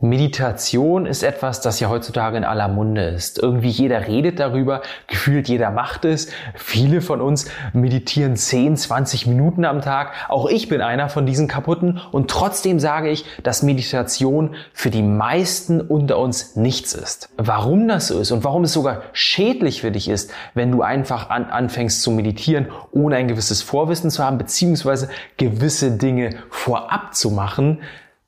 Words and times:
Meditation 0.00 1.06
ist 1.06 1.24
etwas, 1.24 1.60
das 1.60 1.80
ja 1.80 1.88
heutzutage 1.88 2.36
in 2.36 2.44
aller 2.44 2.68
Munde 2.68 3.02
ist. 3.02 3.42
Irgendwie 3.42 3.70
jeder 3.70 4.06
redet 4.06 4.38
darüber, 4.38 4.82
gefühlt 5.08 5.48
jeder 5.48 5.72
macht 5.72 6.04
es. 6.04 6.28
Viele 6.54 7.00
von 7.00 7.20
uns 7.20 7.50
meditieren 7.72 8.36
10, 8.36 8.76
20 8.76 9.26
Minuten 9.26 9.64
am 9.64 9.82
Tag. 9.82 10.12
Auch 10.28 10.48
ich 10.48 10.68
bin 10.68 10.82
einer 10.82 11.08
von 11.08 11.26
diesen 11.26 11.48
kaputten 11.48 12.00
und 12.12 12.30
trotzdem 12.30 12.78
sage 12.78 13.10
ich, 13.10 13.24
dass 13.42 13.64
Meditation 13.64 14.54
für 14.72 14.90
die 14.90 15.02
meisten 15.02 15.80
unter 15.80 16.18
uns 16.18 16.54
nichts 16.54 16.92
ist. 16.94 17.30
Warum 17.36 17.88
das 17.88 18.06
so 18.06 18.20
ist 18.20 18.30
und 18.30 18.44
warum 18.44 18.62
es 18.62 18.72
sogar 18.72 19.02
schädlich 19.12 19.80
für 19.80 19.90
dich 19.90 20.08
ist, 20.08 20.30
wenn 20.54 20.70
du 20.70 20.82
einfach 20.82 21.28
an, 21.28 21.46
anfängst 21.46 22.02
zu 22.02 22.12
meditieren, 22.12 22.68
ohne 22.92 23.16
ein 23.16 23.26
gewisses 23.26 23.62
Vorwissen 23.62 24.10
zu 24.10 24.22
haben, 24.24 24.38
beziehungsweise 24.38 25.08
gewisse 25.38 25.90
Dinge 25.90 26.36
vorab 26.50 27.16
zu 27.16 27.32
machen, 27.32 27.80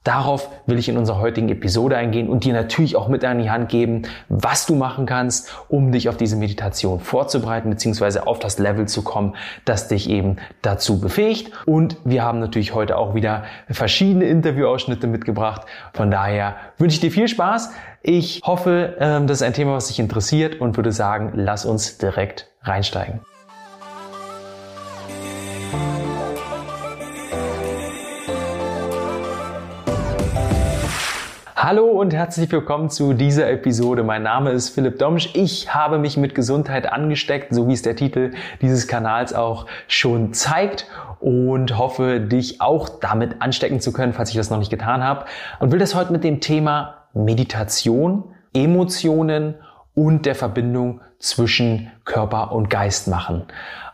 Darauf 0.02 0.48
will 0.64 0.78
ich 0.78 0.88
in 0.88 0.96
unserer 0.96 1.20
heutigen 1.20 1.50
Episode 1.50 1.94
eingehen 1.94 2.30
und 2.30 2.44
dir 2.44 2.54
natürlich 2.54 2.96
auch 2.96 3.08
mit 3.08 3.22
an 3.22 3.38
die 3.38 3.50
Hand 3.50 3.68
geben, 3.68 4.04
was 4.30 4.64
du 4.64 4.74
machen 4.74 5.04
kannst, 5.04 5.54
um 5.68 5.92
dich 5.92 6.08
auf 6.08 6.16
diese 6.16 6.36
Meditation 6.36 7.00
vorzubereiten 7.00 7.68
bzw. 7.68 8.20
auf 8.20 8.38
das 8.38 8.58
Level 8.58 8.88
zu 8.88 9.02
kommen, 9.02 9.36
das 9.66 9.88
dich 9.88 10.08
eben 10.08 10.36
dazu 10.62 11.02
befähigt. 11.02 11.52
Und 11.66 11.98
wir 12.04 12.22
haben 12.22 12.38
natürlich 12.38 12.74
heute 12.74 12.96
auch 12.96 13.14
wieder 13.14 13.44
verschiedene 13.68 14.24
Interviewausschnitte 14.24 15.06
mitgebracht. 15.06 15.66
Von 15.92 16.10
daher 16.10 16.56
wünsche 16.78 16.94
ich 16.94 17.00
dir 17.00 17.10
viel 17.10 17.28
Spaß. 17.28 17.70
Ich 18.00 18.40
hoffe, 18.42 18.96
ähm, 18.98 19.26
das 19.26 19.42
ist 19.42 19.46
ein 19.46 19.52
Thema, 19.52 19.74
was 19.74 19.88
dich 19.88 19.98
interessiert 19.98 20.62
und 20.62 20.78
würde 20.78 20.92
sagen, 20.92 21.32
lass 21.34 21.66
uns 21.66 21.98
direkt 21.98 22.48
reinsteigen. 22.62 23.20
Hallo 31.62 31.84
und 31.88 32.14
herzlich 32.14 32.50
willkommen 32.50 32.88
zu 32.88 33.12
dieser 33.12 33.50
Episode. 33.50 34.02
Mein 34.02 34.22
Name 34.22 34.50
ist 34.50 34.70
Philipp 34.70 34.98
Domsch. 34.98 35.28
Ich 35.34 35.74
habe 35.74 35.98
mich 35.98 36.16
mit 36.16 36.34
Gesundheit 36.34 36.90
angesteckt, 36.90 37.54
so 37.54 37.68
wie 37.68 37.74
es 37.74 37.82
der 37.82 37.96
Titel 37.96 38.32
dieses 38.62 38.88
Kanals 38.88 39.34
auch 39.34 39.66
schon 39.86 40.32
zeigt 40.32 40.86
und 41.20 41.76
hoffe, 41.76 42.18
dich 42.18 42.62
auch 42.62 42.88
damit 42.88 43.42
anstecken 43.42 43.78
zu 43.80 43.92
können, 43.92 44.14
falls 44.14 44.30
ich 44.30 44.36
das 44.36 44.48
noch 44.48 44.56
nicht 44.56 44.70
getan 44.70 45.04
habe. 45.04 45.26
Und 45.58 45.70
will 45.70 45.78
das 45.78 45.94
heute 45.94 46.12
mit 46.12 46.24
dem 46.24 46.40
Thema 46.40 47.04
Meditation, 47.12 48.34
Emotionen 48.54 49.56
und 49.94 50.24
der 50.24 50.36
Verbindung 50.36 51.02
zwischen 51.18 51.90
Körper 52.06 52.52
und 52.52 52.70
Geist 52.70 53.06
machen. 53.06 53.44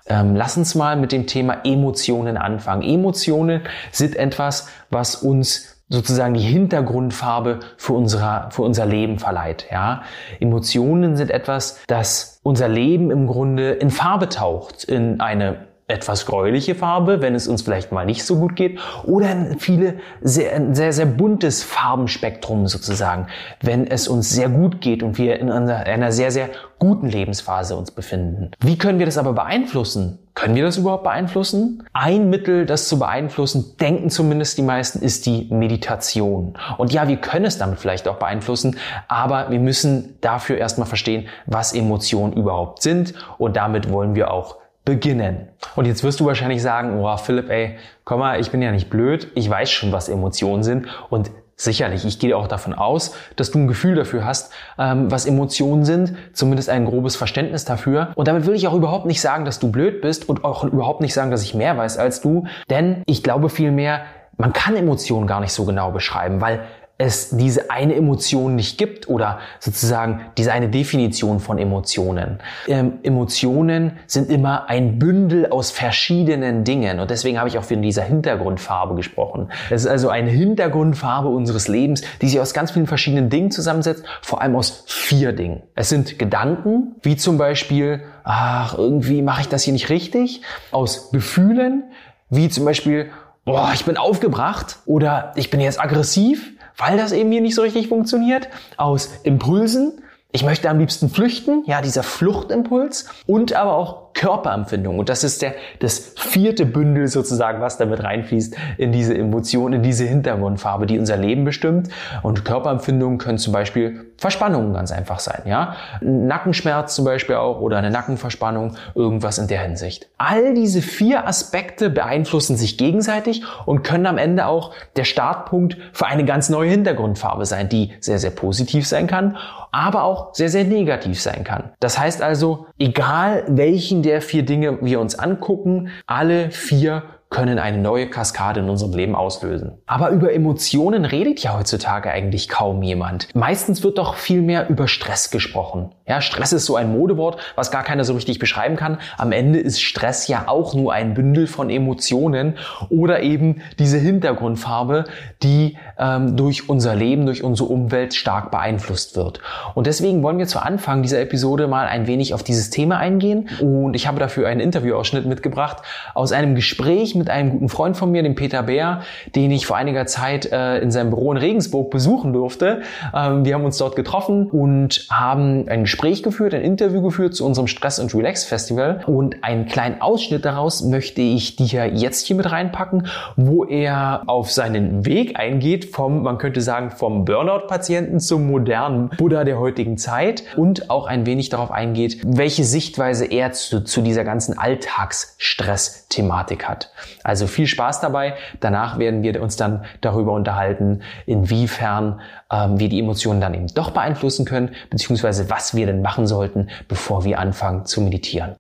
Ähm, 0.07 0.37
lass 0.37 0.57
uns 0.57 0.77
mal 0.77 0.95
mit 0.95 1.11
dem 1.11 1.27
Thema 1.27 1.65
Emotionen 1.65 2.37
anfangen. 2.37 2.83
Emotionen 2.83 3.63
sind 3.91 4.15
etwas, 4.15 4.69
was 4.89 5.17
uns 5.17 5.76
sozusagen 5.89 6.35
die 6.35 6.41
Hintergrundfarbe 6.41 7.61
für, 7.77 7.93
unser 7.93 8.49
für 8.51 8.63
unser 8.63 8.87
Leben 8.87 9.19
verleiht. 9.19 9.67
Ja? 9.71 10.03
Emotionen 10.41 11.17
sind 11.17 11.31
etwas, 11.31 11.81
das 11.87 12.41
unser 12.43 12.69
Leben 12.69 13.11
im 13.11 13.27
Grunde 13.27 13.73
in 13.73 13.91
Farbe 13.91 14.29
taucht, 14.29 14.85
in 14.85 15.21
eine 15.21 15.67
etwas 15.89 16.27
gräuliche 16.27 16.75
Farbe, 16.75 17.23
wenn 17.23 17.37
es 17.37 17.47
uns 17.47 17.63
vielleicht 17.63 17.93
mal 17.93 18.05
nicht 18.05 18.25
so 18.25 18.37
gut 18.41 18.57
geht, 18.57 18.81
oder 19.05 19.29
viele 19.59 19.95
sehr, 20.21 20.75
sehr, 20.75 20.93
sehr 20.93 21.07
buntes 21.07 21.63
Farbenspektrum 21.63 22.67
sozusagen, 22.67 23.29
wenn 23.63 23.87
es 23.87 24.09
uns 24.09 24.31
sehr 24.31 24.49
gut 24.49 24.81
geht 24.81 25.05
und 25.05 25.17
wir 25.17 25.39
in 25.39 25.51
einer, 25.51 25.77
einer 25.77 26.11
sehr, 26.11 26.33
sehr 26.33 26.49
guten 26.81 27.09
Lebensphase 27.09 27.77
uns 27.77 27.93
befinden. 27.93 28.51
Wie 28.61 28.77
können 28.77 28.99
wir 28.99 29.07
das 29.07 29.17
aber 29.17 29.33
beeinflussen? 29.33 30.19
Können 30.35 30.55
wir 30.57 30.65
das 30.65 30.77
überhaupt 30.77 31.05
beeinflussen? 31.05 31.85
Ein 31.95 32.29
Mittel, 32.29 32.67
das 32.67 32.89
zu 32.89 32.99
beeinflussen, 32.99 33.77
denken 33.81 34.11
zumindest 34.11 34.59
die 34.59 34.63
meisten, 34.63 35.01
ist 35.01 35.25
die 35.25 35.47
Meditation. 35.51 36.59
Und 36.77 36.93
ja, 36.93 37.09
wir 37.09 37.17
können 37.17 37.47
es 37.47 37.57
damit 37.57 37.79
vielleicht 37.79 38.07
auch 38.07 38.17
beeinflussen, 38.17 38.77
aber 39.09 39.51
wir 39.51 39.61
müssen 39.61 40.19
dafür 40.21 40.59
erstmal 40.59 40.87
verstehen, 40.87 41.29
was 41.47 41.73
Emotionen 41.73 42.35
überhaupt 42.35 42.83
sind. 42.83 43.15
Und 43.39 43.57
damit 43.57 43.91
wollen 43.91 44.15
wir 44.15 44.31
auch 44.31 44.57
beginnen. 44.87 45.49
Und 45.75 45.85
jetzt 45.85 46.03
wirst 46.03 46.21
du 46.21 46.25
wahrscheinlich 46.25 46.63
sagen, 46.63 46.99
oh 46.99 47.17
Philipp, 47.19 47.51
ey, 47.51 47.77
komm 48.05 48.21
mal, 48.21 48.41
ich 48.41 48.51
bin 48.51 48.63
ja 48.63 48.73
nicht 48.73 48.89
blöd, 48.89 49.29
ich 49.35 49.51
weiß 49.51 49.69
schon, 49.71 49.93
was 49.93 50.09
Emotionen 50.09 50.63
sind 50.63 50.87
und 51.11 51.31
Sicherlich, 51.59 52.05
ich 52.05 52.19
gehe 52.19 52.37
auch 52.37 52.49
davon 52.49 52.75
aus, 52.75 53.15
dass 53.37 53.51
du 53.51 53.59
ein 53.59 53.67
Gefühl 53.67 53.95
dafür 53.95 54.27
hast, 54.27 54.53
ähm, 54.79 55.11
was 55.11 55.25
Emotionen 55.25 55.87
sind, 55.87 56.15
zumindest 56.35 56.69
ein 56.69 56.85
grobes 56.85 57.17
Verständnis 57.17 57.65
dafür. 57.65 58.13
Und 58.15 58.29
damit 58.29 58.45
will 58.45 58.55
ich 58.55 58.69
auch 58.69 58.75
überhaupt 58.75 59.07
nicht 59.07 59.23
sagen, 59.23 59.47
dass 59.47 59.59
du 59.59 59.73
blöd 59.73 60.03
bist 60.03 60.29
und 60.29 60.45
auch 60.45 60.65
überhaupt 60.65 61.01
nicht 61.01 61.15
sagen, 61.15 61.31
dass 61.31 61.43
ich 61.43 61.55
mehr 61.55 61.75
weiß 61.75 61.97
als 61.97 62.21
du, 62.21 62.45
denn 62.69 63.03
ich 63.07 63.23
glaube 63.23 63.49
vielmehr, 63.49 64.03
man 64.37 64.53
kann 64.53 64.77
Emotionen 64.77 65.27
gar 65.27 65.41
nicht 65.41 65.53
so 65.53 65.65
genau 65.65 65.93
beschreiben, 65.93 66.43
weil 66.43 66.61
es 66.99 67.37
diese 67.37 67.71
eine 67.71 67.95
Emotion 67.95 68.55
nicht 68.55 68.79
gibt 68.79 69.09
oder 69.09 69.39
sozusagen 69.61 70.23
diese 70.39 70.53
eine 70.53 70.71
Definition 70.71 71.41
von 71.41 71.59
Emotionen. 71.59 72.39
Ähm, 72.67 73.01
Emotionen 73.03 73.99
sind 74.07 74.31
immer 74.31 74.71
ein 74.71 74.99
Bündel 74.99 75.51
aus 75.51 75.71
verschiedenen 75.71 76.65
Dingen 76.65 76.99
und 76.99 77.11
deswegen 77.11 77.39
habe 77.39 77.51
ich 77.51 77.59
auch 77.59 77.65
von 77.65 77.83
dieser 77.83 78.03
Hintergrundfarbe 78.03 78.95
gesprochen. 78.95 79.51
Es 79.69 79.83
ist 79.83 79.89
also 79.89 80.09
eine 80.09 80.31
Hintergrundfarbe 80.31 81.29
unseres 81.29 81.69
Lebens, 81.69 82.03
die 82.23 82.29
sich 82.29 82.41
aus 82.41 82.55
ganz 82.55 82.71
vielen 82.71 82.87
verschiedenen 82.87 83.29
Dingen 83.29 83.51
zusammensetzt, 83.51 84.05
vor 84.23 84.41
allem 84.41 84.57
aus 84.57 84.85
vier 84.87 85.33
Dingen. 85.33 85.63
Es 85.75 85.91
sind 85.91 86.19
Gedanken, 86.19 86.97
wie 87.03 87.17
zum 87.17 87.37
Beispiel, 87.37 88.05
ach, 88.25 88.77
irgendwie 88.79 89.21
mache 89.21 89.43
ich 89.43 89.49
das 89.49 89.65
hier 89.65 89.75
nicht 89.75 89.91
richtig, 89.91 90.41
aus 90.71 91.11
Gefühlen, 91.11 91.85
wie 92.31 92.49
zum 92.49 92.65
Beispiel, 92.65 93.11
boah, 93.45 93.71
ich 93.75 93.85
bin 93.85 93.99
aufgebracht 93.99 94.79
oder 94.87 95.33
ich 95.37 95.51
bin 95.51 95.61
jetzt 95.61 95.79
aggressiv 95.79 96.56
weil 96.77 96.97
das 96.97 97.13
eben 97.13 97.31
hier 97.33 97.41
nicht 97.41 97.55
so 97.55 97.63
richtig 97.63 97.89
funktioniert, 97.89 98.49
aus 98.77 99.11
Impulsen. 99.23 100.03
Ich 100.33 100.45
möchte 100.45 100.69
am 100.69 100.79
liebsten 100.79 101.09
flüchten, 101.09 101.65
ja, 101.67 101.81
dieser 101.81 102.03
Fluchtimpuls 102.03 103.09
und 103.27 103.55
aber 103.55 103.77
auch 103.77 104.06
Körperempfindung. 104.17 104.99
Und 104.99 105.09
das 105.09 105.23
ist 105.25 105.43
der, 105.43 105.55
das 105.79 106.15
vierte 106.17 106.67
Bündel 106.67 107.07
sozusagen, 107.07 107.61
was 107.61 107.77
damit 107.77 108.03
reinfließt 108.03 108.57
in 108.79 108.91
diese 108.91 109.17
Emotion, 109.17 109.75
in 109.75 109.83
diese 109.83 110.05
Hintergrundfarbe, 110.05 110.87
die 110.87 110.99
unser 110.99 111.19
Leben 111.19 111.45
bestimmt. 111.45 111.91
Und 112.23 112.45
Körperempfindungen 112.45 113.19
können 113.19 113.39
zum 113.39 113.53
Beispiel 113.53 114.07
Verspannungen 114.19 114.73
ganz 114.73 114.93
einfach 114.93 115.19
sein, 115.19 115.43
ja. 115.45 115.77
Nackenschmerz 116.01 116.95
zum 116.95 117.05
Beispiel 117.05 117.35
auch 117.35 117.61
oder 117.61 117.77
eine 117.77 117.91
Nackenverspannung, 117.91 118.77
irgendwas 118.95 119.37
in 119.37 119.47
der 119.47 119.61
Hinsicht. 119.61 120.09
All 120.17 120.55
diese 120.55 120.81
vier 120.81 121.29
Aspekte 121.29 121.91
beeinflussen 121.91 122.57
sich 122.57 122.79
gegenseitig 122.79 123.43
und 123.67 123.83
können 123.83 124.07
am 124.07 124.17
Ende 124.17 124.47
auch 124.47 124.73
der 124.97 125.05
Startpunkt 125.05 125.77
für 125.93 126.07
eine 126.07 126.25
ganz 126.25 126.49
neue 126.49 126.71
Hintergrundfarbe 126.71 127.45
sein, 127.45 127.69
die 127.69 127.93
sehr, 128.01 128.19
sehr 128.19 128.31
positiv 128.31 128.87
sein 128.87 129.07
kann, 129.07 129.37
aber 129.71 130.05
auch 130.05 130.35
sehr, 130.35 130.49
sehr 130.49 130.65
negativ 130.65 131.21
sein 131.21 131.45
kann. 131.45 131.73
Das 131.81 131.99
heißt 131.99 132.23
also, 132.23 132.67
egal 132.79 133.45
welchen 133.49 134.03
der 134.03 134.23
vier 134.23 134.45
Dinge 134.45 134.79
wir 134.83 135.01
uns 135.01 135.19
angucken, 135.19 135.89
alle 136.07 136.51
vier 136.51 137.03
können 137.29 137.59
eine 137.59 137.79
neue 137.79 138.09
Kaskade 138.09 138.61
in 138.61 138.71
unserem 138.71 138.93
Leben 138.93 139.17
auslösen. 139.17 139.79
Aber 139.87 140.11
über 140.11 140.33
Emotionen 140.33 141.05
redet 141.05 141.43
ja 141.43 141.59
heutzutage 141.59 142.11
eigentlich 142.11 142.49
kaum 142.49 142.83
jemand. 142.83 143.35
Meistens 143.35 143.83
wird 143.83 143.99
doch 143.99 144.15
viel 144.15 144.43
mehr 144.43 144.69
über 144.69 144.87
Stress 144.87 145.31
gesprochen. 145.31 145.91
Ja, 146.07 146.21
Stress 146.21 146.53
ist 146.53 146.67
so 146.67 146.77
ein 146.77 146.93
Modewort, 146.93 147.41
was 147.57 147.73
gar 147.73 147.83
keiner 147.83 148.05
so 148.05 148.15
richtig 148.15 148.39
beschreiben 148.39 148.77
kann. 148.77 148.99
Am 149.19 149.33
Ende 149.33 149.59
ist 149.59 149.83
Stress 149.83 150.29
ja 150.29 150.45
auch 150.47 150.75
nur 150.75 150.93
ein 150.93 151.15
Bündel 151.15 151.49
von 151.49 151.69
Emotionen 151.69 152.59
oder 152.91 153.21
eben 153.23 153.61
diese 153.81 153.99
Hintergrundfarbe, 153.99 155.07
die 155.43 155.77
ähm, 155.99 156.37
durch 156.37 156.69
unser 156.69 156.95
Leben, 156.95 157.27
durch 157.27 157.43
unsere 157.43 157.69
Umwelt 157.69 158.15
stark 158.15 158.51
beeinflusst 158.51 159.17
wird. 159.17 159.41
Und 159.75 159.87
deswegen 159.87 160.23
wollen 160.23 160.39
wir 160.39 160.47
zu 160.47 160.61
Anfang 160.61 161.03
dieser 161.03 161.21
Episode 161.21 161.67
mal 161.69 161.87
ein 161.87 162.07
wenig 162.07 162.35
auf 162.35 162.43
dieses 162.43 162.71
Thema 162.71 162.99
eingehen. 162.99 163.49
Und 163.61 163.95
ich 163.95 164.07
habe 164.07 164.19
dafür 164.19 164.49
einen 164.49 164.61
Interviewausschnitt 164.61 165.27
mitgebracht 165.27 165.79
aus 166.15 166.33
einem 166.33 166.55
Gespräch 166.55 167.15
mit 167.15 167.31
einem 167.31 167.51
guten 167.51 167.69
Freund 167.69 167.97
von 167.97 168.11
mir, 168.11 168.23
dem 168.23 168.35
Peter 168.35 168.63
Bär, 168.63 169.03
den 169.35 169.51
ich 169.51 169.67
vor 169.67 169.77
einiger 169.77 170.07
Zeit 170.07 170.51
äh, 170.51 170.79
in 170.79 170.91
seinem 170.91 171.11
Büro 171.11 171.33
in 171.33 171.39
Regensburg 171.39 171.91
besuchen 171.91 172.33
durfte. 172.33 172.83
Ähm, 173.15 173.45
wir 173.45 173.55
haben 173.55 173.65
uns 173.65 173.79
dort 173.79 173.97
getroffen 173.97 174.51
und 174.51 175.07
haben 175.11 175.69
ein 175.69 175.83
Gespräch 175.83 176.23
geführt, 176.23 176.55
ein 176.55 176.63
Interview 176.63 177.03
geführt 177.03 177.35
zu 177.35 177.45
unserem 177.47 177.67
Stress 177.67 177.99
und 177.99 178.15
Relax 178.15 178.45
Festival. 178.45 179.01
Und 179.07 179.43
einen 179.43 179.67
kleinen 179.67 180.01
Ausschnitt 180.01 180.45
daraus 180.45 180.83
möchte 180.83 181.23
ich 181.23 181.57
dir 181.57 181.87
jetzt 181.87 182.27
hier 182.27 182.37
mit 182.37 182.51
reinpacken, 182.51 183.07
wo 183.37 183.65
er 183.65 184.23
auf 184.27 184.51
seinen 184.51 185.07
Weg 185.07 185.39
eingeht 185.39 185.86
vom, 185.93 186.23
man 186.23 186.39
könnte 186.39 186.61
sagen, 186.61 186.91
vom 186.91 187.25
Burnout-Patienten 187.25 188.21
zum 188.21 188.47
modernen 188.47 189.11
Buddha 189.11 189.45
der 189.45 189.59
heutigen 189.59 189.99
Zeit 189.99 190.45
und 190.57 190.91
auch 190.91 191.07
ein 191.07 191.27
wenig 191.27 191.49
darauf 191.49 191.71
eingeht, 191.71 192.21
welche 192.25 192.65
Sichtweise 192.65 193.27
er 193.27 193.53
zu, 193.53 193.85
zu 193.85 194.03
dieser 194.03 194.25
ganzen 194.25 194.59
Alltagsstress-Thematik 194.59 196.69
hat. 196.69 196.93
Also 197.23 197.47
viel 197.47 197.67
Spaß 197.67 198.01
dabei. 198.01 198.35
Danach 198.61 198.99
werden 198.99 199.23
wir 199.23 199.41
uns 199.43 199.57
dann 199.57 199.85
darüber 200.01 200.33
unterhalten, 200.33 201.03
inwiefern 201.27 202.21
ähm, 202.53 202.79
wir 202.79 202.89
die 202.89 203.01
Emotionen 203.01 203.41
dann 203.41 203.55
eben 203.55 203.69
doch 203.69 203.91
beeinflussen 203.91 204.45
können, 204.45 204.75
beziehungsweise 204.91 205.51
was 205.51 205.75
wir 205.75 205.87
denn 205.87 206.03
machen 206.03 206.27
sollten, 206.27 206.69
bevor 206.89 207.25
wir 207.25 207.39
anfangen 207.39 207.87
zu 207.87 208.01
meditieren. 208.01 208.57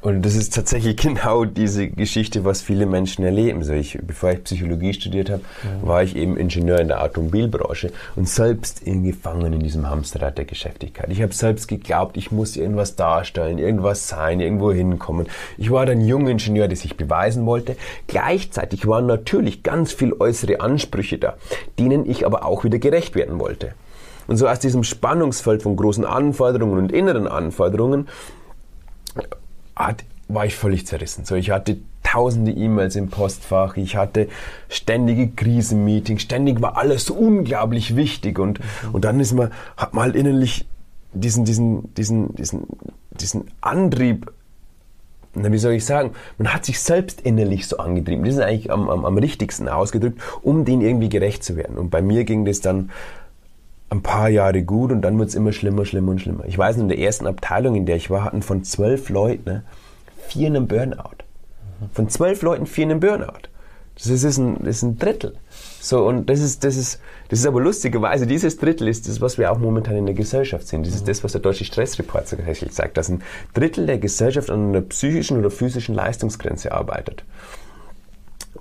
Und 0.00 0.24
das 0.24 0.36
ist 0.36 0.54
tatsächlich 0.54 0.96
genau 1.02 1.44
diese 1.44 1.88
Geschichte, 1.88 2.44
was 2.44 2.62
viele 2.62 2.86
Menschen 2.86 3.24
erleben. 3.24 3.64
So 3.64 3.72
ich, 3.72 3.98
bevor 4.00 4.32
ich 4.32 4.44
Psychologie 4.44 4.94
studiert 4.94 5.30
habe, 5.30 5.42
mhm. 5.62 5.86
war 5.86 6.02
ich 6.02 6.14
eben 6.14 6.36
Ingenieur 6.36 6.78
in 6.78 6.88
der 6.88 7.02
Automobilbranche 7.02 7.92
und 8.14 8.28
selbst 8.28 8.86
irgendwie 8.86 9.10
gefangen 9.10 9.52
in 9.52 9.60
diesem 9.60 9.88
Hamsterrad 9.88 10.38
der 10.38 10.44
Geschäftigkeit. 10.44 11.08
Ich 11.10 11.22
habe 11.22 11.34
selbst 11.34 11.66
geglaubt, 11.66 12.16
ich 12.16 12.30
muss 12.30 12.56
irgendwas 12.56 12.94
darstellen, 12.96 13.58
irgendwas 13.58 14.08
sein, 14.08 14.40
irgendwo 14.40 14.72
hinkommen. 14.72 15.26
Ich 15.56 15.70
war 15.70 15.86
dann 15.86 16.00
junger 16.00 16.30
Ingenieur, 16.30 16.68
der 16.68 16.76
sich 16.76 16.96
beweisen 16.96 17.46
wollte. 17.46 17.76
Gleichzeitig 18.06 18.86
waren 18.86 19.06
natürlich 19.06 19.62
ganz 19.62 19.92
viel 19.92 20.12
äußere 20.12 20.60
Ansprüche 20.60 21.18
da, 21.18 21.36
denen 21.78 22.08
ich 22.08 22.24
aber 22.24 22.44
auch 22.44 22.64
wieder 22.64 22.78
gerecht 22.78 23.14
werden 23.14 23.40
wollte. 23.40 23.72
Und 24.28 24.36
so 24.36 24.46
aus 24.46 24.60
diesem 24.60 24.84
Spannungsfeld 24.84 25.62
von 25.62 25.74
großen 25.74 26.04
Anforderungen 26.04 26.78
und 26.78 26.92
inneren 26.92 27.26
Anforderungen 27.26 28.08
hat, 29.86 30.04
war 30.28 30.44
ich 30.44 30.54
völlig 30.54 30.86
zerrissen. 30.86 31.24
So, 31.24 31.34
ich 31.34 31.50
hatte 31.50 31.78
tausende 32.02 32.52
E-Mails 32.52 32.96
im 32.96 33.08
Postfach, 33.08 33.76
ich 33.76 33.96
hatte 33.96 34.28
ständige 34.68 35.28
Krisenmeetings, 35.28 36.22
ständig 36.22 36.60
war 36.62 36.76
alles 36.76 37.10
unglaublich 37.10 37.96
wichtig 37.96 38.38
und, 38.38 38.60
mhm. 38.60 38.94
und 38.94 39.04
dann 39.04 39.20
ist 39.20 39.32
man, 39.32 39.50
hat 39.76 39.94
man 39.94 40.04
halt 40.04 40.16
innerlich 40.16 40.66
diesen, 41.12 41.44
diesen, 41.44 41.94
diesen, 41.94 42.34
diesen, 42.34 42.66
diesen 43.10 43.50
Antrieb, 43.60 44.30
na, 45.34 45.52
wie 45.52 45.58
soll 45.58 45.72
ich 45.72 45.84
sagen, 45.84 46.12
man 46.38 46.52
hat 46.52 46.64
sich 46.64 46.80
selbst 46.80 47.20
innerlich 47.20 47.66
so 47.66 47.76
angetrieben. 47.78 48.24
Das 48.24 48.34
ist 48.34 48.40
eigentlich 48.40 48.72
am, 48.72 48.88
am, 48.88 49.04
am 49.04 49.18
richtigsten 49.18 49.68
ausgedrückt, 49.68 50.20
um 50.42 50.64
denen 50.64 50.82
irgendwie 50.82 51.08
gerecht 51.08 51.44
zu 51.44 51.56
werden. 51.56 51.76
Und 51.76 51.90
bei 51.90 52.02
mir 52.02 52.24
ging 52.24 52.44
das 52.44 52.60
dann 52.60 52.90
ein 53.90 54.02
paar 54.02 54.28
Jahre 54.28 54.62
gut 54.62 54.92
und 54.92 55.02
dann 55.02 55.18
wird 55.18 55.30
es 55.30 55.34
immer 55.34 55.52
schlimmer, 55.52 55.84
schlimmer 55.84 56.12
und 56.12 56.20
schlimmer. 56.20 56.44
Ich 56.46 56.58
weiß, 56.58 56.76
in 56.76 56.88
der 56.88 56.98
ersten 56.98 57.26
Abteilung, 57.26 57.74
in 57.74 57.86
der 57.86 57.96
ich 57.96 58.10
war, 58.10 58.24
hatten 58.24 58.42
von 58.42 58.64
zwölf 58.64 59.08
Leuten 59.08 59.62
vier 60.26 60.48
einen 60.48 60.68
Burnout. 60.68 61.24
Von 61.94 62.08
zwölf 62.08 62.42
Leuten 62.42 62.66
vier 62.66 62.84
einen 62.84 63.00
Burnout. 63.00 63.48
Das 63.94 64.06
ist 64.06 64.38
ein, 64.38 64.58
das 64.60 64.76
ist 64.76 64.82
ein 64.82 64.98
Drittel. 64.98 65.34
So, 65.80 66.06
und 66.06 66.28
das 66.30 66.40
ist, 66.40 66.62
das 66.64 66.76
ist, 66.76 67.00
das 67.30 67.40
ist 67.40 67.46
aber 67.46 67.60
lustigerweise, 67.60 68.26
dieses 68.26 68.56
Drittel 68.58 68.86
ist 68.88 69.08
das, 69.08 69.20
was 69.20 69.38
wir 69.38 69.50
auch 69.50 69.58
momentan 69.58 69.96
in 69.96 70.06
der 70.06 70.14
Gesellschaft 70.14 70.68
sehen. 70.68 70.84
Das 70.84 70.94
ist 70.94 71.08
das, 71.08 71.24
was 71.24 71.32
der 71.32 71.40
Deutsche 71.40 71.64
Stressreport 71.64 72.28
tatsächlich 72.28 72.72
sagt, 72.72 72.96
dass 72.96 73.08
ein 73.08 73.22
Drittel 73.54 73.86
der 73.86 73.98
Gesellschaft 73.98 74.50
an 74.50 74.68
einer 74.68 74.82
psychischen 74.82 75.38
oder 75.38 75.50
physischen 75.50 75.94
Leistungsgrenze 75.94 76.72
arbeitet. 76.72 77.24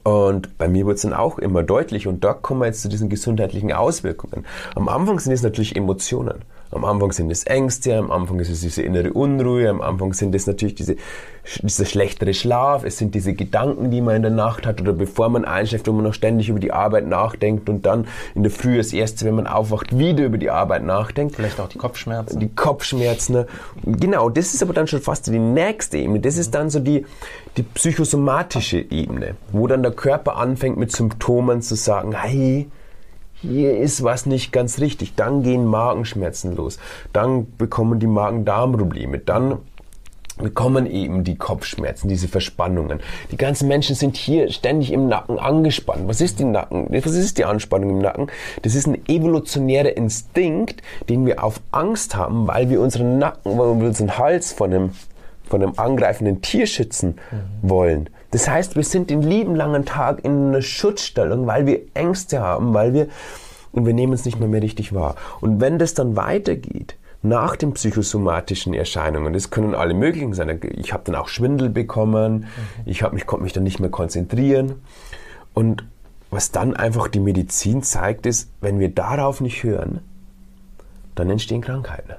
Und 0.08 0.58
bei 0.58 0.70
mir 0.70 0.86
wird 0.86 0.96
es 0.96 1.02
dann 1.02 1.12
auch 1.12 1.38
immer 1.38 1.64
deutlich 1.64 2.08
und 2.08 2.24
da 2.24 2.32
kommen 2.32 2.62
wir 2.62 2.68
jetzt 2.68 2.82
zu 2.82 2.88
diesen 2.88 3.10
gesundheitlichen 3.10 3.74
Auswirkungen. 3.74 4.46
Am 4.74 4.88
Anfang 4.88 5.20
sind 5.20 5.34
es 5.34 5.44
natürlich 5.44 5.76
Emotionen. 5.76 6.46
Am 6.78 6.86
Anfang 6.86 7.12
sind 7.12 7.32
es 7.32 7.44
Ängste, 7.44 7.98
am 7.98 8.12
Anfang 8.12 8.40
ist 8.40 8.50
es 8.50 8.62
diese 8.62 8.84
innere 8.84 9.12
Unruhe, 9.12 9.68
am 9.68 9.82
Anfang 9.82 10.14
sind 10.14 10.36
es 10.36 10.46
natürlich 10.46 10.76
diese, 10.76 10.96
dieser 11.64 11.86
schlechtere 11.86 12.36
Schlaf, 12.36 12.84
es 12.84 13.00
sind 13.00 13.16
diese 13.16 13.34
Gedanken, 13.34 13.90
die 13.90 14.00
man 14.00 14.18
in 14.18 14.22
der 14.22 14.32
Nacht 14.32 14.68
hat 14.68 14.80
oder 14.80 14.94
bevor 14.94 15.30
man 15.30 15.44
einschläft, 15.44 15.88
wo 15.88 15.92
man 15.92 16.04
noch 16.04 16.14
ständig 16.14 16.50
über 16.50 16.60
die 16.60 16.72
Arbeit 16.72 17.08
nachdenkt 17.08 17.68
und 17.68 17.88
dann 17.88 18.08
in 18.36 18.44
der 18.44 18.52
Früh 18.52 18.78
das 18.78 18.94
erste, 18.94 19.26
wenn 19.26 19.34
man 19.34 19.48
aufwacht, 19.48 19.98
wieder 19.98 20.24
über 20.24 20.38
die 20.38 20.52
Arbeit 20.52 20.84
nachdenkt. 20.84 21.36
Vielleicht 21.36 21.60
auch 21.60 21.70
die 21.70 21.80
Kopfschmerzen. 21.80 22.40
Die 22.40 22.54
Kopfschmerzen. 22.54 23.34
Ne? 23.34 23.48
Genau, 23.84 24.30
das 24.30 24.54
ist 24.54 24.62
aber 24.62 24.74
dann 24.74 24.86
schon 24.86 25.02
fast 25.02 25.26
die 25.26 25.40
nächste 25.40 25.98
Ebene. 25.98 26.20
Das 26.20 26.38
ist 26.38 26.54
dann 26.54 26.70
so 26.70 26.80
die, 26.80 27.08
die 27.58 27.64
psychosomatische 27.64 28.78
Ebene, 28.78 29.36
wo 29.52 29.66
dann 29.66 29.82
der 29.82 29.94
Körper 29.94 30.38
anfängt 30.38 30.78
mit 30.78 30.92
Symptomen 30.92 31.64
zu 31.64 31.74
sagen, 31.74 32.14
hey, 32.14 32.70
hier 33.42 33.78
ist 33.78 34.04
was 34.04 34.26
nicht 34.26 34.52
ganz 34.52 34.80
richtig. 34.80 35.16
Dann 35.16 35.44
gehen 35.44 35.66
Magenschmerzen 35.66 36.56
los. 36.56 36.80
Dann 37.14 37.48
bekommen 37.58 38.00
die 38.00 38.08
Magen-Darm-Probleme. 38.08 39.20
Dann 39.20 39.60
bekommen 40.38 40.86
eben 40.86 41.24
die 41.24 41.36
Kopfschmerzen, 41.36 42.10
diese 42.10 42.28
Verspannungen. 42.28 43.00
Die 43.32 43.38
ganzen 43.38 43.68
Menschen 43.68 43.96
sind 43.96 44.16
hier 44.16 44.52
ständig 44.52 44.92
im 44.92 45.08
Nacken 45.08 45.40
angespannt. 45.40 46.08
Was 46.08 46.22
ist 46.22 46.40
die 46.40 46.46
Nacken? 46.46 46.88
Was 46.92 47.14
ist 47.14 47.38
die 47.38 47.46
Anspannung 47.46 47.90
im 47.90 48.00
Nacken? 48.00 48.28
Das 48.62 48.76
ist 48.76 48.88
ein 48.88 49.08
evolutionärer 49.08 49.98
Instinkt, 49.98 50.82
den 51.10 51.26
wir 51.26 51.44
auf 51.44 51.60
Angst 51.72 52.16
haben, 52.16 52.48
weil 52.48 52.70
wir 52.70 52.82
unseren 52.82 53.18
Nacken, 53.18 53.58
weil 53.58 53.80
wir 53.80 53.88
unseren 53.88 54.18
Hals 54.18 54.54
von 54.54 54.74
einem, 54.74 54.92
von 55.44 55.64
einem 55.64 55.74
angreifenden 55.78 56.42
Tier 56.42 56.68
schützen 56.68 57.16
mhm. 57.32 57.70
wollen. 57.70 58.10
Das 58.32 58.48
heißt, 58.48 58.76
wir 58.76 58.84
sind 58.84 59.10
den 59.10 59.22
lieben 59.22 59.56
langen 59.56 59.86
Tag 59.86 60.24
in 60.26 60.50
einer 60.50 60.62
Schutzstellung, 60.62 61.48
weil 61.48 61.66
wir 61.66 61.82
Ängste 61.94 62.42
haben, 62.42 62.74
weil 62.74 62.94
wir 62.94 63.08
und 63.72 63.86
wir 63.86 63.94
nehmen 63.94 64.14
es 64.14 64.26
nicht 64.26 64.40
mehr, 64.40 64.50
mehr 64.50 64.62
richtig 64.62 64.94
wahr. 64.94 65.16
Und 65.40 65.62
wenn 65.62 65.78
das 65.78 65.94
dann 65.94 66.16
weitergeht, 66.16 66.96
nach 67.22 67.56
den 67.56 67.74
psychosomatischen 67.74 68.74
Erscheinungen, 68.74 69.34
das 69.34 69.50
können 69.50 69.76
alle 69.76 69.94
möglichen 69.94 70.34
sein. 70.34 70.60
Ich 70.76 70.94
habe 70.94 71.04
dann 71.06 71.16
auch 71.16 71.28
Schwindel 71.28 71.70
bekommen, 71.70 72.40
mhm. 72.40 72.46
ich 72.86 73.10
mich, 73.12 73.26
konnte 73.26 73.44
mich 73.44 73.54
dann 73.54 73.64
nicht 73.64 73.80
mehr 73.80 73.90
konzentrieren. 73.90 74.76
Und 75.54 75.86
was 76.30 76.52
dann 76.52 76.76
einfach 76.76 77.08
die 77.08 77.20
Medizin 77.20 77.84
zeigt, 77.84 78.26
ist, 78.26 78.50
wenn 78.62 78.80
wir 78.80 78.90
darauf 78.90 79.42
nicht 79.42 79.64
hören, 79.64 80.02
dann 81.16 81.30
entstehen 81.30 81.62
Krankheiten. 81.62 82.14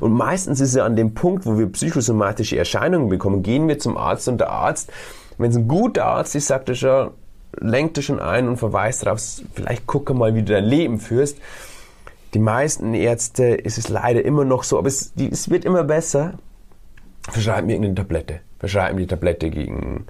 Und 0.00 0.12
meistens 0.12 0.60
ist 0.60 0.70
es 0.70 0.78
an 0.78 0.96
dem 0.96 1.14
Punkt, 1.14 1.46
wo 1.46 1.58
wir 1.58 1.66
psychosomatische 1.66 2.56
Erscheinungen 2.56 3.08
bekommen, 3.08 3.42
gehen 3.42 3.68
wir 3.68 3.78
zum 3.78 3.96
Arzt 3.96 4.26
und 4.28 4.38
der 4.38 4.50
Arzt 4.50 4.90
wenn 5.38 5.50
es 5.50 5.56
ein 5.56 5.68
guter 5.68 6.06
Arzt 6.06 6.34
ist, 6.34 6.46
sagt 6.46 6.68
er 6.68 6.74
schon, 6.74 7.10
lenkt 7.58 7.96
er 7.96 8.02
schon 8.02 8.20
ein 8.20 8.48
und 8.48 8.56
verweist 8.56 9.06
darauf, 9.06 9.20
vielleicht 9.54 9.86
gucke 9.86 10.14
mal, 10.14 10.34
wie 10.34 10.42
du 10.42 10.52
dein 10.52 10.64
Leben 10.64 10.98
führst. 10.98 11.38
Die 12.34 12.38
meisten 12.38 12.94
Ärzte 12.94 13.44
ist 13.46 13.78
es 13.78 13.88
leider 13.88 14.24
immer 14.24 14.44
noch 14.44 14.62
so, 14.62 14.78
aber 14.78 14.88
es, 14.88 15.12
es 15.16 15.48
wird 15.48 15.64
immer 15.64 15.84
besser. 15.84 16.34
Verschreiben 17.30 17.66
mir 17.66 17.74
irgendeine 17.74 17.94
Tablette. 17.94 18.40
Verschreiben 18.58 18.98
die 18.98 19.06
Tablette 19.06 19.50
gegen 19.50 20.06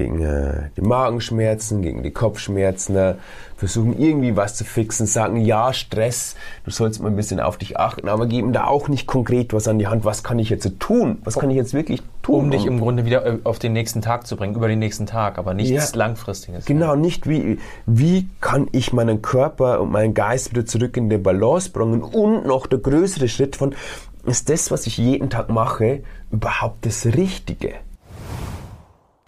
gegen 0.00 0.22
äh, 0.22 0.70
die 0.76 0.80
Magenschmerzen, 0.80 1.82
gegen 1.82 2.02
die 2.02 2.10
Kopfschmerzen, 2.10 2.96
äh, 2.96 3.14
versuchen 3.56 3.98
irgendwie 3.98 4.34
was 4.34 4.54
zu 4.54 4.64
fixen, 4.64 5.06
sagen, 5.06 5.36
ja, 5.36 5.74
Stress, 5.74 6.36
du 6.64 6.70
sollst 6.70 7.02
mal 7.02 7.08
ein 7.10 7.16
bisschen 7.16 7.38
auf 7.38 7.58
dich 7.58 7.78
achten, 7.78 8.08
aber 8.08 8.26
geben 8.26 8.54
da 8.54 8.64
auch 8.64 8.88
nicht 8.88 9.06
konkret 9.06 9.52
was 9.52 9.68
an 9.68 9.78
die 9.78 9.86
Hand, 9.86 10.06
was 10.06 10.22
kann 10.24 10.38
ich 10.38 10.48
jetzt 10.48 10.66
tun, 10.80 11.18
was 11.24 11.38
kann 11.38 11.50
ich 11.50 11.56
jetzt 11.56 11.74
wirklich 11.74 12.02
tun. 12.22 12.46
Um 12.46 12.50
dich 12.50 12.64
im 12.64 12.80
Grunde 12.80 13.04
wieder 13.04 13.26
äh, 13.26 13.38
auf 13.44 13.58
den 13.58 13.74
nächsten 13.74 14.00
Tag 14.00 14.26
zu 14.26 14.36
bringen, 14.36 14.54
über 14.54 14.68
den 14.68 14.78
nächsten 14.78 15.04
Tag, 15.04 15.36
aber 15.36 15.52
nichts 15.52 15.92
ja, 15.92 15.98
Langfristiges. 15.98 16.64
Genau, 16.64 16.96
nicht 16.96 17.28
wie, 17.28 17.58
wie 17.84 18.26
kann 18.40 18.68
ich 18.72 18.94
meinen 18.94 19.20
Körper 19.20 19.82
und 19.82 19.92
meinen 19.92 20.14
Geist 20.14 20.50
wieder 20.50 20.64
zurück 20.64 20.96
in 20.96 21.10
die 21.10 21.18
Balance 21.18 21.70
bringen 21.70 22.02
und 22.02 22.46
noch 22.46 22.66
der 22.66 22.78
größere 22.78 23.28
Schritt 23.28 23.56
von, 23.56 23.74
ist 24.24 24.48
das, 24.48 24.70
was 24.70 24.86
ich 24.86 24.96
jeden 24.96 25.28
Tag 25.28 25.50
mache, 25.50 26.02
überhaupt 26.30 26.86
das 26.86 27.04
Richtige? 27.04 27.74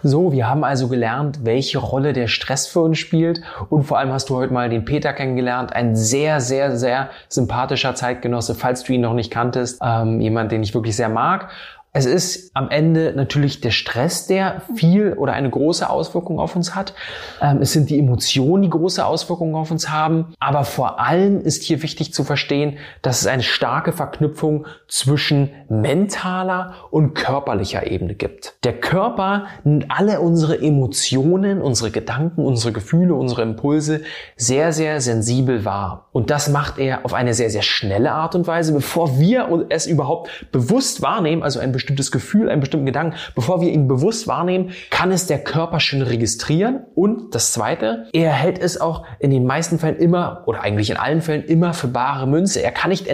So, 0.03 0.33
wir 0.33 0.49
haben 0.49 0.65
also 0.65 0.89
gelernt, 0.89 1.45
welche 1.45 1.79
Rolle 1.79 2.13
der 2.13 2.27
Stress 2.27 2.67
für 2.67 2.81
uns 2.81 2.99
spielt. 2.99 3.41
Und 3.71 3.85
vor 3.85 3.99
allem 3.99 4.13
hast 4.13 4.31
du 4.31 4.37
heute 4.37 4.53
mal 4.53 4.69
den 4.69 4.85
Peter 4.85 5.13
kennengelernt, 5.13 5.73
ein 5.73 5.95
sehr, 5.95 6.41
sehr, 6.41 6.77
sehr 6.77 7.11
sympathischer 7.29 7.95
Zeitgenosse, 7.95 8.55
falls 8.55 8.83
du 8.83 8.93
ihn 8.93 9.01
noch 9.01 9.15
nicht 9.15 9.31
kanntest, 9.31 9.81
ähm, 9.85 10.21
jemand, 10.21 10.51
den 10.51 10.63
ich 10.63 10.75
wirklich 10.75 10.97
sehr 10.97 11.09
mag 11.09 11.49
es 11.95 12.07
ist 12.07 12.57
am 12.57 12.71
Ende 12.71 13.13
natürlich 13.15 13.61
der 13.61 13.71
Stress, 13.71 14.27
der 14.27 14.63
viel 14.75 15.13
oder 15.13 15.35
eine 15.35 15.51
große 15.51 15.89
Auswirkung 15.89 16.39
auf 16.39 16.57
uns 16.57 16.75
hat. 16.75 16.95
Ähm, 17.43 17.59
es 17.61 17.73
sind 17.73 17.91
die 17.91 17.99
Emotionen, 17.99 18.63
die 18.63 18.71
große 18.71 19.05
Auswirkungen 19.05 19.55
auf 19.55 19.71
uns 19.71 19.91
haben. 19.91 20.33
Aber 20.41 20.65
vor 20.65 21.01
allem 21.01 21.43
ist 21.43 21.63
hier 21.63 21.83
wichtig 21.83 22.15
zu 22.15 22.25
verstehen, 22.25 22.79
dass 23.03 23.21
es 23.21 23.27
eine 23.27 23.43
starke 23.43 23.93
Verknüpfung 23.93 24.67
zwischen 24.89 25.51
mentaler 25.69 26.75
und 26.91 27.13
körperlicher 27.13 27.87
Ebene 27.87 28.15
gibt. 28.15 28.55
Der 28.65 28.73
Körper 28.73 29.45
nimmt 29.65 29.91
alle 29.91 30.21
unsere 30.21 30.59
Emotionen, 30.59 31.61
unsere 31.61 31.91
Gedanken, 31.91 32.47
unsere 32.47 32.73
Gefühle, 32.73 33.15
unsere 33.15 33.43
Impulse 33.43 34.01
sehr, 34.37 34.73
sehr 34.73 35.03
sensibel 35.03 35.67
wahr. 35.67 36.09
Und 36.13 36.31
das 36.31 36.49
macht 36.49 36.79
er 36.79 37.05
auf 37.05 37.13
eine 37.13 37.35
sehr, 37.35 37.51
sehr 37.51 37.63
schnelle 37.63 38.13
Art 38.13 38.35
und 38.35 38.47
Weise, 38.47 38.73
bevor 38.73 39.19
wir 39.19 39.67
es 39.69 39.87
überhaupt 39.87 40.47
bewusst 40.53 41.03
wahrnehmen, 41.03 41.43
also 41.43 41.61
ein 41.61 41.73
bestimmtes 41.83 42.11
Gefühl, 42.11 42.49
einen 42.49 42.61
bestimmten 42.61 42.87
Gedanken, 42.87 43.17
bevor 43.35 43.61
wir 43.61 43.71
ihn 43.71 43.89
bewusst 43.89 44.27
wahrnehmen, 44.27 44.73
kann 44.91 45.11
es 45.11 45.27
der 45.27 45.43
Körper 45.43 45.81
schon 45.81 46.03
registrieren. 46.03 46.81
Und 46.95 47.35
das 47.35 47.53
Zweite, 47.53 48.07
er 48.13 48.33
hält 48.33 48.59
es 48.59 48.81
auch 48.81 49.05
in 49.19 49.31
den 49.31 49.45
meisten 49.45 49.79
Fällen 49.79 49.97
immer 49.97 50.43
oder 50.47 50.63
eigentlich 50.63 50.91
in 50.91 50.97
allen 50.97 51.23
Fällen 51.23 51.45
immer 51.45 51.75
für 51.75 51.89
bare 51.89 52.27
Münze. 52.27 52.63
Er 52.63 52.73
kann 52.73 52.91
nicht 52.91 53.09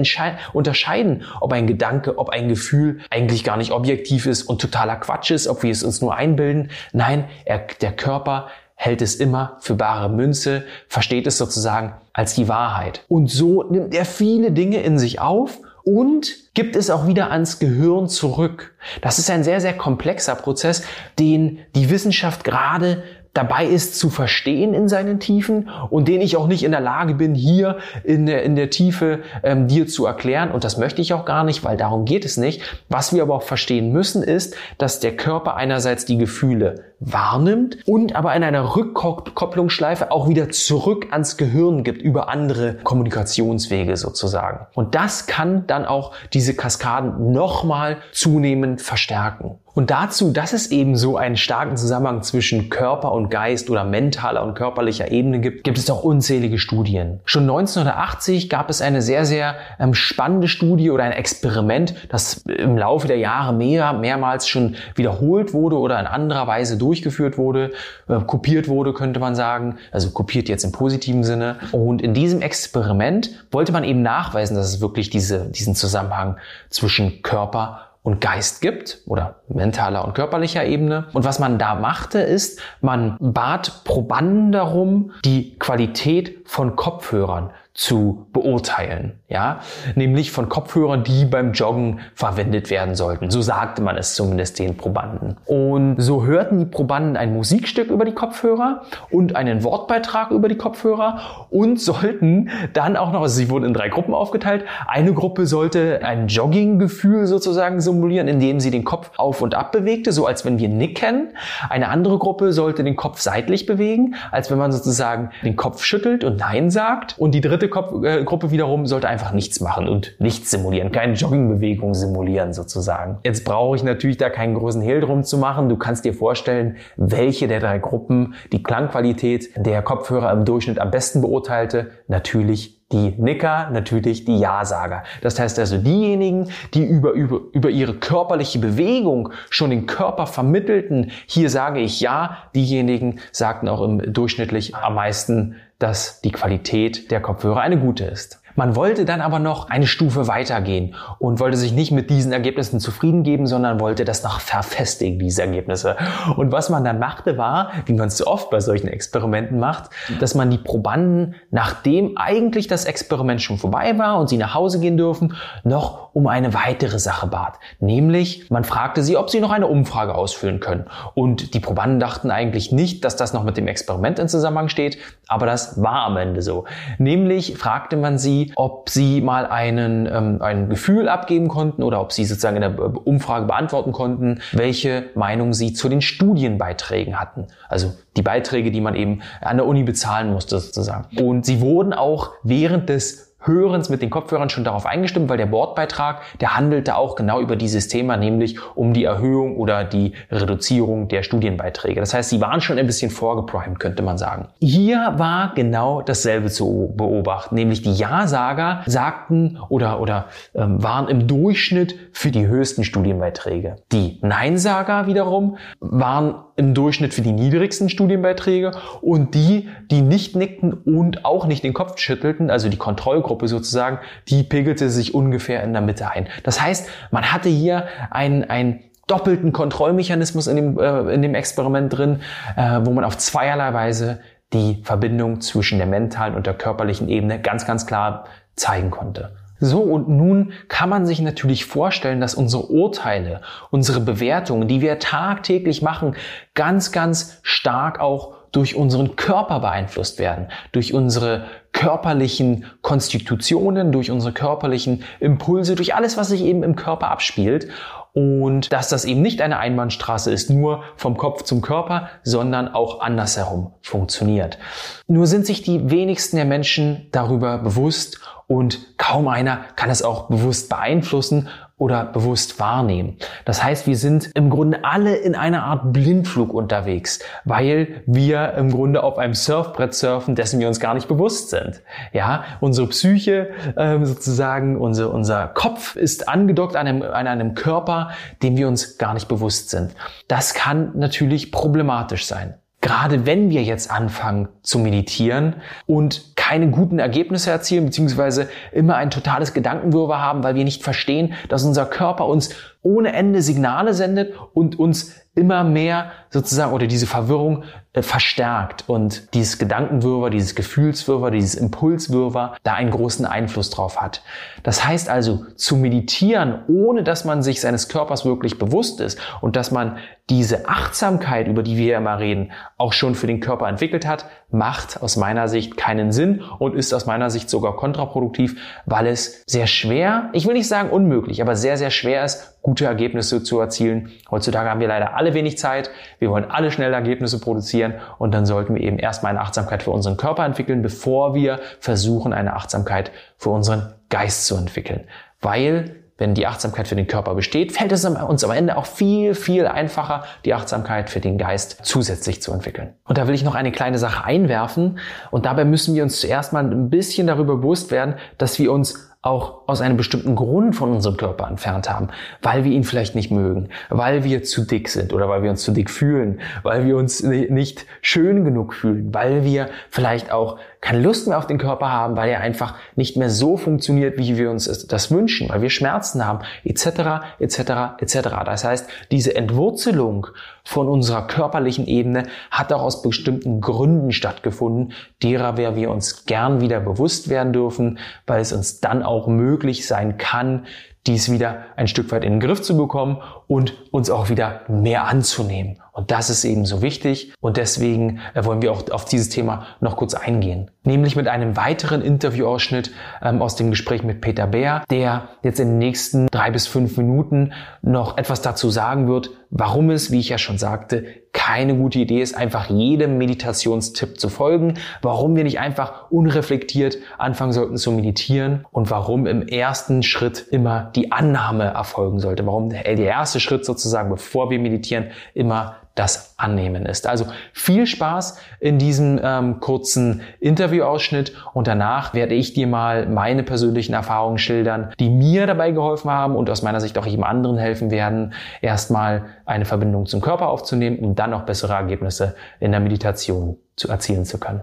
unterscheiden, 0.52 1.22
ob 1.40 1.52
ein 1.52 1.66
Gedanke, 1.66 2.18
ob 2.18 2.28
ein 2.30 2.48
Gefühl 2.48 3.00
eigentlich 3.10 3.44
gar 3.44 3.56
nicht 3.56 3.72
objektiv 3.72 4.26
ist 4.26 4.42
und 4.42 4.60
totaler 4.60 4.96
Quatsch 4.96 5.30
ist, 5.30 5.48
ob 5.48 5.62
wir 5.62 5.70
es 5.70 5.82
uns 5.82 6.00
nur 6.00 6.14
einbilden. 6.14 6.70
Nein, 6.92 7.24
er, 7.44 7.66
der 7.80 7.92
Körper 7.92 8.48
hält 8.74 9.02
es 9.02 9.16
immer 9.16 9.56
für 9.60 9.74
bare 9.74 10.08
Münze, 10.08 10.64
versteht 10.88 11.26
es 11.26 11.36
sozusagen 11.36 11.94
als 12.12 12.34
die 12.34 12.46
Wahrheit. 12.46 13.04
Und 13.08 13.28
so 13.28 13.64
nimmt 13.64 13.92
er 13.92 14.04
viele 14.04 14.52
Dinge 14.52 14.80
in 14.82 14.98
sich 14.98 15.20
auf 15.20 15.58
und 15.88 16.52
gibt 16.52 16.76
es 16.76 16.90
auch 16.90 17.06
wieder 17.06 17.30
ans 17.30 17.60
Gehirn 17.60 18.10
zurück. 18.10 18.74
Das 19.00 19.18
ist 19.18 19.30
ein 19.30 19.42
sehr, 19.42 19.62
sehr 19.62 19.74
komplexer 19.74 20.34
Prozess, 20.34 20.82
den 21.18 21.60
die 21.74 21.88
Wissenschaft 21.88 22.44
gerade 22.44 23.04
dabei 23.34 23.66
ist 23.66 23.98
zu 23.98 24.10
verstehen 24.10 24.74
in 24.74 24.88
seinen 24.88 25.20
Tiefen 25.20 25.68
und 25.90 26.08
den 26.08 26.20
ich 26.20 26.36
auch 26.36 26.46
nicht 26.46 26.64
in 26.64 26.72
der 26.72 26.80
Lage 26.80 27.14
bin, 27.14 27.34
hier 27.34 27.78
in 28.04 28.26
der, 28.26 28.42
in 28.42 28.56
der 28.56 28.70
Tiefe 28.70 29.20
ähm, 29.42 29.68
dir 29.68 29.86
zu 29.86 30.06
erklären. 30.06 30.50
Und 30.50 30.64
das 30.64 30.76
möchte 30.76 31.00
ich 31.00 31.14
auch 31.14 31.24
gar 31.24 31.44
nicht, 31.44 31.64
weil 31.64 31.76
darum 31.76 32.04
geht 32.04 32.24
es 32.24 32.36
nicht. 32.36 32.62
Was 32.88 33.14
wir 33.14 33.22
aber 33.22 33.34
auch 33.34 33.42
verstehen 33.42 33.92
müssen, 33.92 34.22
ist, 34.22 34.56
dass 34.78 35.00
der 35.00 35.16
Körper 35.16 35.56
einerseits 35.56 36.04
die 36.04 36.18
Gefühle 36.18 36.88
wahrnimmt 37.00 37.78
und 37.86 38.16
aber 38.16 38.34
in 38.34 38.42
einer 38.42 38.74
Rückkopplungsschleife 38.74 40.10
auch 40.10 40.28
wieder 40.28 40.50
zurück 40.50 41.08
ans 41.10 41.36
Gehirn 41.36 41.84
gibt 41.84 42.02
über 42.02 42.28
andere 42.28 42.74
Kommunikationswege 42.74 43.96
sozusagen. 43.96 44.66
Und 44.74 44.94
das 44.94 45.26
kann 45.26 45.66
dann 45.66 45.84
auch 45.84 46.12
diese 46.32 46.54
Kaskaden 46.54 47.32
nochmal 47.32 47.98
zunehmend 48.12 48.82
verstärken. 48.82 49.58
Und 49.78 49.90
dazu, 49.90 50.32
dass 50.32 50.54
es 50.54 50.72
eben 50.72 50.96
so 50.96 51.16
einen 51.16 51.36
starken 51.36 51.76
Zusammenhang 51.76 52.24
zwischen 52.24 52.68
Körper 52.68 53.12
und 53.12 53.30
Geist 53.30 53.70
oder 53.70 53.84
mentaler 53.84 54.42
und 54.42 54.54
körperlicher 54.54 55.12
Ebene 55.12 55.38
gibt, 55.38 55.62
gibt 55.62 55.78
es 55.78 55.88
auch 55.88 56.02
unzählige 56.02 56.58
Studien. 56.58 57.20
Schon 57.24 57.44
1980 57.44 58.50
gab 58.50 58.70
es 58.70 58.82
eine 58.82 59.02
sehr, 59.02 59.24
sehr 59.24 59.54
ähm, 59.78 59.94
spannende 59.94 60.48
Studie 60.48 60.90
oder 60.90 61.04
ein 61.04 61.12
Experiment, 61.12 61.94
das 62.08 62.38
im 62.38 62.76
Laufe 62.76 63.06
der 63.06 63.18
Jahre 63.18 63.52
mehr, 63.52 63.92
mehrmals 63.92 64.48
schon 64.48 64.74
wiederholt 64.96 65.54
wurde 65.54 65.78
oder 65.78 66.00
in 66.00 66.06
anderer 66.06 66.48
Weise 66.48 66.76
durchgeführt 66.76 67.38
wurde, 67.38 67.70
äh, 68.08 68.18
kopiert 68.18 68.66
wurde, 68.66 68.92
könnte 68.92 69.20
man 69.20 69.36
sagen. 69.36 69.76
Also 69.92 70.10
kopiert 70.10 70.48
jetzt 70.48 70.64
im 70.64 70.72
positiven 70.72 71.22
Sinne. 71.22 71.54
Und 71.70 72.02
in 72.02 72.14
diesem 72.14 72.42
Experiment 72.42 73.30
wollte 73.52 73.70
man 73.70 73.84
eben 73.84 74.02
nachweisen, 74.02 74.56
dass 74.56 74.66
es 74.66 74.80
wirklich 74.80 75.08
diese, 75.08 75.52
diesen 75.52 75.76
Zusammenhang 75.76 76.36
zwischen 76.68 77.22
Körper 77.22 77.87
und 78.08 78.22
Geist 78.22 78.62
gibt 78.62 79.02
oder 79.04 79.42
mentaler 79.48 80.02
und 80.02 80.14
körperlicher 80.14 80.64
Ebene. 80.64 81.08
Und 81.12 81.26
was 81.26 81.38
man 81.38 81.58
da 81.58 81.74
machte, 81.74 82.20
ist, 82.20 82.58
man 82.80 83.18
bat 83.20 83.82
Probanden 83.84 84.50
darum, 84.50 85.12
die 85.26 85.58
Qualität 85.58 86.38
von 86.46 86.74
Kopfhörern 86.74 87.50
zu 87.78 88.26
beurteilen, 88.32 89.20
ja, 89.28 89.60
nämlich 89.94 90.32
von 90.32 90.48
Kopfhörern, 90.48 91.04
die 91.04 91.24
beim 91.24 91.52
Joggen 91.52 92.00
verwendet 92.16 92.70
werden 92.70 92.96
sollten. 92.96 93.30
So 93.30 93.40
sagte 93.40 93.82
man 93.82 93.96
es 93.96 94.14
zumindest 94.14 94.58
den 94.58 94.76
Probanden. 94.76 95.36
Und 95.46 95.94
so 96.00 96.24
hörten 96.24 96.58
die 96.58 96.64
Probanden 96.64 97.16
ein 97.16 97.32
Musikstück 97.32 97.88
über 97.90 98.04
die 98.04 98.14
Kopfhörer 98.14 98.82
und 99.10 99.36
einen 99.36 99.62
Wortbeitrag 99.62 100.32
über 100.32 100.48
die 100.48 100.56
Kopfhörer 100.56 101.46
und 101.50 101.80
sollten 101.80 102.50
dann 102.72 102.96
auch 102.96 103.12
noch, 103.12 103.22
also 103.22 103.36
sie 103.36 103.48
wurden 103.48 103.66
in 103.66 103.74
drei 103.74 103.90
Gruppen 103.90 104.12
aufgeteilt. 104.12 104.64
Eine 104.88 105.12
Gruppe 105.12 105.46
sollte 105.46 106.00
ein 106.02 106.26
Jogginggefühl 106.26 107.28
sozusagen 107.28 107.80
simulieren, 107.80 108.26
indem 108.26 108.58
sie 108.58 108.72
den 108.72 108.82
Kopf 108.82 109.12
auf 109.16 109.40
und 109.40 109.54
ab 109.54 109.70
bewegte, 109.70 110.10
so 110.10 110.26
als 110.26 110.44
wenn 110.44 110.58
wir 110.58 110.68
nicken. 110.68 111.28
Eine 111.70 111.90
andere 111.90 112.18
Gruppe 112.18 112.52
sollte 112.52 112.82
den 112.82 112.96
Kopf 112.96 113.20
seitlich 113.20 113.66
bewegen, 113.66 114.16
als 114.32 114.50
wenn 114.50 114.58
man 114.58 114.72
sozusagen 114.72 115.30
den 115.44 115.54
Kopf 115.54 115.84
schüttelt 115.84 116.24
und 116.24 116.38
Nein 116.38 116.70
sagt. 116.70 117.14
Und 117.18 117.36
die 117.36 117.40
dritte 117.40 117.67
Kopf, 117.68 118.04
äh, 118.04 118.50
wiederum 118.50 118.86
sollte 118.86 119.08
einfach 119.08 119.32
nichts 119.32 119.60
machen 119.60 119.88
und 119.88 120.14
nichts 120.18 120.50
simulieren, 120.50 120.92
keine 120.92 121.14
Joggingbewegung 121.14 121.94
simulieren 121.94 122.52
sozusagen. 122.52 123.18
Jetzt 123.24 123.44
brauche 123.44 123.76
ich 123.76 123.82
natürlich 123.82 124.16
da 124.16 124.30
keinen 124.30 124.54
großen 124.54 124.82
Hehl 124.82 125.00
drum 125.00 125.24
zu 125.24 125.38
machen. 125.38 125.68
Du 125.68 125.76
kannst 125.76 126.04
dir 126.04 126.14
vorstellen, 126.14 126.76
welche 126.96 127.48
der 127.48 127.60
drei 127.60 127.78
Gruppen 127.78 128.34
die 128.52 128.62
Klangqualität 128.62 129.50
der 129.56 129.82
Kopfhörer 129.82 130.32
im 130.32 130.44
Durchschnitt 130.44 130.78
am 130.78 130.90
besten 130.90 131.20
beurteilte. 131.20 131.90
Natürlich 132.08 132.78
die 132.90 133.14
Nicker, 133.18 133.68
natürlich 133.70 134.24
die 134.24 134.38
Ja-Sager. 134.38 135.02
Das 135.20 135.38
heißt 135.38 135.58
also 135.58 135.76
diejenigen, 135.76 136.50
die 136.72 136.84
über, 136.84 137.12
über, 137.12 137.40
über 137.52 137.68
ihre 137.68 137.94
körperliche 137.94 138.58
Bewegung 138.58 139.30
schon 139.50 139.70
den 139.70 139.86
Körper 139.86 140.26
vermittelten, 140.26 141.10
hier 141.26 141.50
sage 141.50 141.80
ich 141.80 142.00
Ja, 142.00 142.38
diejenigen 142.54 143.20
sagten 143.30 143.68
auch 143.68 143.82
im 143.82 144.12
durchschnittlich 144.12 144.74
am 144.74 144.94
meisten 144.94 145.56
dass 145.78 146.20
die 146.20 146.32
Qualität 146.32 147.10
der 147.10 147.20
Kopfhörer 147.20 147.60
eine 147.60 147.78
gute 147.78 148.04
ist. 148.04 148.40
Man 148.58 148.74
wollte 148.74 149.04
dann 149.04 149.20
aber 149.20 149.38
noch 149.38 149.70
eine 149.70 149.86
Stufe 149.86 150.26
weitergehen 150.26 150.96
und 151.20 151.38
wollte 151.38 151.56
sich 151.56 151.70
nicht 151.70 151.92
mit 151.92 152.10
diesen 152.10 152.32
Ergebnissen 152.32 152.80
zufrieden 152.80 153.22
geben, 153.22 153.46
sondern 153.46 153.78
wollte 153.78 154.04
das 154.04 154.24
noch 154.24 154.40
verfestigen, 154.40 155.20
diese 155.20 155.42
Ergebnisse. 155.42 155.94
Und 156.36 156.50
was 156.50 156.68
man 156.68 156.82
dann 156.82 156.98
machte, 156.98 157.38
war, 157.38 157.70
wie 157.86 157.92
man 157.92 158.08
es 158.08 158.16
so 158.16 158.26
oft 158.26 158.50
bei 158.50 158.58
solchen 158.58 158.88
Experimenten 158.88 159.60
macht, 159.60 159.90
dass 160.18 160.34
man 160.34 160.50
die 160.50 160.58
Probanden, 160.58 161.36
nachdem 161.52 162.18
eigentlich 162.18 162.66
das 162.66 162.84
Experiment 162.84 163.40
schon 163.40 163.58
vorbei 163.58 163.96
war 163.96 164.18
und 164.18 164.28
sie 164.28 164.38
nach 164.38 164.54
Hause 164.54 164.80
gehen 164.80 164.96
dürfen, 164.96 165.36
noch 165.62 166.12
um 166.12 166.26
eine 166.26 166.52
weitere 166.52 166.98
Sache 166.98 167.28
bat. 167.28 167.60
Nämlich, 167.78 168.50
man 168.50 168.64
fragte 168.64 169.04
sie, 169.04 169.16
ob 169.16 169.30
sie 169.30 169.38
noch 169.38 169.52
eine 169.52 169.68
Umfrage 169.68 170.16
ausfüllen 170.16 170.58
können. 170.58 170.86
Und 171.14 171.54
die 171.54 171.60
Probanden 171.60 172.00
dachten 172.00 172.32
eigentlich 172.32 172.72
nicht, 172.72 173.04
dass 173.04 173.14
das 173.14 173.32
noch 173.32 173.44
mit 173.44 173.56
dem 173.56 173.68
Experiment 173.68 174.18
in 174.18 174.26
Zusammenhang 174.26 174.68
steht, 174.68 174.98
aber 175.28 175.46
das 175.46 175.80
war 175.80 176.02
am 176.02 176.16
Ende 176.16 176.42
so. 176.42 176.64
Nämlich 176.98 177.56
fragte 177.56 177.96
man 177.96 178.18
sie, 178.18 178.47
ob 178.56 178.90
sie 178.90 179.20
mal 179.20 179.46
einen, 179.46 180.06
ähm, 180.06 180.42
ein 180.42 180.68
Gefühl 180.68 181.08
abgeben 181.08 181.48
konnten 181.48 181.82
oder 181.82 182.00
ob 182.00 182.12
sie 182.12 182.24
sozusagen 182.24 182.56
in 182.56 182.62
der 182.62 183.06
Umfrage 183.06 183.46
beantworten 183.46 183.92
konnten, 183.92 184.40
welche 184.52 185.04
Meinung 185.14 185.52
sie 185.52 185.72
zu 185.72 185.88
den 185.88 186.00
Studienbeiträgen 186.00 187.20
hatten. 187.20 187.46
Also 187.68 187.92
die 188.16 188.22
Beiträge, 188.22 188.70
die 188.70 188.80
man 188.80 188.94
eben 188.94 189.20
an 189.40 189.56
der 189.56 189.66
Uni 189.66 189.84
bezahlen 189.84 190.32
musste 190.32 190.58
sozusagen. 190.58 191.06
Und 191.18 191.46
sie 191.46 191.60
wurden 191.60 191.92
auch 191.92 192.32
während 192.42 192.88
des 192.88 193.27
Hörens 193.48 193.88
mit 193.88 194.02
den 194.02 194.10
Kopfhörern 194.10 194.50
schon 194.50 194.62
darauf 194.62 194.86
eingestimmt, 194.86 195.28
weil 195.28 195.38
der 195.38 195.46
Bordbeitrag, 195.46 196.20
der 196.40 196.56
handelte 196.56 196.96
auch 196.96 197.16
genau 197.16 197.40
über 197.40 197.56
dieses 197.56 197.88
Thema, 197.88 198.16
nämlich 198.16 198.58
um 198.76 198.92
die 198.92 199.04
Erhöhung 199.04 199.56
oder 199.56 199.84
die 199.84 200.12
Reduzierung 200.30 201.08
der 201.08 201.22
Studienbeiträge. 201.22 202.00
Das 202.00 202.14
heißt, 202.14 202.30
sie 202.30 202.40
waren 202.40 202.60
schon 202.60 202.78
ein 202.78 202.86
bisschen 202.86 203.10
vorgeprimed, 203.10 203.80
könnte 203.80 204.02
man 204.02 204.18
sagen. 204.18 204.48
Hier 204.60 205.14
war 205.16 205.52
genau 205.54 206.02
dasselbe 206.02 206.50
zu 206.50 206.92
beobachten, 206.96 207.54
nämlich 207.54 207.82
die 207.82 207.94
Ja-Sager 207.94 208.82
sagten 208.86 209.58
oder, 209.68 210.00
oder 210.00 210.26
ähm, 210.54 210.82
waren 210.82 211.08
im 211.08 211.26
Durchschnitt 211.26 211.96
für 212.12 212.30
die 212.30 212.46
höchsten 212.46 212.84
Studienbeiträge. 212.84 213.76
Die 213.92 214.18
Nein-Sager 214.22 215.06
wiederum 215.06 215.56
waren 215.80 216.34
im 216.58 216.74
Durchschnitt 216.74 217.14
für 217.14 217.22
die 217.22 217.32
niedrigsten 217.32 217.88
Studienbeiträge 217.88 218.72
und 219.00 219.34
die, 219.34 219.68
die 219.90 220.02
nicht 220.02 220.34
nickten 220.34 220.72
und 220.72 221.24
auch 221.24 221.46
nicht 221.46 221.62
den 221.62 221.72
Kopf 221.72 221.98
schüttelten, 221.98 222.50
also 222.50 222.68
die 222.68 222.76
Kontrollgruppe 222.76 223.46
sozusagen, 223.46 224.00
die 224.28 224.42
pegelte 224.42 224.90
sich 224.90 225.14
ungefähr 225.14 225.62
in 225.62 225.72
der 225.72 225.82
Mitte 225.82 226.10
ein. 226.10 226.28
Das 226.42 226.60
heißt, 226.60 226.88
man 227.12 227.32
hatte 227.32 227.48
hier 227.48 227.86
ein, 228.10 228.50
ein 228.50 228.80
doppelten 229.06 229.52
Kontrollmechanismus 229.52 230.48
in 230.48 230.56
dem, 230.56 230.78
äh, 230.78 231.14
in 231.14 231.22
dem 231.22 231.34
Experiment 231.34 231.96
drin, 231.96 232.20
äh, 232.56 232.80
wo 232.82 232.90
man 232.90 233.04
auf 233.04 233.16
zweierlei 233.16 233.72
Weise 233.72 234.20
die 234.52 234.80
Verbindung 234.82 235.40
zwischen 235.40 235.78
der 235.78 235.86
mentalen 235.86 236.34
und 236.34 236.46
der 236.46 236.54
körperlichen 236.54 237.08
Ebene 237.08 237.40
ganz, 237.40 237.66
ganz 237.66 237.86
klar 237.86 238.24
zeigen 238.56 238.90
konnte. 238.90 239.36
So, 239.60 239.80
und 239.80 240.08
nun 240.08 240.52
kann 240.68 240.88
man 240.88 241.06
sich 241.06 241.20
natürlich 241.20 241.64
vorstellen, 241.64 242.20
dass 242.20 242.34
unsere 242.34 242.66
Urteile, 242.66 243.40
unsere 243.70 244.00
Bewertungen, 244.00 244.68
die 244.68 244.80
wir 244.80 244.98
tagtäglich 244.98 245.82
machen, 245.82 246.14
ganz, 246.54 246.92
ganz 246.92 247.40
stark 247.42 248.00
auch 248.00 248.38
durch 248.52 248.76
unseren 248.76 249.16
Körper 249.16 249.60
beeinflusst 249.60 250.18
werden, 250.18 250.48
durch 250.72 250.94
unsere 250.94 251.44
körperlichen 251.72 252.64
Konstitutionen, 252.82 253.92
durch 253.92 254.10
unsere 254.10 254.32
körperlichen 254.32 255.04
Impulse, 255.20 255.74
durch 255.74 255.94
alles, 255.94 256.16
was 256.16 256.28
sich 256.28 256.42
eben 256.42 256.62
im 256.62 256.76
Körper 256.76 257.10
abspielt. 257.10 257.68
Und 258.14 258.72
dass 258.72 258.88
das 258.88 259.04
eben 259.04 259.22
nicht 259.22 259.42
eine 259.42 259.58
Einbahnstraße 259.58 260.32
ist, 260.32 260.50
nur 260.50 260.82
vom 260.96 261.16
Kopf 261.16 261.42
zum 261.42 261.60
Körper, 261.60 262.08
sondern 262.24 262.66
auch 262.66 263.00
andersherum 263.00 263.74
funktioniert. 263.82 264.58
Nur 265.06 265.26
sind 265.26 265.46
sich 265.46 265.62
die 265.62 265.90
wenigsten 265.90 266.36
der 266.36 266.46
Menschen 266.46 267.06
darüber 267.12 267.58
bewusst 267.58 268.18
und 268.48 268.96
kaum 268.96 269.28
einer 269.28 269.60
kann 269.76 269.90
es 269.90 270.02
auch 270.02 270.28
bewusst 270.28 270.68
beeinflussen 270.68 271.48
oder 271.76 272.04
bewusst 272.04 272.58
wahrnehmen. 272.58 273.18
Das 273.44 273.62
heißt, 273.62 273.86
wir 273.86 273.96
sind 273.96 274.30
im 274.34 274.50
Grunde 274.50 274.84
alle 274.84 275.14
in 275.14 275.36
einer 275.36 275.62
Art 275.62 275.92
Blindflug 275.92 276.52
unterwegs, 276.52 277.20
weil 277.44 278.02
wir 278.06 278.54
im 278.54 278.72
Grunde 278.72 279.04
auf 279.04 279.16
einem 279.16 279.34
Surfbrett 279.34 279.94
surfen, 279.94 280.34
dessen 280.34 280.58
wir 280.58 280.66
uns 280.66 280.80
gar 280.80 280.94
nicht 280.94 281.06
bewusst 281.06 281.50
sind. 281.50 281.82
Ja, 282.12 282.42
unsere 282.60 282.88
Psyche 282.88 283.50
ähm, 283.76 284.04
sozusagen, 284.06 284.76
unser, 284.80 285.12
unser 285.12 285.46
Kopf 285.46 285.94
ist 285.94 286.28
angedockt 286.28 286.74
an 286.74 286.88
einem, 286.88 287.02
an 287.02 287.28
einem 287.28 287.54
Körper, 287.54 288.10
dem 288.42 288.56
wir 288.56 288.66
uns 288.66 288.98
gar 288.98 289.14
nicht 289.14 289.28
bewusst 289.28 289.70
sind. 289.70 289.92
Das 290.26 290.54
kann 290.54 290.98
natürlich 290.98 291.52
problematisch 291.52 292.26
sein. 292.26 292.54
Gerade 292.80 293.26
wenn 293.26 293.50
wir 293.50 293.64
jetzt 293.64 293.90
anfangen 293.90 294.48
zu 294.62 294.78
meditieren 294.78 295.56
und 295.86 296.36
keine 296.36 296.70
guten 296.70 297.00
Ergebnisse 297.00 297.50
erzielen, 297.50 297.86
beziehungsweise 297.86 298.48
immer 298.72 298.94
ein 298.94 299.10
totales 299.10 299.52
Gedankenwirrwarr 299.52 300.22
haben, 300.22 300.44
weil 300.44 300.54
wir 300.54 300.62
nicht 300.62 300.84
verstehen, 300.84 301.34
dass 301.48 301.64
unser 301.64 301.86
Körper 301.86 302.26
uns 302.26 302.50
ohne 302.82 303.12
Ende 303.12 303.42
Signale 303.42 303.94
sendet 303.94 304.32
und 304.54 304.78
uns 304.78 305.14
immer 305.38 305.64
mehr 305.64 306.10
sozusagen 306.30 306.72
oder 306.72 306.86
diese 306.86 307.06
Verwirrung 307.06 307.64
äh, 307.94 308.02
verstärkt 308.02 308.84
und 308.88 309.34
dieses 309.34 309.58
Gedankenwirrwarr, 309.58 310.30
dieses 310.30 310.54
Gefühlswirrwarr, 310.54 311.30
dieses 311.30 311.54
Impulswirrwarr 311.54 312.56
da 312.62 312.74
einen 312.74 312.90
großen 312.90 313.24
Einfluss 313.24 313.70
drauf 313.70 314.00
hat. 314.00 314.22
Das 314.62 314.84
heißt 314.84 315.08
also, 315.08 315.46
zu 315.56 315.76
meditieren, 315.76 316.60
ohne 316.68 317.02
dass 317.02 317.24
man 317.24 317.42
sich 317.42 317.60
seines 317.60 317.88
Körpers 317.88 318.24
wirklich 318.24 318.58
bewusst 318.58 319.00
ist 319.00 319.18
und 319.40 319.56
dass 319.56 319.70
man 319.70 319.98
diese 320.28 320.68
Achtsamkeit, 320.68 321.48
über 321.48 321.62
die 321.62 321.76
wir 321.76 321.92
ja 321.92 321.98
immer 321.98 322.18
reden, 322.18 322.52
auch 322.76 322.92
schon 322.92 323.14
für 323.14 323.26
den 323.26 323.40
Körper 323.40 323.68
entwickelt 323.68 324.06
hat, 324.06 324.26
macht 324.50 325.02
aus 325.02 325.16
meiner 325.16 325.46
Sicht 325.46 325.76
keinen 325.76 326.10
Sinn 326.10 326.42
und 326.58 326.74
ist 326.74 326.94
aus 326.94 327.04
meiner 327.04 327.28
Sicht 327.28 327.50
sogar 327.50 327.76
kontraproduktiv, 327.76 328.58
weil 328.86 329.06
es 329.06 329.42
sehr 329.46 329.66
schwer, 329.66 330.30
ich 330.32 330.46
will 330.46 330.54
nicht 330.54 330.68
sagen 330.68 330.88
unmöglich, 330.88 331.42
aber 331.42 331.54
sehr, 331.54 331.76
sehr 331.76 331.90
schwer 331.90 332.24
ist, 332.24 332.58
gute 332.62 332.86
Ergebnisse 332.86 333.42
zu 333.42 333.60
erzielen. 333.60 334.10
Heutzutage 334.30 334.70
haben 334.70 334.80
wir 334.80 334.88
leider 334.88 335.14
alle 335.14 335.34
wenig 335.34 335.58
Zeit. 335.58 335.90
Wir 336.18 336.30
wollen 336.30 336.50
alle 336.50 336.70
schnell 336.70 336.94
Ergebnisse 336.94 337.40
produzieren 337.40 337.94
und 338.18 338.32
dann 338.32 338.46
sollten 338.46 338.74
wir 338.74 338.82
eben 338.82 338.98
erstmal 338.98 339.30
eine 339.30 339.40
Achtsamkeit 339.42 339.82
für 339.82 339.90
unseren 339.90 340.16
Körper 340.16 340.44
entwickeln, 340.44 340.82
bevor 340.82 341.34
wir 341.34 341.60
versuchen, 341.80 342.32
eine 342.32 342.54
Achtsamkeit 342.54 343.10
für 343.36 343.50
unseren 343.50 343.94
Geist 344.08 344.46
zu 344.46 344.56
entwickeln. 344.56 345.04
Weil 345.40 345.96
wenn 346.18 346.34
die 346.34 346.46
Achtsamkeit 346.46 346.88
für 346.88 346.96
den 346.96 347.06
Körper 347.06 347.34
besteht, 347.34 347.72
fällt 347.72 347.92
es 347.92 348.04
uns 348.04 348.44
am 348.44 348.50
Ende 348.50 348.76
auch 348.76 348.86
viel, 348.86 349.34
viel 349.34 349.66
einfacher, 349.66 350.24
die 350.44 350.52
Achtsamkeit 350.52 351.08
für 351.10 351.20
den 351.20 351.38
Geist 351.38 351.78
zusätzlich 351.82 352.42
zu 352.42 352.52
entwickeln. 352.52 352.94
Und 353.04 353.16
da 353.16 353.26
will 353.28 353.34
ich 353.34 353.44
noch 353.44 353.54
eine 353.54 353.72
kleine 353.72 353.98
Sache 353.98 354.24
einwerfen. 354.24 354.98
Und 355.30 355.46
dabei 355.46 355.64
müssen 355.64 355.94
wir 355.94 356.02
uns 356.02 356.20
zuerst 356.20 356.52
mal 356.52 356.64
ein 356.64 356.90
bisschen 356.90 357.28
darüber 357.28 357.56
bewusst 357.56 357.92
werden, 357.92 358.14
dass 358.36 358.58
wir 358.58 358.72
uns 358.72 359.08
auch 359.20 359.66
aus 359.66 359.80
einem 359.80 359.96
bestimmten 359.96 360.36
Grund 360.36 360.76
von 360.76 360.92
unserem 360.92 361.16
Körper 361.16 361.48
entfernt 361.48 361.90
haben, 361.90 362.08
weil 362.40 362.64
wir 362.64 362.70
ihn 362.70 362.84
vielleicht 362.84 363.16
nicht 363.16 363.32
mögen, 363.32 363.68
weil 363.90 364.22
wir 364.22 364.44
zu 364.44 364.64
dick 364.64 364.88
sind 364.88 365.12
oder 365.12 365.28
weil 365.28 365.42
wir 365.42 365.50
uns 365.50 365.62
zu 365.62 365.72
dick 365.72 365.90
fühlen, 365.90 366.40
weil 366.62 366.86
wir 366.86 366.96
uns 366.96 367.22
nicht 367.22 367.84
schön 368.00 368.44
genug 368.44 368.74
fühlen, 368.74 369.12
weil 369.12 369.44
wir 369.44 369.70
vielleicht 369.90 370.30
auch 370.30 370.58
keine 370.80 371.00
Lust 371.00 371.26
mehr 371.26 371.38
auf 371.38 371.46
den 371.46 371.58
Körper 371.58 371.90
haben, 371.90 372.16
weil 372.16 372.30
er 372.30 372.40
einfach 372.40 372.74
nicht 372.94 373.16
mehr 373.16 373.30
so 373.30 373.56
funktioniert, 373.56 374.16
wie 374.18 374.36
wir 374.36 374.50
uns 374.50 374.86
das 374.86 375.10
wünschen, 375.10 375.48
weil 375.48 375.60
wir 375.60 375.70
Schmerzen 375.70 376.24
haben, 376.24 376.40
etc., 376.64 377.36
etc., 377.40 377.60
etc. 377.98 378.18
Das 378.44 378.64
heißt, 378.64 378.88
diese 379.10 379.34
Entwurzelung 379.34 380.28
von 380.64 380.88
unserer 380.88 381.26
körperlichen 381.26 381.86
Ebene 381.86 382.24
hat 382.50 382.72
auch 382.72 382.82
aus 382.82 383.02
bestimmten 383.02 383.60
Gründen 383.60 384.12
stattgefunden, 384.12 384.92
derer 385.22 385.56
wir 385.56 385.90
uns 385.90 386.26
gern 386.26 386.60
wieder 386.60 386.80
bewusst 386.80 387.28
werden 387.28 387.52
dürfen, 387.52 387.98
weil 388.26 388.40
es 388.40 388.52
uns 388.52 388.80
dann 388.80 389.02
auch 389.02 389.26
möglich 389.26 389.86
sein 389.86 390.16
kann, 390.16 390.66
dies 391.06 391.30
wieder 391.30 391.64
ein 391.76 391.88
Stück 391.88 392.12
weit 392.12 392.24
in 392.24 392.34
den 392.34 392.40
Griff 392.40 392.62
zu 392.62 392.76
bekommen 392.76 393.18
und 393.48 393.74
uns 393.90 394.10
auch 394.10 394.28
wieder 394.28 394.60
mehr 394.68 395.06
anzunehmen. 395.06 395.80
Und 395.98 396.12
das 396.12 396.30
ist 396.30 396.44
eben 396.44 396.64
so 396.64 396.80
wichtig 396.80 397.32
und 397.40 397.56
deswegen 397.56 398.20
äh, 398.34 398.44
wollen 398.44 398.62
wir 398.62 398.70
auch 398.70 398.88
auf 398.92 399.04
dieses 399.04 399.30
Thema 399.30 399.66
noch 399.80 399.96
kurz 399.96 400.14
eingehen. 400.14 400.70
Nämlich 400.84 401.16
mit 401.16 401.26
einem 401.26 401.56
weiteren 401.56 402.02
Interviewausschnitt 402.02 402.92
ähm, 403.20 403.42
aus 403.42 403.56
dem 403.56 403.70
Gespräch 403.70 404.04
mit 404.04 404.20
Peter 404.20 404.46
Bär, 404.46 404.84
der 404.90 405.30
jetzt 405.42 405.58
in 405.58 405.70
den 405.70 405.78
nächsten 405.78 406.28
drei 406.28 406.52
bis 406.52 406.68
fünf 406.68 406.96
Minuten 406.98 407.52
noch 407.82 408.16
etwas 408.16 408.42
dazu 408.42 408.70
sagen 408.70 409.08
wird, 409.08 409.30
warum 409.50 409.90
es, 409.90 410.12
wie 410.12 410.20
ich 410.20 410.28
ja 410.28 410.38
schon 410.38 410.58
sagte, 410.58 411.04
keine 411.32 411.76
gute 411.76 411.98
Idee 411.98 412.20
ist, 412.20 412.36
einfach 412.36 412.68
jedem 412.68 413.18
Meditationstipp 413.18 414.20
zu 414.20 414.28
folgen, 414.28 414.74
warum 415.02 415.36
wir 415.36 415.44
nicht 415.44 415.58
einfach 415.58 416.10
unreflektiert 416.10 416.98
anfangen 417.16 417.52
sollten 417.52 417.76
zu 417.76 417.92
meditieren 417.92 418.66
und 418.70 418.90
warum 418.90 419.26
im 419.26 419.46
ersten 419.46 420.02
Schritt 420.02 420.46
immer 420.50 420.90
die 420.94 421.12
Annahme 421.12 421.64
erfolgen 421.64 422.18
sollte, 422.18 422.46
warum 422.46 422.70
der 422.70 422.98
erste 422.98 423.37
Schritt 423.40 423.64
sozusagen, 423.64 424.10
bevor 424.10 424.50
wir 424.50 424.58
meditieren, 424.58 425.10
immer 425.34 425.76
das 425.98 426.34
Annehmen 426.36 426.86
ist. 426.86 427.06
Also 427.06 427.26
viel 427.52 427.86
Spaß 427.86 428.38
in 428.60 428.78
diesem 428.78 429.20
ähm, 429.22 429.58
kurzen 429.60 430.20
Interviewausschnitt 430.38 431.32
und 431.54 431.66
danach 431.66 432.14
werde 432.14 432.34
ich 432.34 432.54
dir 432.54 432.68
mal 432.68 433.06
meine 433.06 433.42
persönlichen 433.42 433.94
Erfahrungen 433.94 434.38
schildern, 434.38 434.92
die 435.00 435.10
mir 435.10 435.46
dabei 435.46 435.72
geholfen 435.72 436.10
haben 436.10 436.36
und 436.36 436.48
aus 436.50 436.62
meiner 436.62 436.80
Sicht 436.80 436.96
auch 436.98 437.06
jedem 437.06 437.24
anderen 437.24 437.58
helfen 437.58 437.90
werden, 437.90 438.32
erstmal 438.60 439.24
eine 439.44 439.64
Verbindung 439.64 440.06
zum 440.06 440.20
Körper 440.20 440.48
aufzunehmen, 440.48 440.98
um 441.00 441.16
dann 441.16 441.30
noch 441.30 441.42
bessere 441.42 441.72
Ergebnisse 441.72 442.36
in 442.60 442.70
der 442.70 442.80
Meditation 442.80 443.56
zu 443.74 443.88
erzielen 443.88 444.24
zu 444.24 444.38
können. 444.38 444.62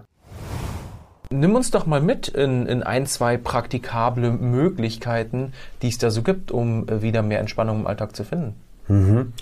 Nimm 1.30 1.56
uns 1.56 1.70
doch 1.70 1.86
mal 1.86 2.00
mit 2.00 2.28
in, 2.28 2.66
in 2.66 2.82
ein, 2.82 3.04
zwei 3.04 3.36
praktikable 3.36 4.30
Möglichkeiten, 4.30 5.52
die 5.82 5.88
es 5.88 5.98
da 5.98 6.10
so 6.10 6.22
gibt, 6.22 6.52
um 6.52 6.88
äh, 6.88 7.02
wieder 7.02 7.22
mehr 7.22 7.40
Entspannung 7.40 7.80
im 7.80 7.86
Alltag 7.86 8.14
zu 8.14 8.24
finden. 8.24 8.54
Mhm. 8.88 9.32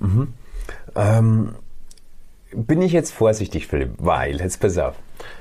Mhm. 0.00 0.28
Ähm, 0.96 1.54
bin 2.52 2.82
ich 2.82 2.92
jetzt 2.92 3.12
vorsichtig, 3.12 3.66
Philipp, 3.66 3.92
weil, 3.98 4.40
jetzt 4.40 4.60
pass 4.60 4.76
auf, 4.78 4.96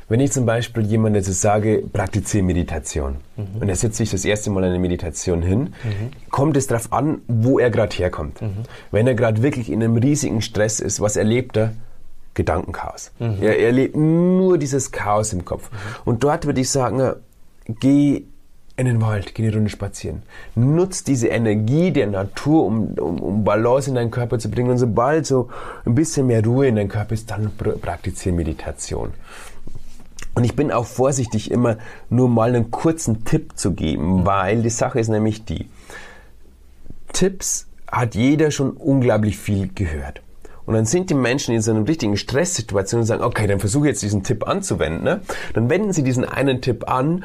wenn 0.07 0.19
ich 0.19 0.31
zum 0.31 0.45
Beispiel 0.45 0.85
jemandem 0.85 1.23
jetzt 1.23 1.41
sage, 1.41 1.83
praktiziere 1.91 2.43
Meditation 2.43 3.17
mhm. 3.37 3.61
und 3.61 3.69
er 3.69 3.75
setzt 3.75 3.97
sich 3.97 4.09
das 4.09 4.25
erste 4.25 4.49
Mal 4.49 4.63
eine 4.63 4.79
Meditation 4.79 5.41
hin, 5.41 5.73
mhm. 5.83 6.29
kommt 6.29 6.57
es 6.57 6.67
darauf 6.67 6.91
an, 6.91 7.21
wo 7.27 7.59
er 7.59 7.69
gerade 7.69 7.95
herkommt. 7.95 8.41
Mhm. 8.41 8.63
Wenn 8.91 9.07
er 9.07 9.15
gerade 9.15 9.41
wirklich 9.41 9.71
in 9.71 9.81
einem 9.81 9.97
riesigen 9.97 10.41
Stress 10.41 10.79
ist, 10.79 10.99
was 10.99 11.15
erlebt 11.15 11.57
er? 11.57 11.73
Gedankenchaos. 12.33 13.11
Mhm. 13.19 13.37
Er 13.41 13.59
erlebt 13.59 13.95
nur 13.95 14.57
dieses 14.57 14.91
Chaos 14.91 15.33
im 15.33 15.45
Kopf. 15.45 15.71
Mhm. 15.71 15.75
Und 16.05 16.23
dort 16.23 16.45
würde 16.45 16.61
ich 16.61 16.69
sagen, 16.69 17.13
geh 17.67 18.23
in 18.79 18.85
den 18.85 19.01
Wald, 19.01 19.35
geh 19.35 19.43
eine 19.43 19.53
Runde 19.53 19.69
spazieren. 19.69 20.23
Nutz 20.55 21.03
diese 21.03 21.27
Energie 21.27 21.91
der 21.91 22.07
Natur, 22.07 22.65
um, 22.65 22.93
um, 22.93 23.19
um 23.19 23.43
Balance 23.43 23.89
in 23.89 23.95
deinen 23.95 24.11
Körper 24.11 24.39
zu 24.39 24.49
bringen. 24.49 24.71
Und 24.71 24.77
sobald 24.77 25.25
so 25.25 25.49
ein 25.85 25.95
bisschen 25.95 26.27
mehr 26.27 26.43
Ruhe 26.43 26.67
in 26.67 26.75
deinen 26.75 26.89
Körper 26.89 27.13
ist, 27.13 27.29
dann 27.29 27.51
praktiziere 27.81 28.35
Meditation. 28.35 29.11
Und 30.35 30.43
ich 30.43 30.55
bin 30.55 30.71
auch 30.71 30.85
vorsichtig, 30.85 31.51
immer 31.51 31.77
nur 32.09 32.29
mal 32.29 32.49
einen 32.49 32.71
kurzen 32.71 33.25
Tipp 33.25 33.57
zu 33.57 33.73
geben, 33.73 34.25
weil 34.25 34.61
die 34.61 34.69
Sache 34.69 34.99
ist 34.99 35.09
nämlich 35.09 35.43
die, 35.43 35.67
Tipps 37.13 37.67
hat 37.91 38.15
jeder 38.15 38.51
schon 38.51 38.71
unglaublich 38.71 39.37
viel 39.37 39.69
gehört. 39.73 40.21
Und 40.65 40.75
dann 40.75 40.85
sind 40.85 41.09
die 41.09 41.15
Menschen 41.15 41.55
in 41.55 41.61
so 41.61 41.71
einer 41.71 41.87
richtigen 41.87 42.15
Stresssituation 42.15 43.01
und 43.01 43.07
sagen, 43.07 43.23
okay, 43.23 43.47
dann 43.47 43.59
versuche 43.59 43.87
ich 43.87 43.93
jetzt 43.93 44.03
diesen 44.03 44.23
Tipp 44.23 44.47
anzuwenden. 44.47 45.03
Ne? 45.03 45.21
Dann 45.53 45.69
wenden 45.69 45.93
sie 45.93 46.03
diesen 46.03 46.23
einen 46.23 46.61
Tipp 46.61 46.87
an 46.87 47.23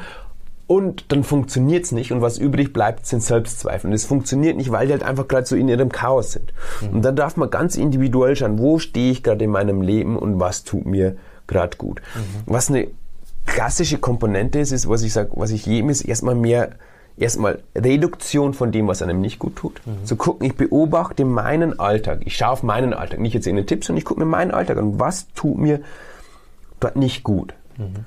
und 0.67 1.11
dann 1.11 1.23
funktioniert's 1.23 1.91
nicht 1.91 2.11
und 2.11 2.21
was 2.21 2.37
übrig 2.37 2.73
bleibt, 2.73 3.05
sind 3.05 3.21
Selbstzweifel. 3.21 3.89
Und 3.89 3.93
es 3.93 4.05
funktioniert 4.05 4.57
nicht, 4.57 4.71
weil 4.71 4.87
die 4.87 4.93
halt 4.93 5.03
einfach 5.03 5.27
gerade 5.27 5.45
so 5.45 5.55
in 5.55 5.67
ihrem 5.67 5.91
Chaos 5.91 6.31
sind. 6.31 6.53
Mhm. 6.81 6.89
Und 6.89 7.05
dann 7.05 7.15
darf 7.15 7.37
man 7.37 7.49
ganz 7.49 7.77
individuell 7.77 8.35
schauen, 8.35 8.57
wo 8.57 8.79
stehe 8.79 9.11
ich 9.11 9.21
gerade 9.21 9.45
in 9.45 9.51
meinem 9.51 9.81
Leben 9.81 10.17
und 10.17 10.39
was 10.39 10.63
tut 10.63 10.85
mir 10.85 11.17
gerade 11.45 11.77
gut. 11.77 12.01
Mhm. 12.15 12.43
Was 12.47 12.69
eine 12.69 12.87
klassische 13.45 13.99
Komponente 13.99 14.57
ist, 14.57 14.71
ist, 14.71 14.89
was 14.89 15.03
ich 15.03 15.13
sage, 15.13 15.29
was 15.35 15.51
ich 15.51 15.67
jedem 15.67 15.89
ist, 15.89 16.01
erstmal 16.01 16.33
mehr, 16.33 16.71
erstmal 17.15 17.59
Reduktion 17.75 18.55
von 18.55 18.71
dem, 18.71 18.87
was 18.87 19.03
einem 19.03 19.21
nicht 19.21 19.37
gut 19.37 19.55
tut. 19.55 19.81
Mhm. 19.85 20.05
Zu 20.05 20.15
gucken, 20.15 20.47
ich 20.47 20.55
beobachte 20.55 21.25
meinen 21.25 21.79
Alltag. 21.79 22.21
Ich 22.25 22.35
schaue 22.35 22.49
auf 22.49 22.63
meinen 22.63 22.95
Alltag. 22.95 23.19
Nicht 23.19 23.33
jetzt 23.33 23.45
in 23.45 23.55
den 23.55 23.67
Tipps, 23.67 23.85
sondern 23.85 23.99
ich 23.99 24.05
gucke 24.05 24.19
mir 24.19 24.25
meinen 24.25 24.49
Alltag 24.49 24.77
an. 24.77 24.99
Was 24.99 25.31
tut 25.35 25.59
mir 25.59 25.81
dort 26.79 26.95
nicht 26.95 27.23
gut? 27.23 27.53
Mhm. 27.77 28.05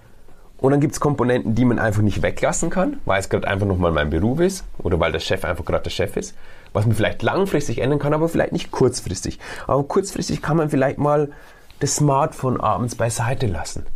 Und 0.58 0.72
dann 0.72 0.80
gibt 0.80 0.92
es 0.92 1.00
Komponenten, 1.00 1.54
die 1.54 1.64
man 1.64 1.78
einfach 1.78 2.02
nicht 2.02 2.22
weglassen 2.22 2.68
kann, 2.68 2.98
weil 3.04 3.20
es 3.20 3.28
gerade 3.28 3.46
einfach 3.46 3.66
nochmal 3.66 3.92
mein 3.92 4.10
Beruf 4.10 4.40
ist 4.40 4.64
oder 4.78 4.98
weil 4.98 5.12
der 5.12 5.20
Chef 5.20 5.44
einfach 5.44 5.64
gerade 5.64 5.84
der 5.84 5.90
Chef 5.90 6.16
ist. 6.16 6.34
Was 6.72 6.84
man 6.84 6.96
vielleicht 6.96 7.22
langfristig 7.22 7.80
ändern 7.80 8.00
kann, 8.00 8.12
aber 8.12 8.28
vielleicht 8.28 8.52
nicht 8.52 8.70
kurzfristig. 8.70 9.38
Aber 9.66 9.84
kurzfristig 9.84 10.42
kann 10.42 10.56
man 10.56 10.68
vielleicht 10.68 10.98
mal 10.98 11.30
das 11.78 11.96
Smartphone 11.96 12.60
abends 12.60 12.96
beiseite 12.96 13.46
lassen. 13.46 13.86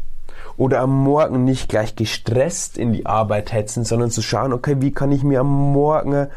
Oder 0.56 0.80
am 0.80 0.96
Morgen 0.96 1.44
nicht 1.44 1.68
gleich 1.68 1.96
gestresst 1.96 2.78
in 2.78 2.92
die 2.92 3.06
Arbeit 3.06 3.52
hetzen, 3.52 3.84
sondern 3.84 4.10
zu 4.10 4.22
schauen, 4.22 4.52
okay, 4.52 4.76
wie 4.78 4.92
kann 4.92 5.10
ich 5.10 5.24
mir 5.24 5.40
am 5.40 5.72
Morgen 5.72 6.28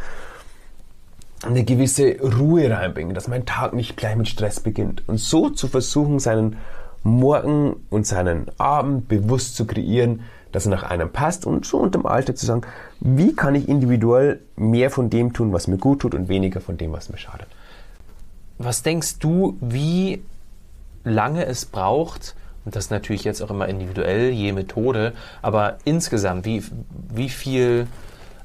eine 1.43 1.63
gewisse 1.63 2.17
Ruhe 2.19 2.71
reinbringen, 2.71 3.13
dass 3.13 3.27
mein 3.27 3.45
Tag 3.45 3.73
nicht 3.73 3.97
gleich 3.97 4.15
mit 4.15 4.27
Stress 4.27 4.59
beginnt. 4.59 5.03
Und 5.07 5.19
so 5.19 5.49
zu 5.49 5.67
versuchen, 5.67 6.19
seinen 6.19 6.57
Morgen 7.05 7.75
und 7.91 8.07
seinen 8.07 8.47
Abend 8.57 9.07
bewusst 9.07 9.55
zu 9.55 9.65
kreieren, 9.65 10.21
dass 10.51 10.65
er 10.65 10.71
nach 10.71 10.83
einem 10.83 11.11
passt 11.11 11.45
und 11.45 11.67
schon 11.67 11.81
unter 11.81 11.99
dem 11.99 12.05
Alltag 12.07 12.37
zu 12.37 12.45
sagen, 12.45 12.61
wie 12.99 13.35
kann 13.35 13.53
ich 13.53 13.69
individuell 13.69 14.41
mehr 14.55 14.89
von 14.89 15.11
dem 15.11 15.31
tun, 15.31 15.53
was 15.53 15.67
mir 15.67 15.77
gut 15.77 15.99
tut 15.99 16.15
und 16.15 16.29
weniger 16.29 16.61
von 16.61 16.77
dem, 16.77 16.93
was 16.93 17.09
mir 17.09 17.17
schadet. 17.17 17.47
Was 18.57 18.81
denkst 18.81 19.19
du, 19.19 19.55
wie 19.61 20.23
lange 21.03 21.45
es 21.45 21.65
braucht, 21.65 22.35
und 22.65 22.75
das 22.75 22.89
natürlich 22.89 23.23
jetzt 23.23 23.41
auch 23.41 23.51
immer 23.51 23.67
individuell, 23.67 24.31
je 24.31 24.51
Methode, 24.51 25.13
aber 25.43 25.77
insgesamt, 25.83 26.45
wie, 26.45 26.63
wie 27.13 27.29
viel 27.29 27.85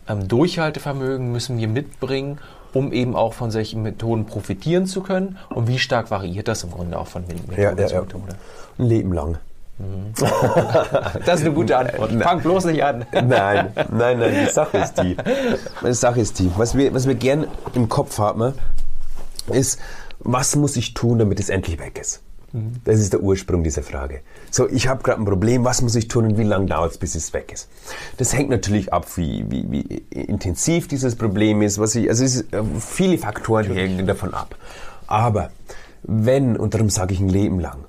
ähm, 0.07 0.29
Durchhaltevermögen 0.29 1.33
müssen 1.33 1.57
wir 1.57 1.69
mitbringen, 1.69 2.39
um 2.73 2.93
eben 2.93 3.17
auch 3.17 3.35
von 3.35 3.51
solchen 3.51 3.83
Methoden 3.83 4.27
profitieren 4.27 4.87
zu 4.87 5.03
können? 5.03 5.39
Und 5.55 5.69
wie 5.69 5.79
stark 5.79 6.11
variiert 6.11 6.49
das 6.49 6.65
im 6.65 6.71
Grunde 6.71 6.99
auch 6.99 7.07
von 7.07 7.23
Methode 7.27 7.61
ja, 7.61 7.73
ja, 7.73 7.87
zu 7.87 7.97
Methode? 7.97 8.37
Ein 8.79 8.85
Leben 8.87 9.13
lang. 9.13 9.39
Mhm. 9.79 10.13
Das 11.25 11.41
ist 11.41 11.47
eine 11.47 11.55
gute 11.55 11.77
Antwort. 11.77 12.13
Fang 12.23 12.41
bloß 12.41 12.67
nicht 12.67 12.85
an. 12.85 13.07
Nein, 13.13 13.73
nein, 13.91 14.19
nein, 14.19 14.35
die 14.47 14.51
Sache 14.51 14.79
ist 14.79 14.95
die. 14.95 15.17
Die 15.85 15.93
Sache 15.95 16.21
ist 16.21 16.39
die. 16.39 16.51
Was 16.57 16.77
wir, 16.77 16.93
was 16.95 17.07
wir 17.07 17.15
gern 17.15 17.47
im 17.75 17.89
Kopf 17.89 18.19
haben, 18.19 18.55
ist, 19.49 19.81
was 20.19 20.57
muss 20.57 20.77
ich 20.77 20.95
tun, 20.95 21.19
damit 21.19 21.41
es 21.41 21.49
endlich 21.49 21.79
weg 21.79 21.99
ist? 21.99 22.23
Das 22.85 22.99
ist 22.99 23.13
der 23.13 23.23
Ursprung 23.23 23.63
dieser 23.63 23.83
Frage. 23.83 24.23
So, 24.51 24.69
ich 24.69 24.89
habe 24.89 25.03
gerade 25.03 25.21
ein 25.21 25.25
Problem, 25.25 25.65
was 25.65 25.83
muss 25.83 25.95
ich 25.95 26.09
tun 26.09 26.25
und 26.25 26.39
wie 26.39 26.43
lange 26.43 26.67
dauert 26.67 26.93
es, 26.93 26.99
bis 26.99 27.15
es 27.15 27.33
weg 27.33 27.53
ist? 27.53 27.69
Das 28.17 28.33
hängt 28.33 28.51
natürlich 28.51 28.93
ab, 28.93 29.07
wie, 29.17 29.45
wie, 29.49 29.71
wie 29.71 30.05
intensiv 30.11 30.89
dieses 30.89 31.15
Problem 31.15 31.63
ist. 31.63 31.79
Was 31.79 31.95
ich, 31.95 32.09
also 32.09 32.25
es 32.25 32.37
ist, 32.37 32.53
äh, 32.53 32.63
viele 32.81 33.19
Faktoren 33.19 33.73
hängen 33.73 34.07
davon 34.07 34.35
ab. 34.35 34.57
Aber 35.07 35.51
wenn, 36.03 36.57
und 36.57 36.75
darum 36.75 36.91
sage 36.91 37.15
ich 37.15 37.21
ein 37.21 37.29
Leben 37.29 37.61
lang, 37.61 37.85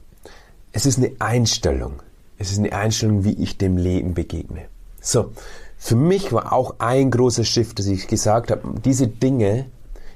es 0.73 0.85
ist 0.85 0.97
eine 0.97 1.11
Einstellung. 1.19 2.03
Es 2.37 2.51
ist 2.51 2.59
eine 2.59 2.73
Einstellung, 2.73 3.23
wie 3.23 3.33
ich 3.33 3.57
dem 3.57 3.77
Leben 3.77 4.13
begegne. 4.13 4.65
So, 4.99 5.31
für 5.77 5.95
mich 5.95 6.31
war 6.31 6.53
auch 6.53 6.75
ein 6.77 7.09
großer 7.09 7.43
Schiff, 7.43 7.73
dass 7.73 7.87
ich 7.87 8.07
gesagt 8.07 8.51
habe, 8.51 8.61
diese 8.85 9.07
Dinge, 9.07 9.65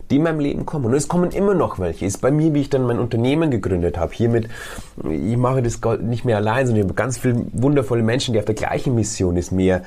die 0.10 0.18
in 0.18 0.24
meinem 0.24 0.40
Leben 0.40 0.66
kommen. 0.66 0.86
Und 0.86 0.94
es 0.94 1.08
kommen 1.08 1.32
immer 1.32 1.54
noch 1.54 1.80
welche. 1.80 2.06
Ist 2.06 2.22
bei 2.22 2.32
mir, 2.32 2.54
wie 2.54 2.62
ich 2.62 2.70
dann 2.70 2.86
mein 2.86 3.00
Unternehmen 3.00 3.52
gegründet 3.52 3.98
habe. 3.98 4.14
Hiermit, 4.14 4.50
ich 5.04 5.38
mache 5.38 5.62
das 5.62 5.80
nicht 6.02 6.26
mehr 6.26 6.38
allein, 6.38 6.68
sondern 6.68 6.84
ich 6.84 6.90
habe 6.90 6.96
ganz 6.96 7.18
viele 7.18 7.46
wundervolle 7.54 8.04
Menschen, 8.04 8.34
die 8.34 8.40
auf 8.40 8.46
der 8.46 8.56
gleichen 8.56 8.96
Mission 8.96 9.38
ist, 9.38 9.52
mehr 9.52 9.84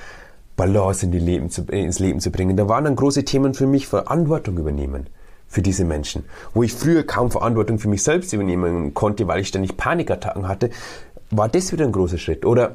Balance 0.56 1.06
in 1.06 1.12
die 1.12 1.20
Leben 1.20 1.50
zu, 1.50 1.62
ins 1.62 1.98
Leben 1.98 2.20
zu 2.20 2.30
bringen. 2.30 2.56
Da 2.56 2.68
waren 2.68 2.84
dann 2.84 2.96
große 2.96 3.24
Themen 3.24 3.54
für 3.54 3.66
mich, 3.66 3.86
Verantwortung 3.86 4.58
übernehmen 4.58 5.06
für 5.46 5.62
diese 5.62 5.84
Menschen. 5.84 6.24
Wo 6.52 6.62
ich 6.62 6.74
früher 6.74 7.04
kaum 7.04 7.30
Verantwortung 7.30 7.78
für 7.78 7.88
mich 7.88 8.02
selbst 8.02 8.32
übernehmen 8.32 8.92
konnte, 8.92 9.26
weil 9.28 9.40
ich 9.40 9.48
ständig 9.48 9.76
Panikattacken 9.76 10.46
hatte, 10.46 10.70
war 11.30 11.48
das 11.48 11.72
wieder 11.72 11.84
ein 11.84 11.92
großer 11.92 12.18
Schritt. 12.18 12.44
Oder 12.44 12.74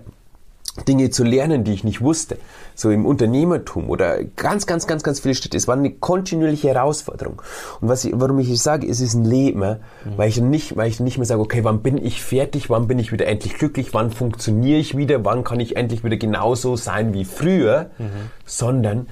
Dinge 0.88 1.12
zu 1.12 1.24
lernen, 1.24 1.64
die 1.64 1.74
ich 1.74 1.84
nicht 1.84 2.02
wusste, 2.02 2.38
so 2.74 2.90
im 2.90 3.06
Unternehmertum 3.06 3.92
oder 3.92 4.24
ganz, 4.24 4.66
ganz, 4.66 4.88
ganz, 4.88 5.04
ganz 5.04 5.20
viele 5.20 5.36
Schritte. 5.36 5.56
Es 5.56 5.68
war 5.68 5.76
eine 5.76 5.92
kontinuierliche 5.92 6.70
Herausforderung. 6.70 7.44
Und 7.80 7.90
was 7.90 8.04
ich, 8.06 8.14
warum 8.16 8.40
ich 8.40 8.60
sage, 8.60 8.88
es 8.88 9.00
ist 9.00 9.14
ein 9.14 9.24
Leben, 9.24 9.60
mhm. 9.60 9.78
weil 10.18 10.30
ich 10.30 10.42
nicht, 10.42 10.76
weil 10.76 10.90
ich 10.90 11.00
nicht 11.00 11.20
mehr 11.20 11.28
sage, 11.28 11.42
okay, 11.42 11.64
wann 11.64 11.84
bin 11.84 12.04
ich 12.04 12.24
fertig, 12.24 12.72
wann 12.72 12.88
bin 12.88 12.98
ich 12.98 13.12
wieder 13.12 13.28
endlich 13.28 13.54
glücklich, 13.54 13.94
wann 13.94 14.10
funktioniere 14.10 14.80
ich 14.80 14.98
wieder, 14.98 15.24
wann 15.24 15.44
kann 15.44 15.60
ich 15.60 15.76
endlich 15.76 16.04
wieder 16.04 16.18
genauso 16.18 16.76
sein 16.76 17.14
wie 17.14 17.26
früher, 17.26 17.92
mhm. 18.00 18.32
sondern 18.46 19.08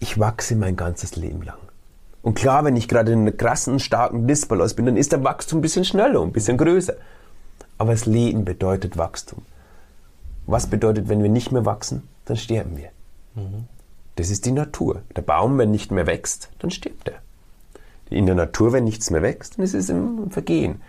ich 0.00 0.18
wachse 0.18 0.56
mein 0.56 0.76
ganzes 0.76 1.16
Leben 1.16 1.42
lang. 1.42 1.58
Und 2.22 2.34
klar, 2.34 2.64
wenn 2.64 2.76
ich 2.76 2.88
gerade 2.88 3.12
in 3.12 3.20
einer 3.20 3.32
krassen, 3.32 3.78
starken 3.78 4.26
Disbalance 4.26 4.74
bin, 4.74 4.86
dann 4.86 4.96
ist 4.96 5.12
der 5.12 5.22
Wachstum 5.22 5.58
ein 5.58 5.62
bisschen 5.62 5.84
schneller 5.84 6.20
und 6.20 6.28
ein 6.28 6.32
bisschen 6.32 6.56
größer. 6.56 6.94
Aber 7.76 7.92
das 7.92 8.06
Leben 8.06 8.44
bedeutet 8.44 8.96
Wachstum. 8.96 9.42
Was 10.48 10.66
bedeutet, 10.66 11.10
wenn 11.10 11.22
wir 11.22 11.28
nicht 11.28 11.52
mehr 11.52 11.66
wachsen? 11.66 12.08
Dann 12.24 12.38
sterben 12.38 12.78
wir. 12.78 12.88
Mhm. 13.34 13.66
Das 14.16 14.30
ist 14.30 14.46
die 14.46 14.52
Natur. 14.52 15.02
Der 15.14 15.20
Baum, 15.20 15.58
wenn 15.58 15.70
nicht 15.70 15.92
mehr 15.92 16.06
wächst, 16.06 16.48
dann 16.58 16.70
stirbt 16.70 17.08
er. 17.08 17.20
In 18.10 18.26
der 18.26 18.34
Natur, 18.34 18.72
wenn 18.72 18.84
nichts 18.84 19.10
mehr 19.10 19.22
wächst, 19.22 19.58
dann 19.58 19.64
ist 19.64 19.74
es 19.74 19.88
im 19.88 20.30
Vergehen. 20.30 20.80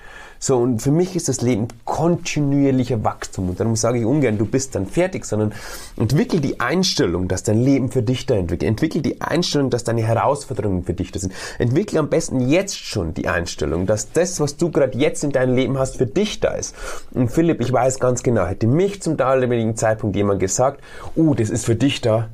So, 0.42 0.58
und 0.58 0.82
für 0.82 0.92
mich 0.92 1.18
ist 1.18 1.28
das 1.28 1.42
Leben 1.42 1.68
kontinuierlicher 1.84 3.04
Wachstum. 3.04 3.50
Und 3.50 3.60
darum 3.60 3.76
sage 3.76 4.00
ich 4.00 4.06
ungern, 4.06 4.38
du 4.38 4.46
bist 4.46 4.74
dann 4.74 4.86
fertig, 4.86 5.26
sondern 5.26 5.52
entwickel 5.98 6.40
die 6.40 6.62
Einstellung, 6.62 7.28
dass 7.28 7.44
dein 7.44 7.62
Leben 7.62 7.92
für 7.92 8.02
dich 8.02 8.26
da 8.26 8.36
entwickelt. 8.36 8.70
Entwickel 8.70 9.02
die 9.02 9.20
Einstellung, 9.20 9.70
dass 9.70 9.84
deine 9.84 10.02
Herausforderungen 10.02 10.86
für 10.86 10.94
dich 10.94 11.12
da 11.12 11.20
sind. 11.20 11.34
Entwickel 11.58 11.98
am 11.98 12.10
besten 12.10 12.40
jetzt 12.40 12.78
schon 12.78 13.14
die 13.14 13.28
Einstellung, 13.28 13.86
dass 13.86 14.14
das, 14.14 14.40
was 14.40 14.56
du 14.56 14.72
gerade 14.72 14.98
jetzt 14.98 15.26
in 15.26 15.34
deinem 15.34 15.56
Leben 15.56 15.78
hast, 15.78 15.98
für 15.98 16.08
dich 16.08 16.40
da 16.40 16.54
ist. 16.54 16.74
Und 17.12 17.30
Philipp, 17.30 17.60
ich 17.60 17.74
weiß 17.74 18.00
ganz 18.00 18.24
genau, 18.24 18.46
hätte 18.46 18.68
mich 18.68 19.02
zum 19.02 19.18
damaligen 19.18 19.76
Zeitpunkt 19.76 20.16
jemand 20.16 20.40
gesagt, 20.40 20.82
oh, 21.18 21.34
das 21.34 21.50
ist 21.50 21.66
für 21.66 21.76
dich 21.76 22.00
da, 22.00 22.30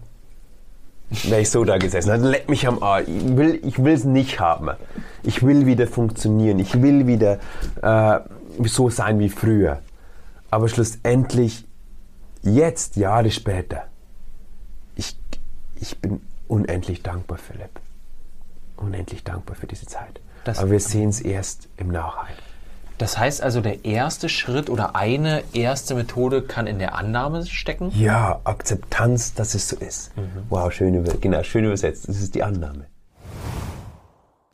wäre 1.10 1.42
ich 1.42 1.50
so 1.50 1.64
da 1.64 1.78
gesessen. 1.78 2.10
Dann 2.10 2.24
leck 2.24 2.50
mich 2.50 2.68
am 2.68 2.82
Arsch. 2.82 3.08
Ich 3.08 3.38
will, 3.38 3.60
ich 3.64 4.06
nicht 4.06 4.40
haben. 4.40 4.72
Ich 5.24 5.44
will 5.44 5.66
wieder 5.66 5.88
funktionieren. 5.88 6.60
Ich 6.60 6.82
will 6.82 7.08
wieder 7.08 7.40
äh, 7.82 8.20
so 8.64 8.90
sein 8.90 9.20
wie 9.20 9.30
früher. 9.30 9.82
Aber 10.52 10.68
schlussendlich, 10.70 11.66
jetzt, 12.42 12.96
Jahre 12.96 13.32
später, 13.32 13.84
ich, 14.96 15.18
ich 15.80 15.98
bin 16.00 16.22
unendlich 16.48 17.04
dankbar, 17.04 17.38
Philipp. 17.38 17.80
Unendlich 18.78 19.24
dankbar 19.24 19.56
für 19.56 19.68
diese 19.68 19.86
Zeit. 19.86 20.20
Das 20.44 20.60
Aber 20.60 20.72
wir 20.72 20.80
sehen 20.80 21.10
es 21.10 21.22
erst 21.22 21.68
im 21.78 21.90
Nachhinein. 21.90 22.36
Das 22.98 23.18
heißt 23.18 23.44
also, 23.44 23.60
der 23.60 23.84
erste 23.84 24.30
Schritt 24.30 24.70
oder 24.70 24.96
eine 24.96 25.44
erste 25.54 25.96
Methode 25.96 26.42
kann 26.42 26.66
in 26.66 26.80
der 26.80 26.96
Annahme 26.96 27.46
stecken? 27.46 27.92
Ja, 27.94 28.40
Akzeptanz, 28.46 29.34
dass 29.34 29.54
es 29.54 29.68
so 29.68 29.76
ist. 29.76 30.16
Mhm. 30.16 30.44
Wow, 30.50 30.72
schön, 30.72 31.04
genau, 31.20 31.44
schön 31.44 31.66
übersetzt. 31.66 32.08
Das 32.08 32.22
ist 32.22 32.36
die 32.36 32.44
Annahme. 32.44 32.86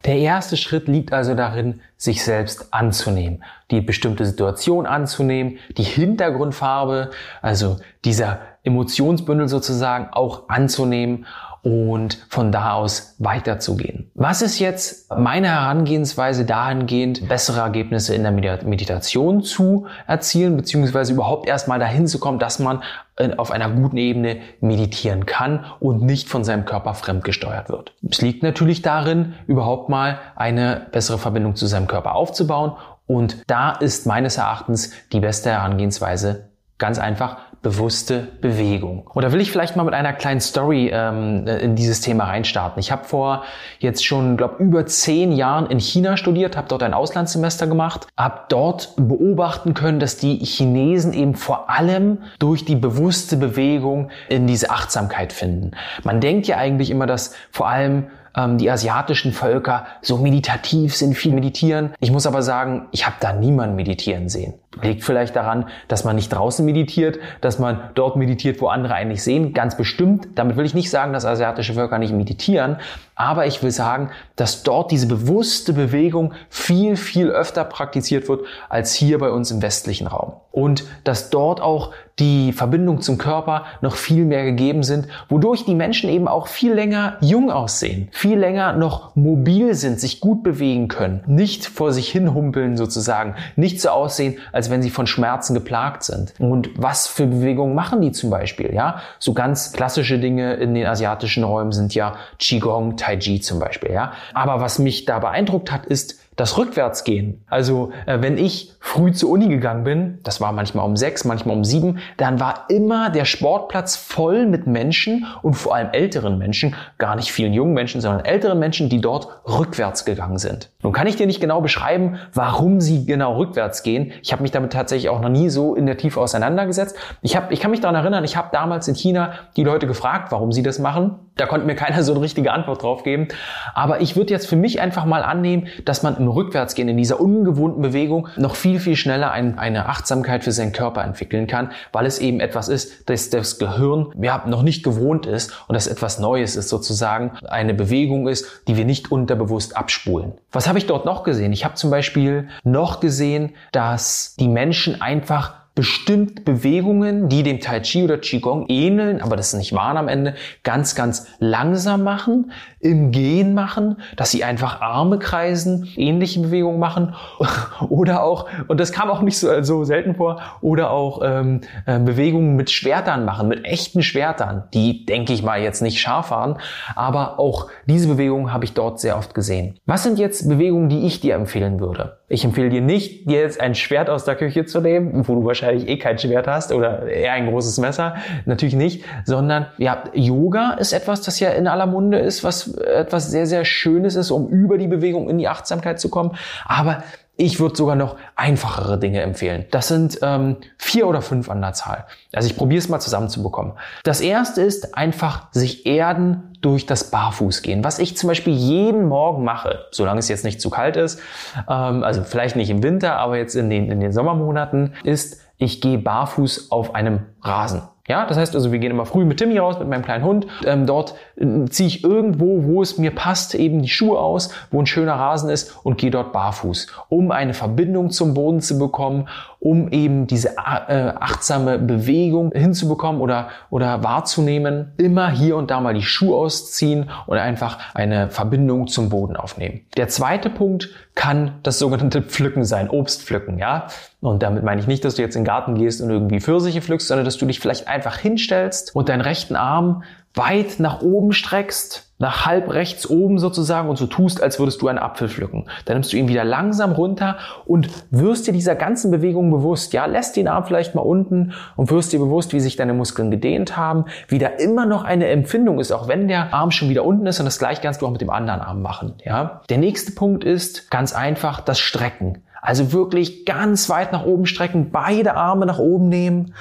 Der 0.05 0.17
erste 0.17 0.57
Schritt 0.57 0.87
liegt 0.87 1.13
also 1.13 1.35
darin, 1.35 1.81
sich 1.95 2.23
selbst 2.23 2.73
anzunehmen, 2.73 3.43
die 3.69 3.81
bestimmte 3.81 4.25
Situation 4.25 4.87
anzunehmen, 4.87 5.59
die 5.77 5.83
Hintergrundfarbe, 5.83 7.11
also 7.43 7.77
dieser 8.03 8.39
Emotionsbündel 8.63 9.47
sozusagen 9.47 10.09
auch 10.11 10.49
anzunehmen 10.49 11.27
und 11.63 12.25
von 12.29 12.51
da 12.51 12.73
aus 12.73 13.15
weiterzugehen. 13.19 14.09
Was 14.15 14.41
ist 14.41 14.59
jetzt 14.59 15.11
meine 15.15 15.47
Herangehensweise 15.47 16.45
dahingehend, 16.45 17.27
bessere 17.27 17.59
Ergebnisse 17.59 18.15
in 18.15 18.23
der 18.23 18.31
Meditation 18.31 19.43
zu 19.43 19.85
erzielen, 20.07 20.57
beziehungsweise 20.57 21.13
überhaupt 21.13 21.47
erstmal 21.47 21.79
dahin 21.79 22.07
zu 22.07 22.19
kommen, 22.19 22.39
dass 22.39 22.59
man 22.59 22.81
äh, 23.17 23.35
auf 23.35 23.51
einer 23.51 23.69
guten 23.69 23.97
Ebene 23.97 24.37
meditieren 24.59 25.25
kann 25.25 25.65
und 25.79 26.01
nicht 26.01 26.29
von 26.29 26.43
seinem 26.43 26.65
Körper 26.65 26.95
fremdgesteuert 26.95 27.69
wird. 27.69 27.93
Es 28.09 28.21
liegt 28.21 28.41
natürlich 28.41 28.81
darin, 28.81 29.33
überhaupt 29.45 29.89
mal 29.89 30.19
eine 30.35 30.87
bessere 30.91 31.19
Verbindung 31.19 31.55
zu 31.55 31.67
seinem 31.67 31.87
Körper 31.87 32.15
aufzubauen 32.15 32.73
und 33.05 33.43
da 33.47 33.71
ist 33.71 34.07
meines 34.07 34.37
Erachtens 34.37 34.93
die 35.11 35.19
beste 35.19 35.51
Herangehensweise 35.51 36.49
ganz 36.77 36.97
einfach 36.97 37.37
bewusste 37.61 38.27
Bewegung. 38.41 39.07
Oder 39.13 39.31
will 39.31 39.39
ich 39.39 39.51
vielleicht 39.51 39.75
mal 39.75 39.83
mit 39.83 39.93
einer 39.93 40.13
kleinen 40.13 40.41
Story 40.41 40.89
ähm, 40.91 41.45
in 41.47 41.75
dieses 41.75 42.01
Thema 42.01 42.25
reinstarten? 42.25 42.79
Ich 42.79 42.91
habe 42.91 43.03
vor 43.03 43.43
jetzt 43.79 44.05
schon, 44.05 44.35
glaube 44.35 44.63
über 44.63 44.85
zehn 44.87 45.31
Jahren 45.31 45.67
in 45.67 45.79
China 45.79 46.17
studiert, 46.17 46.57
habe 46.57 46.67
dort 46.67 46.81
ein 46.81 46.93
Auslandssemester 46.93 47.67
gemacht, 47.67 48.07
habe 48.17 48.41
dort 48.49 48.93
beobachten 48.97 49.73
können, 49.75 49.99
dass 49.99 50.17
die 50.17 50.37
Chinesen 50.37 51.13
eben 51.13 51.35
vor 51.35 51.69
allem 51.69 52.19
durch 52.39 52.65
die 52.65 52.75
bewusste 52.75 53.37
Bewegung 53.37 54.09
in 54.27 54.47
diese 54.47 54.71
Achtsamkeit 54.71 55.31
finden. 55.31 55.71
Man 56.03 56.19
denkt 56.19 56.47
ja 56.47 56.57
eigentlich 56.57 56.89
immer, 56.89 57.05
dass 57.05 57.35
vor 57.51 57.67
allem 57.67 58.07
ähm, 58.35 58.57
die 58.57 58.69
asiatischen 58.71 59.33
Völker 59.33 59.85
so 60.01 60.17
meditativ 60.17 60.95
sind, 60.95 61.15
viel 61.15 61.33
meditieren. 61.33 61.93
Ich 61.99 62.11
muss 62.11 62.25
aber 62.25 62.41
sagen, 62.41 62.87
ich 62.91 63.05
habe 63.05 63.17
da 63.19 63.33
niemanden 63.33 63.75
meditieren 63.75 64.29
sehen. 64.29 64.53
Liegt 64.81 65.03
vielleicht 65.03 65.35
daran, 65.35 65.67
dass 65.89 66.05
man 66.05 66.15
nicht 66.15 66.29
draußen 66.29 66.65
meditiert, 66.65 67.19
dass 67.41 67.59
man 67.59 67.89
dort 67.93 68.15
meditiert, 68.15 68.61
wo 68.61 68.67
andere 68.67 68.93
eigentlich 68.93 69.21
sehen. 69.21 69.53
Ganz 69.53 69.75
bestimmt. 69.75 70.29
Damit 70.35 70.55
will 70.55 70.65
ich 70.65 70.73
nicht 70.73 70.89
sagen, 70.89 71.11
dass 71.11 71.25
asiatische 71.25 71.73
Völker 71.73 71.99
nicht 71.99 72.13
meditieren. 72.13 72.77
Aber 73.15 73.45
ich 73.45 73.61
will 73.61 73.71
sagen, 73.71 74.11
dass 74.37 74.63
dort 74.63 74.91
diese 74.91 75.07
bewusste 75.07 75.73
Bewegung 75.73 76.33
viel, 76.49 76.95
viel 76.95 77.29
öfter 77.29 77.65
praktiziert 77.65 78.29
wird 78.29 78.45
als 78.69 78.93
hier 78.93 79.19
bei 79.19 79.29
uns 79.29 79.51
im 79.51 79.61
westlichen 79.61 80.07
Raum. 80.07 80.33
Und 80.51 80.85
dass 81.03 81.29
dort 81.29 81.59
auch 81.59 81.91
die 82.19 82.53
Verbindung 82.53 83.01
zum 83.01 83.17
Körper 83.17 83.65
noch 83.81 83.95
viel 83.95 84.25
mehr 84.25 84.43
gegeben 84.43 84.83
sind, 84.83 85.07
wodurch 85.29 85.65
die 85.65 85.75
Menschen 85.75 86.09
eben 86.09 86.27
auch 86.27 86.47
viel 86.47 86.73
länger 86.73 87.17
jung 87.21 87.51
aussehen, 87.51 88.09
viel 88.11 88.37
länger 88.37 88.73
noch 88.73 89.15
mobil 89.15 89.73
sind, 89.73 89.99
sich 89.99 90.19
gut 90.19 90.43
bewegen 90.43 90.87
können, 90.87 91.23
nicht 91.27 91.65
vor 91.65 91.91
sich 91.93 92.09
hinhumpeln 92.09 92.77
sozusagen, 92.77 93.35
nicht 93.55 93.81
so 93.81 93.89
aussehen, 93.89 94.37
als 94.51 94.69
wenn 94.69 94.81
sie 94.81 94.89
von 94.89 95.07
Schmerzen 95.07 95.53
geplagt 95.53 96.03
sind. 96.03 96.33
Und 96.39 96.69
was 96.75 97.07
für 97.07 97.27
Bewegungen 97.27 97.75
machen 97.75 98.01
die 98.01 98.11
zum 98.11 98.29
Beispiel? 98.29 98.73
Ja, 98.73 99.01
so 99.19 99.33
ganz 99.33 99.73
klassische 99.73 100.19
Dinge 100.19 100.53
in 100.53 100.73
den 100.73 100.85
asiatischen 100.85 101.43
Räumen 101.43 101.71
sind 101.71 101.95
ja 101.95 102.15
Qigong, 102.39 102.97
Tai 102.97 103.17
Chi 103.17 103.41
zum 103.41 103.59
Beispiel. 103.59 103.91
Ja, 103.91 104.13
aber 104.33 104.61
was 104.61 104.79
mich 104.79 105.05
da 105.05 105.19
beeindruckt 105.19 105.71
hat, 105.71 105.85
ist, 105.85 106.19
das 106.41 106.57
Rückwärtsgehen. 106.57 107.43
Also 107.47 107.91
äh, 108.07 108.17
wenn 108.19 108.37
ich 108.37 108.73
früh 108.79 109.11
zur 109.11 109.29
Uni 109.29 109.47
gegangen 109.47 109.83
bin, 109.83 110.17
das 110.23 110.41
war 110.41 110.51
manchmal 110.51 110.85
um 110.85 110.97
sechs, 110.97 111.23
manchmal 111.23 111.55
um 111.55 111.63
sieben, 111.63 111.99
dann 112.17 112.39
war 112.39 112.65
immer 112.69 113.11
der 113.11 113.25
Sportplatz 113.25 113.95
voll 113.95 114.47
mit 114.47 114.65
Menschen 114.65 115.27
und 115.43 115.53
vor 115.53 115.75
allem 115.75 115.89
älteren 115.91 116.39
Menschen, 116.39 116.75
gar 116.97 117.15
nicht 117.15 117.31
vielen 117.31 117.53
jungen 117.53 117.73
Menschen, 117.73 118.01
sondern 118.01 118.25
älteren 118.25 118.57
Menschen, 118.57 118.89
die 118.89 119.01
dort 119.01 119.27
rückwärts 119.47 120.03
gegangen 120.03 120.39
sind. 120.39 120.71
Nun 120.81 120.93
kann 120.93 121.05
ich 121.05 121.15
dir 121.15 121.27
nicht 121.27 121.41
genau 121.41 121.61
beschreiben, 121.61 122.17
warum 122.33 122.81
sie 122.81 123.05
genau 123.05 123.37
rückwärts 123.37 123.83
gehen. 123.83 124.11
Ich 124.23 124.31
habe 124.33 124.41
mich 124.41 124.51
damit 124.51 124.73
tatsächlich 124.73 125.09
auch 125.09 125.21
noch 125.21 125.29
nie 125.29 125.49
so 125.49 125.75
in 125.75 125.85
der 125.85 125.97
Tiefe 125.97 126.19
auseinandergesetzt. 126.19 126.97
Ich, 127.21 127.35
hab, 127.35 127.51
ich 127.51 127.59
kann 127.59 127.69
mich 127.69 127.81
daran 127.81 127.95
erinnern, 127.95 128.23
ich 128.23 128.35
habe 128.35 128.49
damals 128.51 128.87
in 128.87 128.95
China 128.95 129.33
die 129.55 129.63
Leute 129.63 129.85
gefragt, 129.85 130.31
warum 130.31 130.51
sie 130.51 130.63
das 130.63 130.79
machen 130.79 131.19
Da 131.41 131.47
konnte 131.47 131.65
mir 131.65 131.73
keiner 131.73 132.03
so 132.03 132.11
eine 132.13 132.21
richtige 132.21 132.53
Antwort 132.53 132.83
drauf 132.83 133.01
geben. 133.01 133.27
Aber 133.73 133.99
ich 133.99 134.15
würde 134.15 134.31
jetzt 134.31 134.45
für 134.47 134.55
mich 134.55 134.79
einfach 134.79 135.05
mal 135.05 135.23
annehmen, 135.23 135.69
dass 135.85 136.03
man 136.03 136.15
im 136.17 136.27
Rückwärtsgehen 136.27 136.87
in 136.87 136.97
dieser 136.97 137.19
ungewohnten 137.19 137.81
Bewegung 137.81 138.27
noch 138.37 138.53
viel, 138.53 138.79
viel 138.79 138.95
schneller 138.95 139.31
ein, 139.31 139.57
eine 139.57 139.87
Achtsamkeit 139.87 140.43
für 140.43 140.51
seinen 140.51 140.71
Körper 140.71 141.03
entwickeln 141.03 141.47
kann, 141.47 141.71
weil 141.93 142.05
es 142.05 142.19
eben 142.19 142.41
etwas 142.41 142.67
ist, 142.67 143.09
das 143.09 143.31
das 143.31 143.57
Gehirn 143.57 144.13
ja, 144.21 144.43
noch 144.45 144.61
nicht 144.61 144.83
gewohnt 144.83 145.25
ist 145.25 145.51
und 145.67 145.73
das 145.73 145.87
etwas 145.87 146.19
Neues 146.19 146.55
ist 146.55 146.69
sozusagen, 146.69 147.31
eine 147.49 147.73
Bewegung 147.73 148.27
ist, 148.27 148.45
die 148.67 148.77
wir 148.77 148.85
nicht 148.85 149.11
unterbewusst 149.11 149.75
abspulen. 149.75 150.33
Was 150.51 150.67
habe 150.67 150.77
ich 150.77 150.85
dort 150.85 151.05
noch 151.05 151.23
gesehen? 151.23 151.53
Ich 151.53 151.65
habe 151.65 151.73
zum 151.73 151.89
Beispiel 151.89 152.49
noch 152.63 152.99
gesehen, 152.99 153.53
dass 153.71 154.35
die 154.39 154.47
Menschen 154.47 155.01
einfach 155.01 155.60
bestimmt 155.75 156.43
Bewegungen, 156.43 157.29
die 157.29 157.43
dem 157.43 157.59
Tai 157.59 157.79
Chi 157.79 158.03
oder 158.03 158.17
Qigong 158.17 158.65
ähneln, 158.67 159.21
aber 159.21 159.37
das 159.37 159.53
nicht 159.53 159.73
wahren 159.73 159.97
am 159.97 160.07
Ende, 160.07 160.35
ganz, 160.63 160.95
ganz 160.95 161.27
langsam 161.39 162.03
machen, 162.03 162.51
im 162.79 163.11
Gehen 163.11 163.53
machen, 163.53 163.97
dass 164.17 164.31
sie 164.31 164.43
einfach 164.43 164.81
Arme 164.81 165.17
kreisen, 165.17 165.87
ähnliche 165.95 166.41
Bewegungen 166.41 166.79
machen 166.79 167.15
oder 167.89 168.23
auch, 168.23 168.47
und 168.67 168.79
das 168.79 168.91
kam 168.91 169.09
auch 169.09 169.21
nicht 169.21 169.37
so, 169.37 169.61
so 169.63 169.83
selten 169.83 170.15
vor, 170.15 170.41
oder 170.61 170.91
auch 170.91 171.21
ähm, 171.23 171.61
äh, 171.85 171.99
Bewegungen 171.99 172.55
mit 172.55 172.69
Schwertern 172.69 173.23
machen, 173.23 173.47
mit 173.47 173.63
echten 173.63 174.03
Schwertern, 174.03 174.65
die, 174.73 175.05
denke 175.05 175.31
ich 175.31 175.41
mal, 175.41 175.61
jetzt 175.61 175.81
nicht 175.81 175.99
scharf 176.01 176.31
waren, 176.31 176.57
aber 176.95 177.39
auch 177.39 177.67
diese 177.85 178.07
Bewegungen 178.07 178.51
habe 178.51 178.65
ich 178.65 178.73
dort 178.73 178.99
sehr 178.99 179.17
oft 179.17 179.33
gesehen. 179.33 179.79
Was 179.85 180.03
sind 180.03 180.19
jetzt 180.19 180.49
Bewegungen, 180.49 180.89
die 180.89 181.05
ich 181.05 181.21
dir 181.21 181.35
empfehlen 181.35 181.79
würde? 181.79 182.20
Ich 182.31 182.45
empfehle 182.45 182.69
dir 182.69 182.79
nicht, 182.79 183.29
dir 183.29 183.41
jetzt 183.41 183.59
ein 183.59 183.75
Schwert 183.75 184.09
aus 184.09 184.23
der 184.23 184.35
Küche 184.35 184.63
zu 184.63 184.79
nehmen, 184.79 185.27
wo 185.27 185.35
du 185.35 185.43
wahrscheinlich 185.43 185.89
eh 185.89 185.97
kein 185.97 186.17
Schwert 186.17 186.47
hast 186.47 186.71
oder 186.71 187.05
eher 187.05 187.33
ein 187.33 187.47
großes 187.47 187.77
Messer. 187.79 188.15
Natürlich 188.45 188.73
nicht, 188.73 189.03
sondern 189.25 189.67
ja, 189.77 190.05
Yoga 190.13 190.71
ist 190.79 190.93
etwas, 190.93 191.21
das 191.21 191.41
ja 191.41 191.49
in 191.49 191.67
aller 191.67 191.87
Munde 191.87 192.19
ist, 192.19 192.45
was 192.45 192.73
etwas 192.75 193.29
sehr, 193.29 193.47
sehr 193.47 193.65
Schönes 193.65 194.15
ist, 194.15 194.31
um 194.31 194.47
über 194.47 194.77
die 194.77 194.87
Bewegung 194.87 195.29
in 195.29 195.39
die 195.39 195.49
Achtsamkeit 195.49 195.99
zu 195.99 196.07
kommen. 196.07 196.31
Aber 196.63 197.03
ich 197.37 197.59
würde 197.59 197.75
sogar 197.75 197.95
noch 197.95 198.17
einfachere 198.35 198.99
Dinge 198.99 199.21
empfehlen. 199.21 199.65
Das 199.71 199.87
sind 199.87 200.19
ähm, 200.21 200.57
vier 200.77 201.07
oder 201.07 201.21
fünf 201.21 201.49
an 201.49 201.61
der 201.61 201.73
Zahl. 201.73 202.05
Also 202.33 202.47
ich 202.47 202.57
probiere 202.57 202.79
es 202.79 202.89
mal 202.89 202.99
zusammenzubekommen. 202.99 203.73
Das 204.03 204.21
erste 204.21 204.61
ist 204.61 204.95
einfach 204.95 205.51
sich 205.51 205.85
erden 205.85 206.55
durch 206.61 206.85
das 206.85 207.09
Barfußgehen. 207.09 207.83
Was 207.83 207.99
ich 207.99 208.15
zum 208.17 208.27
Beispiel 208.27 208.53
jeden 208.53 209.07
Morgen 209.07 209.43
mache, 209.43 209.85
solange 209.91 210.19
es 210.19 210.27
jetzt 210.27 210.45
nicht 210.45 210.61
zu 210.61 210.69
kalt 210.69 210.97
ist, 210.97 211.19
ähm, 211.67 212.03
also 212.03 212.23
vielleicht 212.23 212.55
nicht 212.55 212.69
im 212.69 212.83
Winter, 212.83 213.17
aber 213.17 213.37
jetzt 213.37 213.55
in 213.55 213.69
den, 213.69 213.89
in 213.89 213.99
den 213.99 214.11
Sommermonaten, 214.11 214.93
ist, 215.03 215.41
ich 215.57 215.81
gehe 215.81 215.97
barfuß 215.97 216.69
auf 216.71 216.95
einem 216.95 217.27
Rasen. 217.41 217.81
Ja, 218.07 218.25
das 218.25 218.37
heißt 218.37 218.55
also, 218.55 218.71
wir 218.71 218.79
gehen 218.79 218.91
immer 218.91 219.05
früh 219.05 219.25
mit 219.25 219.37
Timmy 219.37 219.57
raus, 219.57 219.77
mit 219.79 219.87
meinem 219.87 220.03
kleinen 220.03 220.23
Hund. 220.23 220.47
Ähm, 220.65 220.85
dort 220.85 221.15
äh, 221.35 221.65
ziehe 221.69 221.87
ich 221.87 222.03
irgendwo, 222.03 222.63
wo 222.63 222.81
es 222.81 222.97
mir 222.97 223.11
passt, 223.11 223.53
eben 223.55 223.81
die 223.81 223.89
Schuhe 223.89 224.19
aus, 224.19 224.51
wo 224.71 224.79
ein 224.81 224.87
schöner 224.87 225.13
Rasen 225.13 225.49
ist 225.49 225.75
und 225.83 225.97
gehe 225.97 226.11
dort 226.11 226.33
barfuß, 226.33 226.87
um 227.09 227.31
eine 227.31 227.53
Verbindung 227.53 228.09
zum 228.09 228.33
Boden 228.33 228.61
zu 228.61 228.79
bekommen, 228.79 229.27
um 229.61 229.89
eben 229.89 230.25
diese 230.25 230.57
äh, 230.57 231.13
achtsame 231.19 231.77
Bewegung 231.77 232.51
hinzubekommen 232.51 233.21
oder, 233.21 233.49
oder 233.69 234.03
wahrzunehmen. 234.03 234.91
Immer 234.97 235.29
hier 235.29 235.55
und 235.55 235.69
da 235.69 235.79
mal 235.79 235.93
die 235.93 236.01
Schuhe 236.01 236.35
ausziehen 236.35 237.11
und 237.27 237.37
einfach 237.37 237.77
eine 237.93 238.31
Verbindung 238.31 238.87
zum 238.87 239.09
Boden 239.09 239.35
aufnehmen. 239.35 239.81
Der 239.97 240.07
zweite 240.07 240.49
Punkt 240.49 240.89
kann 241.13 241.59
das 241.61 241.77
sogenannte 241.77 242.23
Pflücken 242.23 242.63
sein, 242.63 242.89
Obst 242.89 243.21
pflücken, 243.21 243.59
ja. 243.59 243.85
Und 244.19 244.41
damit 244.41 244.63
meine 244.63 244.81
ich 244.81 244.87
nicht, 244.87 245.05
dass 245.05 245.15
du 245.15 245.21
jetzt 245.21 245.35
in 245.35 245.41
den 245.41 245.47
Garten 245.47 245.75
gehst 245.75 246.01
und 246.01 246.09
irgendwie 246.09 246.39
Pfirsiche 246.39 246.81
pflückst, 246.81 247.07
sondern 247.07 247.25
dass 247.25 247.37
du 247.37 247.45
dich 247.45 247.59
vielleicht 247.59 247.87
einfach 247.87 248.17
hinstellst 248.17 248.95
und 248.95 249.09
deinen 249.09 249.21
rechten 249.21 249.55
Arm 249.55 250.01
weit 250.33 250.79
nach 250.79 251.01
oben 251.01 251.33
streckst, 251.33 252.11
nach 252.17 252.45
halb 252.45 252.71
rechts 252.71 253.09
oben 253.09 253.39
sozusagen 253.39 253.89
und 253.89 253.97
so 253.97 254.05
tust, 254.05 254.41
als 254.41 254.59
würdest 254.59 254.81
du 254.81 254.87
einen 254.87 254.99
Apfel 254.99 255.27
pflücken. 255.27 255.65
Dann 255.85 255.97
nimmst 255.97 256.13
du 256.13 256.17
ihn 256.17 256.27
wieder 256.27 256.45
langsam 256.45 256.91
runter 256.91 257.37
und 257.65 257.89
wirst 258.11 258.47
dir 258.47 258.53
dieser 258.53 258.75
ganzen 258.75 259.11
Bewegung 259.11 259.49
bewusst. 259.51 259.91
Ja, 259.91 260.05
lässt 260.05 260.37
den 260.37 260.47
Arm 260.47 260.63
vielleicht 260.65 260.95
mal 260.95 261.01
unten 261.01 261.53
und 261.75 261.89
wirst 261.89 262.13
dir 262.13 262.19
bewusst, 262.19 262.53
wie 262.53 262.59
sich 262.59 262.75
deine 262.75 262.93
Muskeln 262.93 263.31
gedehnt 263.31 263.75
haben, 263.75 264.05
wie 264.27 264.37
da 264.37 264.47
immer 264.47 264.85
noch 264.85 265.03
eine 265.03 265.27
Empfindung 265.27 265.79
ist, 265.79 265.91
auch 265.91 266.07
wenn 266.07 266.27
der 266.27 266.53
Arm 266.53 266.71
schon 266.71 266.89
wieder 266.89 267.03
unten 267.03 267.25
ist 267.25 267.39
und 267.39 267.45
das 267.45 267.59
gleiche 267.59 267.81
kannst 267.81 268.01
du 268.01 268.07
auch 268.07 268.11
mit 268.11 268.21
dem 268.21 268.29
anderen 268.29 268.61
Arm 268.61 268.81
machen. 268.81 269.15
Ja, 269.25 269.61
der 269.69 269.79
nächste 269.79 270.13
Punkt 270.13 270.43
ist 270.43 270.91
ganz 270.91 271.13
einfach 271.13 271.59
das 271.59 271.79
Strecken. 271.79 272.43
Also 272.61 272.93
wirklich 272.93 273.45
ganz 273.45 273.89
weit 273.89 274.11
nach 274.11 274.23
oben 274.23 274.45
strecken, 274.45 274.91
beide 274.91 275.35
Arme 275.35 275.65
nach 275.65 275.79
oben 275.79 276.09
nehmen 276.09 276.53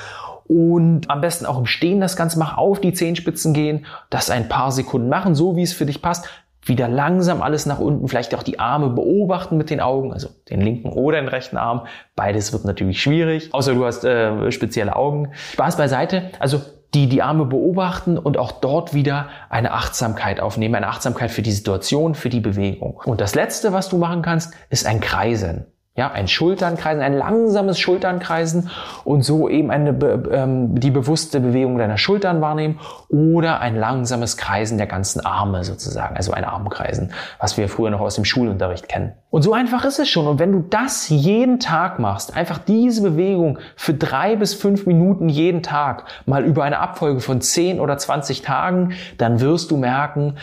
und 0.50 1.08
am 1.08 1.20
besten 1.20 1.46
auch 1.46 1.58
im 1.58 1.66
Stehen 1.66 2.00
das 2.00 2.16
Ganze 2.16 2.36
machen, 2.36 2.58
auf 2.58 2.80
die 2.80 2.92
Zehenspitzen 2.92 3.54
gehen, 3.54 3.86
das 4.10 4.30
ein 4.30 4.48
paar 4.48 4.72
Sekunden 4.72 5.08
machen, 5.08 5.36
so 5.36 5.54
wie 5.54 5.62
es 5.62 5.72
für 5.72 5.86
dich 5.86 6.02
passt. 6.02 6.28
Wieder 6.62 6.88
langsam 6.88 7.40
alles 7.40 7.66
nach 7.66 7.78
unten, 7.78 8.08
vielleicht 8.08 8.34
auch 8.34 8.42
die 8.42 8.58
Arme 8.58 8.90
beobachten 8.90 9.56
mit 9.56 9.70
den 9.70 9.80
Augen, 9.80 10.12
also 10.12 10.28
den 10.50 10.60
linken 10.60 10.88
oder 10.88 11.20
den 11.20 11.28
rechten 11.28 11.56
Arm. 11.56 11.86
Beides 12.16 12.52
wird 12.52 12.64
natürlich 12.64 13.00
schwierig, 13.00 13.54
außer 13.54 13.74
du 13.74 13.86
hast 13.86 14.04
äh, 14.04 14.50
spezielle 14.50 14.96
Augen. 14.96 15.28
Spaß 15.52 15.76
beiseite, 15.76 16.30
also 16.40 16.60
die 16.94 17.08
die 17.08 17.22
Arme 17.22 17.44
beobachten 17.44 18.18
und 18.18 18.36
auch 18.36 18.50
dort 18.50 18.92
wieder 18.92 19.28
eine 19.50 19.72
Achtsamkeit 19.72 20.40
aufnehmen, 20.40 20.74
eine 20.74 20.88
Achtsamkeit 20.88 21.30
für 21.30 21.42
die 21.42 21.52
Situation, 21.52 22.16
für 22.16 22.28
die 22.28 22.40
Bewegung. 22.40 23.00
Und 23.04 23.20
das 23.20 23.36
Letzte, 23.36 23.72
was 23.72 23.88
du 23.88 23.98
machen 23.98 24.22
kannst, 24.22 24.52
ist 24.68 24.84
ein 24.84 24.98
Kreisen. 25.00 25.66
Ja, 26.00 26.10
ein 26.12 26.28
Schulternkreisen, 26.28 27.02
ein 27.02 27.12
langsames 27.12 27.78
Schulternkreisen 27.78 28.70
und 29.04 29.22
so 29.22 29.50
eben 29.50 29.70
eine, 29.70 29.90
ähm, 30.32 30.80
die 30.80 30.90
bewusste 30.90 31.40
Bewegung 31.40 31.76
deiner 31.76 31.98
Schultern 31.98 32.40
wahrnehmen 32.40 32.80
oder 33.10 33.60
ein 33.60 33.76
langsames 33.76 34.38
Kreisen 34.38 34.78
der 34.78 34.86
ganzen 34.86 35.20
Arme 35.26 35.62
sozusagen, 35.62 36.16
also 36.16 36.32
ein 36.32 36.44
Armkreisen, 36.44 37.12
was 37.38 37.58
wir 37.58 37.68
früher 37.68 37.90
noch 37.90 38.00
aus 38.00 38.14
dem 38.14 38.24
Schulunterricht 38.24 38.88
kennen. 38.88 39.12
Und 39.28 39.42
so 39.42 39.52
einfach 39.52 39.84
ist 39.84 39.98
es 39.98 40.08
schon. 40.08 40.26
Und 40.26 40.38
wenn 40.38 40.52
du 40.52 40.60
das 40.60 41.10
jeden 41.10 41.60
Tag 41.60 41.98
machst, 41.98 42.34
einfach 42.34 42.56
diese 42.56 43.02
Bewegung 43.02 43.58
für 43.76 43.92
drei 43.92 44.36
bis 44.36 44.54
fünf 44.54 44.86
Minuten 44.86 45.28
jeden 45.28 45.62
Tag, 45.62 46.06
mal 46.24 46.46
über 46.46 46.64
eine 46.64 46.78
Abfolge 46.78 47.20
von 47.20 47.42
zehn 47.42 47.78
oder 47.78 47.98
zwanzig 47.98 48.40
Tagen, 48.40 48.94
dann 49.18 49.42
wirst 49.42 49.70
du 49.70 49.76
merken, 49.76 50.36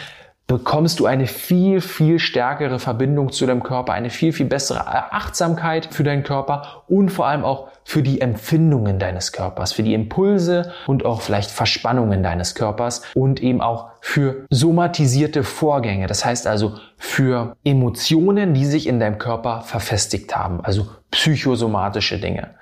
bekommst 0.47 1.01
du 1.01 1.05
eine 1.05 1.27
viel, 1.27 1.81
viel 1.81 2.19
stärkere 2.19 2.79
Verbindung 2.79 3.31
zu 3.33 3.45
deinem 3.45 3.63
Körper, 3.63 3.91
eine 3.93 4.09
viel, 4.09 4.31
viel 4.31 4.45
bessere 4.45 4.87
Achtsamkeit 5.13 5.93
für 5.93 6.03
deinen 6.03 6.23
Körper 6.23 6.83
und 6.87 7.09
vor 7.09 7.27
allem 7.27 7.43
auch 7.43 7.67
für 7.87 8.03
die 8.03 8.19
Empfindungen 8.19 8.99
deines 8.99 9.31
Körpers, 9.31 9.71
für 9.71 9.81
die 9.81 9.93
Impulse 9.93 10.73
und 10.87 11.05
auch 11.05 11.21
vielleicht 11.21 11.49
Verspannungen 11.49 12.21
deines 12.21 12.53
Körpers 12.53 13.01
und 13.15 13.41
eben 13.41 13.61
auch 13.61 13.91
für 14.01 14.45
somatisierte 14.49 15.45
Vorgänge. 15.45 16.07
Das 16.07 16.25
heißt 16.25 16.47
also 16.47 16.75
für 16.97 17.55
Emotionen, 17.63 18.53
die 18.53 18.65
sich 18.65 18.87
in 18.87 18.99
deinem 18.99 19.19
Körper 19.19 19.61
verfestigt 19.61 20.35
haben. 20.35 20.59
Also 20.65 20.87
psychosomatische 21.11 22.19
Dinge. 22.19 22.55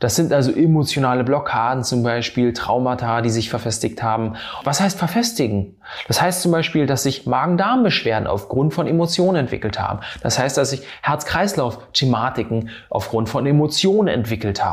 Das 0.00 0.16
sind 0.16 0.32
also 0.32 0.50
emotionale 0.52 1.22
Blockaden 1.22 1.84
zum 1.84 2.02
Beispiel, 2.02 2.52
Traumata, 2.52 3.20
die 3.20 3.30
sich 3.30 3.48
verfestigt 3.48 4.02
haben. 4.02 4.34
Was 4.64 4.80
heißt 4.80 4.98
verfestigen? 4.98 5.76
Das 6.08 6.20
heißt 6.20 6.42
zum 6.42 6.50
Beispiel, 6.50 6.86
dass 6.86 7.04
sich 7.04 7.26
Magen-Darm-Beschwerden 7.26 8.26
aufgrund 8.26 8.74
von 8.74 8.88
Emotionen 8.88 9.36
entwickelt 9.36 9.78
haben. 9.78 10.00
Das 10.20 10.38
heißt, 10.38 10.56
dass 10.56 10.70
sich 10.70 10.82
Herz-Kreislauf-Thematiken 11.02 12.70
aufgrund 12.90 13.28
von 13.28 13.46
Emotionen 13.46 14.08
entwickelt 14.08 14.64
haben. 14.64 14.71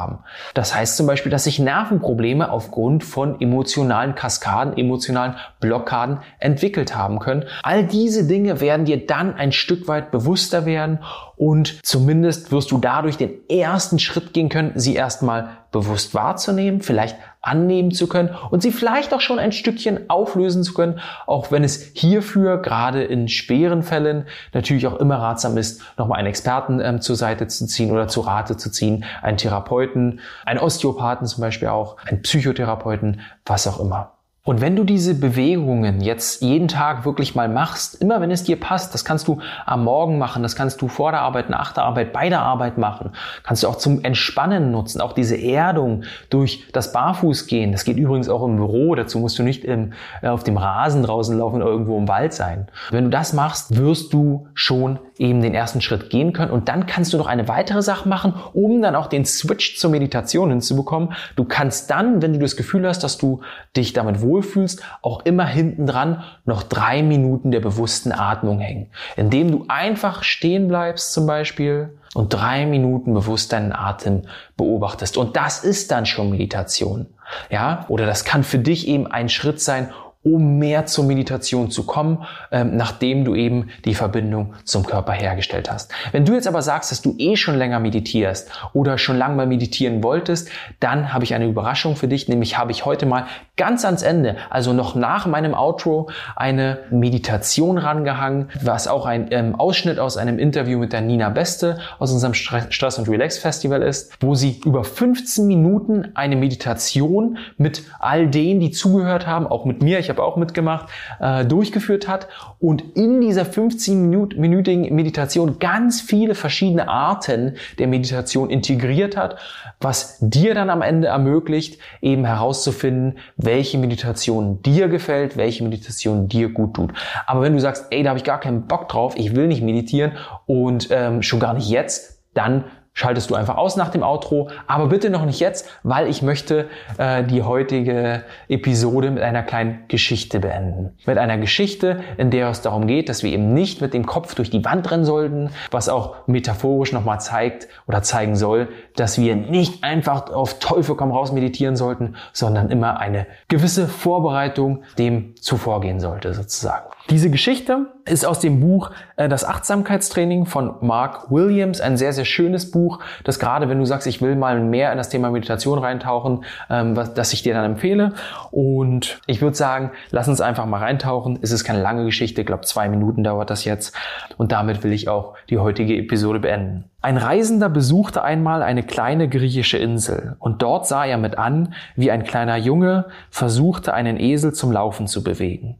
Das 0.53 0.75
heißt 0.75 0.97
zum 0.97 1.07
Beispiel, 1.07 1.31
dass 1.31 1.43
sich 1.43 1.59
Nervenprobleme 1.59 2.51
aufgrund 2.51 3.03
von 3.03 3.39
emotionalen 3.41 4.15
Kaskaden, 4.15 4.77
emotionalen 4.77 5.35
Blockaden 5.59 6.19
entwickelt 6.39 6.95
haben 6.95 7.19
können. 7.19 7.45
All 7.63 7.85
diese 7.85 8.27
Dinge 8.27 8.61
werden 8.61 8.85
dir 8.85 9.05
dann 9.05 9.35
ein 9.35 9.51
Stück 9.51 9.87
weit 9.87 10.11
bewusster 10.11 10.65
werden 10.65 10.99
und 11.39 11.79
zumindest 11.85 12.51
wirst 12.51 12.69
du 12.69 12.79
dadurch 12.79 13.15
den 13.15 13.47
ersten 13.47 13.97
Schritt 13.97 14.33
gehen 14.33 14.49
können, 14.49 14.73
sie 14.75 14.93
erstmal 14.93 15.51
bewusst 15.71 16.13
wahrzunehmen, 16.13 16.81
vielleicht 16.81 17.15
annehmen 17.41 17.91
zu 17.91 18.07
können 18.07 18.35
und 18.51 18.61
sie 18.61 18.73
vielleicht 18.73 19.13
auch 19.13 19.21
schon 19.21 19.39
ein 19.39 19.53
Stückchen 19.53 20.09
auflösen 20.09 20.65
zu 20.65 20.73
können, 20.73 20.99
auch 21.27 21.49
wenn 21.49 21.63
es 21.63 21.91
hierfür 21.93 22.61
gerade 22.61 23.03
in 23.03 23.29
schweren 23.29 23.83
Fällen 23.83 24.25
natürlich 24.53 24.85
auch 24.85 24.99
immer 24.99 25.15
ratsam 25.15 25.55
ist, 25.55 25.81
nochmal 25.97 26.19
einen 26.19 26.27
Experten 26.27 26.81
ähm, 26.81 26.99
zur 26.99 27.15
Seite 27.15 27.47
zu 27.47 27.67
ziehen 27.67 27.91
oder 27.91 28.09
zu 28.09 28.19
Rate 28.19 28.57
zu 28.57 28.69
ziehen, 28.69 29.05
einen 29.21 29.37
Therapeuten, 29.37 30.19
einen 30.45 30.59
Osteopathen 30.59 31.25
zum 31.25 31.39
Beispiel 31.39 31.69
auch, 31.69 31.95
einen 32.05 32.21
Psychotherapeuten, 32.21 33.21
was 33.45 33.65
auch 33.65 33.79
immer. 33.79 34.18
Und 34.49 34.61
wenn 34.61 34.75
du 34.75 34.83
diese 34.83 35.13
Bewegungen 35.13 36.01
jetzt 36.01 36.41
jeden 36.41 36.67
Tag 36.67 37.05
wirklich 37.05 37.35
mal 37.35 37.47
machst, 37.47 38.01
immer 38.01 38.19
wenn 38.19 38.31
es 38.31 38.41
dir 38.41 38.59
passt, 38.59 38.95
das 38.95 39.05
kannst 39.05 39.27
du 39.27 39.37
am 39.67 39.83
Morgen 39.83 40.17
machen, 40.17 40.41
das 40.41 40.55
kannst 40.55 40.81
du 40.81 40.87
vor 40.87 41.11
der 41.11 41.21
Arbeit, 41.21 41.51
nach 41.51 41.71
der 41.71 41.83
Arbeit, 41.83 42.13
bei 42.13 42.29
der 42.29 42.41
Arbeit 42.41 42.79
machen, 42.79 43.11
kannst 43.43 43.61
du 43.61 43.67
auch 43.67 43.75
zum 43.75 44.03
Entspannen 44.03 44.71
nutzen, 44.71 45.01
auch 45.01 45.13
diese 45.13 45.39
Erdung 45.39 46.01
durch 46.31 46.67
das 46.73 46.91
Barfußgehen. 46.91 47.71
Das 47.71 47.83
geht 47.83 47.97
übrigens 47.97 48.27
auch 48.27 48.43
im 48.43 48.55
Büro, 48.55 48.95
dazu 48.95 49.19
musst 49.19 49.37
du 49.37 49.43
nicht 49.43 49.63
im, 49.63 49.93
äh, 50.23 50.29
auf 50.29 50.43
dem 50.43 50.57
Rasen 50.57 51.03
draußen 51.03 51.37
laufen 51.37 51.61
oder 51.61 51.69
irgendwo 51.69 51.99
im 51.99 52.07
Wald 52.07 52.33
sein. 52.33 52.69
Wenn 52.89 53.03
du 53.03 53.11
das 53.11 53.33
machst, 53.33 53.77
wirst 53.77 54.13
du 54.13 54.47
schon 54.55 54.97
eben 55.19 55.41
den 55.41 55.53
ersten 55.53 55.81
Schritt 55.81 56.09
gehen 56.09 56.33
können 56.33 56.49
und 56.49 56.69
dann 56.69 56.87
kannst 56.87 57.13
du 57.13 57.17
noch 57.17 57.27
eine 57.27 57.47
weitere 57.47 57.83
Sache 57.83 58.09
machen, 58.09 58.33
um 58.53 58.81
dann 58.81 58.95
auch 58.95 59.07
den 59.07 59.25
Switch 59.25 59.77
zur 59.77 59.91
Meditation 59.91 60.49
hinzubekommen. 60.49 61.13
Du 61.35 61.43
kannst 61.43 61.91
dann, 61.91 62.21
wenn 62.23 62.33
du 62.33 62.39
das 62.39 62.55
Gefühl 62.55 62.87
hast, 62.87 63.03
dass 63.03 63.19
du 63.19 63.41
dich 63.75 63.93
damit 63.93 64.21
wohl 64.21 64.38
wohlfühlst, 64.39 64.81
auch 65.01 65.25
immer 65.25 65.45
hinten 65.45 65.85
dran 65.85 66.23
noch 66.45 66.63
drei 66.63 67.03
Minuten 67.03 67.51
der 67.51 67.59
bewussten 67.59 68.11
Atmung 68.11 68.59
hängen. 68.59 68.87
Indem 69.15 69.51
du 69.51 69.65
einfach 69.67 70.23
stehen 70.23 70.67
bleibst 70.67 71.13
zum 71.13 71.27
Beispiel 71.27 71.97
und 72.13 72.33
drei 72.33 72.65
Minuten 72.65 73.13
bewusst 73.13 73.51
deinen 73.51 73.73
Atem 73.73 74.23
beobachtest. 74.57 75.17
Und 75.17 75.35
das 75.35 75.63
ist 75.63 75.91
dann 75.91 76.05
schon 76.05 76.29
Meditation. 76.29 77.07
Ja, 77.51 77.85
oder 77.89 78.05
das 78.07 78.25
kann 78.25 78.43
für 78.43 78.57
dich 78.57 78.87
eben 78.87 79.05
ein 79.05 79.29
Schritt 79.29 79.61
sein, 79.61 79.89
um 80.21 80.57
mehr 80.59 80.85
zur 80.85 81.05
Meditation 81.05 81.71
zu 81.71 81.85
kommen, 81.85 82.25
ähm, 82.51 82.75
nachdem 82.75 83.23
du 83.23 83.35
eben 83.35 83.69
die 83.85 83.95
Verbindung 83.95 84.53
zum 84.65 84.85
Körper 84.85 85.13
hergestellt 85.13 85.71
hast. 85.71 85.93
Wenn 86.11 86.25
du 86.25 86.33
jetzt 86.33 86.47
aber 86.47 86.61
sagst, 86.61 86.91
dass 86.91 87.01
du 87.01 87.15
eh 87.17 87.37
schon 87.37 87.57
länger 87.57 87.79
meditierst 87.79 88.51
oder 88.73 88.97
schon 88.97 89.17
lange 89.17 89.35
mal 89.35 89.47
meditieren 89.47 90.03
wolltest, 90.03 90.49
dann 90.81 91.13
habe 91.13 91.23
ich 91.23 91.33
eine 91.33 91.45
Überraschung 91.45 91.95
für 91.95 92.09
dich, 92.09 92.27
nämlich 92.27 92.57
habe 92.57 92.71
ich 92.71 92.85
heute 92.85 93.05
mal 93.05 93.27
ganz 93.55 93.85
ans 93.85 94.01
Ende, 94.01 94.35
also 94.49 94.73
noch 94.73 94.93
nach 94.93 95.25
meinem 95.25 95.53
Outro, 95.53 96.09
eine 96.35 96.79
Meditation 96.91 97.77
rangehangen, 97.77 98.49
was 98.61 98.89
auch 98.89 99.05
ein 99.05 99.27
ähm, 99.31 99.55
Ausschnitt 99.55 99.99
aus 99.99 100.17
einem 100.17 100.37
Interview 100.37 100.79
mit 100.79 100.91
der 100.91 101.01
Nina 101.01 101.29
Beste 101.29 101.79
aus 101.97 102.11
unserem 102.11 102.33
Stress 102.33 102.99
und 102.99 103.07
Relax 103.07 103.37
Festival 103.37 103.81
ist, 103.81 104.11
wo 104.19 104.35
sie 104.35 104.59
über 104.65 104.83
15 104.83 105.47
Minuten 105.47 106.09
eine 106.13 106.35
Meditation 106.35 107.37
mit 107.57 107.83
all 107.99 108.27
denen, 108.27 108.59
die 108.59 108.71
zugehört 108.71 109.25
haben, 109.25 109.47
auch 109.47 109.63
mit 109.63 109.81
mir, 109.81 109.99
ich 109.99 110.08
habe 110.09 110.23
auch 110.23 110.37
mitgemacht, 110.37 110.89
äh, 111.19 111.45
durchgeführt 111.45 112.07
hat 112.07 112.27
und 112.59 112.97
in 112.97 113.21
dieser 113.21 113.43
15-minütigen 113.43 114.91
Meditation 114.93 115.59
ganz 115.59 116.01
viele 116.01 116.35
verschiedene 116.35 116.89
Arten 116.89 117.55
der 117.77 117.87
Meditation 117.87 118.49
integriert 118.49 119.15
hat, 119.15 119.37
was 119.79 120.17
dir 120.19 120.53
dann 120.53 120.69
am 120.69 120.81
Ende 120.81 121.07
ermöglicht, 121.07 121.79
eben 122.01 122.25
herauszufinden, 122.25 123.17
welche 123.37 123.77
Meditation 123.77 124.61
dir 124.61 124.87
gefällt, 124.87 125.37
welche 125.37 125.63
Meditation 125.63 126.27
dir 126.27 126.49
gut 126.49 126.73
tut. 126.73 126.93
Aber 127.25 127.41
wenn 127.41 127.53
du 127.53 127.59
sagst, 127.59 127.87
ey, 127.91 128.03
da 128.03 128.09
habe 128.09 128.19
ich 128.19 128.25
gar 128.25 128.39
keinen 128.39 128.67
Bock 128.67 128.89
drauf, 128.89 129.15
ich 129.17 129.35
will 129.35 129.47
nicht 129.47 129.61
meditieren 129.61 130.13
und 130.45 130.89
ähm, 130.91 131.21
schon 131.21 131.39
gar 131.39 131.53
nicht 131.53 131.69
jetzt, 131.69 132.23
dann 132.33 132.65
schaltest 132.99 133.29
du 133.29 133.35
einfach 133.35 133.55
aus 133.55 133.77
nach 133.77 133.89
dem 133.89 134.03
Outro, 134.03 134.49
aber 134.67 134.87
bitte 134.87 135.09
noch 135.09 135.23
nicht 135.23 135.39
jetzt, 135.39 135.69
weil 135.83 136.07
ich 136.09 136.21
möchte 136.21 136.67
äh, 136.97 137.23
die 137.23 137.43
heutige 137.43 138.23
Episode 138.49 139.09
mit 139.09 139.23
einer 139.23 139.41
kleinen 139.41 139.85
Geschichte 139.87 140.41
beenden. 140.41 140.97
Mit 141.05 141.17
einer 141.17 141.37
Geschichte, 141.37 142.01
in 142.17 142.29
der 142.29 142.49
es 142.49 142.61
darum 142.61 142.87
geht, 142.87 143.07
dass 143.07 143.23
wir 143.23 143.31
eben 143.31 143.53
nicht 143.53 143.79
mit 143.79 143.93
dem 143.93 144.05
Kopf 144.05 144.35
durch 144.35 144.49
die 144.49 144.65
Wand 144.65 144.91
rennen 144.91 145.05
sollten, 145.05 145.51
was 145.71 145.87
auch 145.87 146.27
metaphorisch 146.27 146.91
nochmal 146.91 147.21
zeigt 147.21 147.69
oder 147.87 148.01
zeigen 148.01 148.35
soll, 148.35 148.67
dass 148.97 149.17
wir 149.17 149.37
nicht 149.37 149.85
einfach 149.85 150.29
auf 150.29 150.59
Teufel 150.59 150.95
komm 150.95 151.11
raus 151.11 151.31
meditieren 151.31 151.77
sollten, 151.77 152.17
sondern 152.33 152.69
immer 152.69 152.99
eine 152.99 153.27
gewisse 153.47 153.87
Vorbereitung 153.87 154.83
dem 154.97 155.37
zuvorgehen 155.37 156.01
sollte 156.01 156.33
sozusagen. 156.33 156.89
Diese 157.09 157.31
Geschichte 157.31 157.87
ist 158.05 158.23
aus 158.23 158.39
dem 158.39 158.59
Buch 158.59 158.91
äh, 159.15 159.27
Das 159.27 159.43
Achtsamkeitstraining 159.43 160.45
von 160.45 160.75
Mark 160.81 161.31
Williams, 161.31 161.81
ein 161.81 161.97
sehr, 161.97 162.13
sehr 162.13 162.25
schönes 162.25 162.69
Buch, 162.69 162.99
das 163.23 163.39
gerade, 163.39 163.67
wenn 163.67 163.79
du 163.79 163.85
sagst, 163.85 164.05
ich 164.05 164.21
will 164.21 164.35
mal 164.35 164.59
mehr 164.59 164.91
in 164.91 164.99
das 164.99 165.09
Thema 165.09 165.31
Meditation 165.31 165.79
reintauchen, 165.79 166.45
ähm, 166.69 166.95
was, 166.95 167.15
das 167.15 167.33
ich 167.33 167.41
dir 167.41 167.55
dann 167.55 167.65
empfehle. 167.65 168.13
Und 168.51 169.19
ich 169.25 169.41
würde 169.41 169.55
sagen, 169.55 169.89
lass 170.11 170.27
uns 170.27 170.39
einfach 170.39 170.67
mal 170.67 170.77
reintauchen. 170.77 171.39
Es 171.41 171.51
ist 171.51 171.63
keine 171.63 171.81
lange 171.81 172.05
Geschichte, 172.05 172.41
ich 172.41 172.47
glaube 172.47 172.65
zwei 172.65 172.87
Minuten 172.89 173.23
dauert 173.23 173.49
das 173.49 173.65
jetzt. 173.65 173.95
Und 174.37 174.51
damit 174.51 174.83
will 174.83 174.93
ich 174.93 175.09
auch 175.09 175.33
die 175.49 175.57
heutige 175.57 175.97
Episode 175.97 176.39
beenden. 176.39 176.83
Ein 177.01 177.17
Reisender 177.17 177.69
besuchte 177.69 178.23
einmal 178.23 178.61
eine 178.61 178.83
kleine 178.83 179.27
griechische 179.27 179.79
Insel 179.79 180.35
und 180.37 180.61
dort 180.61 180.85
sah 180.85 181.05
er 181.05 181.17
mit 181.17 181.39
an, 181.39 181.73
wie 181.95 182.11
ein 182.11 182.23
kleiner 182.23 182.57
Junge 182.57 183.05
versuchte, 183.31 183.95
einen 183.95 184.19
Esel 184.19 184.53
zum 184.53 184.71
Laufen 184.71 185.07
zu 185.07 185.23
bewegen. 185.23 185.77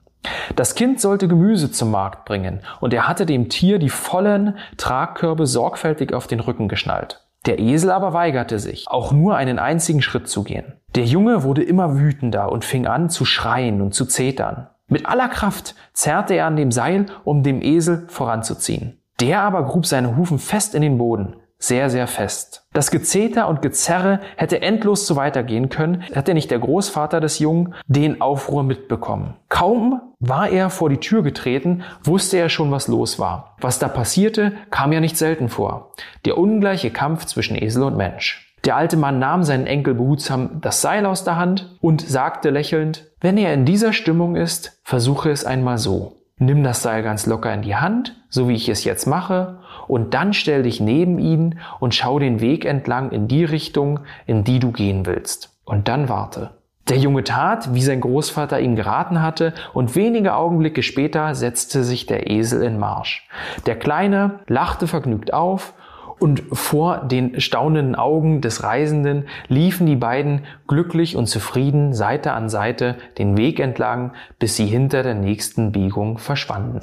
Das 0.55 0.75
Kind 0.75 0.99
sollte 0.99 1.27
Gemüse 1.27 1.71
zum 1.71 1.91
Markt 1.91 2.25
bringen, 2.25 2.61
und 2.81 2.93
er 2.93 3.07
hatte 3.07 3.25
dem 3.25 3.49
Tier 3.49 3.79
die 3.79 3.89
vollen 3.89 4.57
Tragkörbe 4.77 5.47
sorgfältig 5.47 6.13
auf 6.13 6.27
den 6.27 6.39
Rücken 6.39 6.67
geschnallt. 6.67 7.25
Der 7.45 7.59
Esel 7.59 7.91
aber 7.91 8.13
weigerte 8.13 8.59
sich, 8.59 8.85
auch 8.87 9.13
nur 9.13 9.37
einen 9.37 9.59
einzigen 9.59 10.01
Schritt 10.01 10.27
zu 10.27 10.43
gehen. 10.43 10.73
Der 10.95 11.05
Junge 11.05 11.43
wurde 11.43 11.63
immer 11.63 11.97
wütender 11.97 12.51
und 12.51 12.65
fing 12.65 12.85
an 12.85 13.09
zu 13.09 13.23
schreien 13.23 13.81
und 13.81 13.93
zu 13.93 14.05
zetern. 14.05 14.67
Mit 14.87 15.05
aller 15.05 15.29
Kraft 15.29 15.75
zerrte 15.93 16.33
er 16.33 16.47
an 16.47 16.55
dem 16.55 16.71
Seil, 16.71 17.05
um 17.23 17.43
dem 17.43 17.61
Esel 17.61 18.05
voranzuziehen. 18.09 18.99
Der 19.21 19.41
aber 19.41 19.63
grub 19.63 19.85
seine 19.85 20.17
Hufen 20.17 20.39
fest 20.39 20.75
in 20.75 20.81
den 20.81 20.97
Boden, 20.97 21.35
sehr, 21.59 21.89
sehr 21.89 22.07
fest. 22.07 22.65
Das 22.73 22.89
Gezeter 22.89 23.49
und 23.49 23.61
Gezerre 23.61 24.21
hätte 24.37 24.61
endlos 24.61 25.05
so 25.05 25.15
weitergehen 25.17 25.69
können, 25.69 26.01
hätte 26.01 26.33
nicht 26.33 26.49
der 26.49 26.59
Großvater 26.59 27.19
des 27.19 27.39
Jungen 27.39 27.75
den 27.87 28.21
Aufruhr 28.21 28.63
mitbekommen. 28.63 29.35
Kaum 29.49 30.01
war 30.19 30.49
er 30.49 30.69
vor 30.69 30.89
die 30.89 30.97
Tür 30.97 31.21
getreten, 31.21 31.83
wusste 32.03 32.37
er 32.37 32.49
schon, 32.49 32.71
was 32.71 32.87
los 32.87 33.19
war. 33.19 33.55
Was 33.59 33.79
da 33.79 33.89
passierte, 33.89 34.53
kam 34.71 34.93
ja 34.93 35.01
nicht 35.01 35.17
selten 35.17 35.49
vor. 35.49 35.91
Der 36.25 36.37
ungleiche 36.37 36.91
Kampf 36.91 37.25
zwischen 37.25 37.61
Esel 37.61 37.83
und 37.83 37.97
Mensch. 37.97 38.45
Der 38.65 38.75
alte 38.75 38.97
Mann 38.97 39.19
nahm 39.19 39.43
seinen 39.43 39.67
Enkel 39.67 39.93
behutsam 39.93 40.59
das 40.61 40.81
Seil 40.81 41.05
aus 41.05 41.23
der 41.23 41.37
Hand 41.37 41.77
und 41.81 42.01
sagte 42.01 42.49
lächelnd, 42.49 43.05
wenn 43.21 43.37
er 43.37 43.53
in 43.53 43.65
dieser 43.65 43.93
Stimmung 43.93 44.35
ist, 44.35 44.79
versuche 44.83 45.29
es 45.29 45.45
einmal 45.45 45.77
so. 45.77 46.18
Nimm 46.41 46.63
das 46.63 46.81
Seil 46.81 47.03
ganz 47.03 47.25
locker 47.25 47.53
in 47.53 47.61
die 47.61 47.75
Hand, 47.75 48.15
so 48.29 48.47
wie 48.47 48.55
ich 48.55 48.69
es 48.69 48.85
jetzt 48.85 49.05
mache, 49.05 49.57
und 49.89 50.13
dann 50.13 50.31
stell 50.33 50.63
dich 50.63 50.79
neben 50.79 51.19
ihn 51.19 51.59
und 51.81 51.93
schau 51.93 52.17
den 52.17 52.39
Weg 52.39 52.63
entlang 52.63 53.11
in 53.11 53.27
die 53.27 53.43
Richtung, 53.43 53.99
in 54.25 54.45
die 54.45 54.59
du 54.59 54.71
gehen 54.71 55.05
willst. 55.05 55.57
Und 55.65 55.89
dann 55.89 56.07
warte. 56.07 56.51
Der 56.87 56.97
Junge 56.97 57.25
tat, 57.25 57.73
wie 57.73 57.83
sein 57.83 57.99
Großvater 57.99 58.61
ihm 58.61 58.77
geraten 58.77 59.21
hatte, 59.21 59.53
und 59.73 59.95
wenige 59.95 60.33
Augenblicke 60.33 60.81
später 60.81 61.35
setzte 61.35 61.83
sich 61.83 62.05
der 62.05 62.29
Esel 62.31 62.63
in 62.63 62.79
Marsch. 62.79 63.27
Der 63.65 63.77
Kleine 63.77 64.39
lachte 64.47 64.87
vergnügt 64.87 65.33
auf 65.33 65.73
und 66.19 66.43
vor 66.51 67.05
den 67.05 67.39
staunenden 67.39 67.95
Augen 67.95 68.41
des 68.41 68.63
Reisenden 68.63 69.27
liefen 69.47 69.87
die 69.87 69.95
beiden 69.95 70.41
glücklich 70.67 71.15
und 71.15 71.27
zufrieden 71.27 71.93
Seite 71.93 72.33
an 72.33 72.49
Seite 72.49 72.95
den 73.17 73.37
Weg 73.37 73.59
entlang, 73.59 74.13
bis 74.37 74.55
sie 74.55 74.65
hinter 74.65 75.03
der 75.03 75.15
nächsten 75.15 75.71
Biegung 75.71 76.17
verschwanden. 76.17 76.81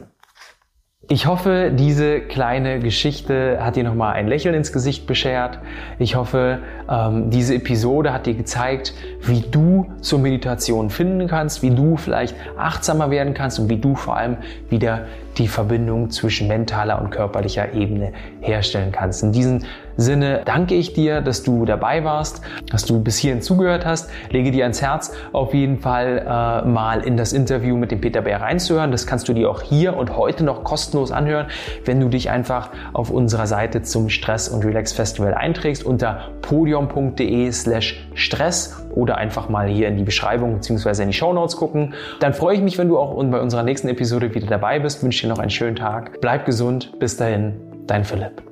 Ich 1.08 1.26
hoffe, 1.26 1.70
diese 1.72 2.20
kleine 2.20 2.80
Geschichte 2.80 3.58
hat 3.60 3.76
dir 3.76 3.84
nochmal 3.84 4.14
ein 4.14 4.26
Lächeln 4.26 4.56
ins 4.56 4.72
Gesicht 4.72 5.06
beschert. 5.06 5.60
Ich 6.00 6.16
hoffe, 6.16 6.58
ähm, 6.90 7.30
diese 7.30 7.54
Episode 7.54 8.12
hat 8.12 8.26
dir 8.26 8.34
gezeigt, 8.34 8.92
wie 9.22 9.40
du 9.40 9.92
zur 10.00 10.18
Meditation 10.18 10.90
finden 10.90 11.28
kannst, 11.28 11.62
wie 11.62 11.70
du 11.70 11.96
vielleicht 11.96 12.34
achtsamer 12.58 13.08
werden 13.12 13.34
kannst 13.34 13.60
und 13.60 13.68
wie 13.68 13.76
du 13.76 13.94
vor 13.94 14.16
allem 14.16 14.38
wieder 14.68 15.06
die 15.38 15.48
Verbindung 15.48 16.10
zwischen 16.10 16.48
mentaler 16.48 17.00
und 17.00 17.10
körperlicher 17.10 17.74
Ebene 17.74 18.12
herstellen 18.40 18.92
kannst. 18.92 19.22
In 19.22 19.32
diesem 19.32 19.62
Sinne 19.96 20.42
danke 20.44 20.74
ich 20.74 20.92
dir, 20.92 21.20
dass 21.20 21.42
du 21.42 21.64
dabei 21.64 22.04
warst, 22.04 22.42
dass 22.70 22.84
du 22.84 23.02
bis 23.02 23.16
hierhin 23.16 23.40
zugehört 23.40 23.86
hast. 23.86 24.10
Lege 24.30 24.50
dir 24.50 24.64
ans 24.64 24.82
Herz, 24.82 25.12
auf 25.32 25.54
jeden 25.54 25.78
Fall 25.78 26.18
äh, 26.18 26.68
mal 26.68 27.00
in 27.00 27.16
das 27.16 27.32
Interview 27.32 27.76
mit 27.76 27.90
dem 27.90 28.00
Peter 28.00 28.22
Bär 28.22 28.40
reinzuhören. 28.40 28.90
Das 28.90 29.06
kannst 29.06 29.28
du 29.28 29.32
dir 29.32 29.50
auch 29.50 29.62
hier 29.62 29.96
und 29.96 30.16
heute 30.16 30.44
noch 30.44 30.64
kostenlos 30.64 31.12
anhören, 31.12 31.46
wenn 31.84 32.00
du 32.00 32.08
dich 32.08 32.30
einfach 32.30 32.70
auf 32.92 33.10
unserer 33.10 33.46
Seite 33.46 33.82
zum 33.82 34.10
Stress 34.10 34.48
und 34.48 34.64
Relax 34.64 34.92
Festival 34.92 35.34
einträgst 35.34 35.84
unter 35.84 36.28
podium.de 36.42 37.50
slash 37.52 38.06
Stress 38.14 38.85
oder 38.96 39.18
einfach 39.18 39.48
mal 39.48 39.68
hier 39.68 39.86
in 39.88 39.96
die 39.96 40.02
Beschreibung 40.02 40.54
bzw. 40.54 41.02
in 41.02 41.08
die 41.08 41.14
Show 41.14 41.32
Notes 41.32 41.56
gucken. 41.56 41.94
Dann 42.18 42.34
freue 42.34 42.56
ich 42.56 42.62
mich, 42.62 42.78
wenn 42.78 42.88
du 42.88 42.98
auch 42.98 43.14
bei 43.14 43.40
unserer 43.40 43.62
nächsten 43.62 43.88
Episode 43.88 44.34
wieder 44.34 44.46
dabei 44.46 44.80
bist. 44.80 45.02
Wünsche 45.02 45.26
dir 45.26 45.28
noch 45.28 45.38
einen 45.38 45.50
schönen 45.50 45.76
Tag. 45.76 46.20
Bleib 46.20 46.46
gesund. 46.46 46.98
Bis 46.98 47.16
dahin, 47.16 47.84
dein 47.86 48.04
Philipp. 48.04 48.42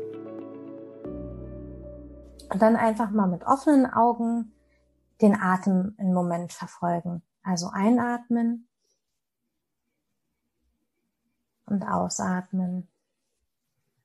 Und 2.52 2.62
dann 2.62 2.76
einfach 2.76 3.10
mal 3.10 3.26
mit 3.26 3.44
offenen 3.46 3.90
Augen 3.90 4.52
den 5.22 5.34
Atem 5.34 5.94
einen 5.98 6.12
Moment 6.12 6.52
verfolgen. 6.52 7.22
Also 7.42 7.70
einatmen 7.72 8.68
und 11.66 11.82
ausatmen. 11.84 12.88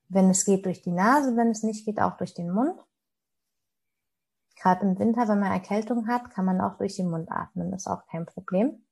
Wenn 0.08 0.30
es 0.30 0.46
geht 0.46 0.66
durch 0.66 0.82
die 0.82 0.92
Nase, 0.92 1.36
wenn 1.36 1.50
es 1.50 1.64
nicht 1.64 1.86
geht, 1.86 2.02
auch 2.02 2.16
durch 2.18 2.34
den 2.34 2.50
Mund. 2.50 2.80
Gerade 4.60 4.86
im 4.86 5.00
Winter, 5.00 5.28
wenn 5.30 5.40
man 5.40 5.54
Erkältung 5.54 6.08
hat, 6.08 6.32
kann 6.32 6.44
man 6.44 6.60
auch 6.60 6.78
durch 6.78 6.98
den 6.98 7.10
Mund 7.10 7.32
atmen, 7.32 7.72
ist 7.72 7.88
auch 7.88 8.06
kein 8.08 8.26
Problem. 8.26 8.86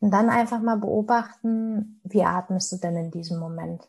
Und 0.00 0.10
dann 0.10 0.30
einfach 0.30 0.60
mal 0.62 0.78
beobachten, 0.78 2.00
wie 2.02 2.24
atmest 2.24 2.72
du 2.72 2.78
denn 2.78 2.96
in 2.96 3.10
diesem 3.10 3.38
Moment? 3.38 3.88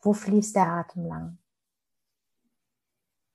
Wo 0.00 0.12
fließt 0.12 0.56
der 0.56 0.66
Atem 0.66 1.06
lang? 1.06 1.38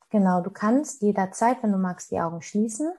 Genau, 0.09 0.41
du 0.41 0.51
kannst 0.51 1.01
jederzeit, 1.01 1.63
wenn 1.63 1.71
du 1.71 1.77
magst, 1.77 2.11
die 2.11 2.19
Augen 2.19 2.41
schließen. 2.41 2.93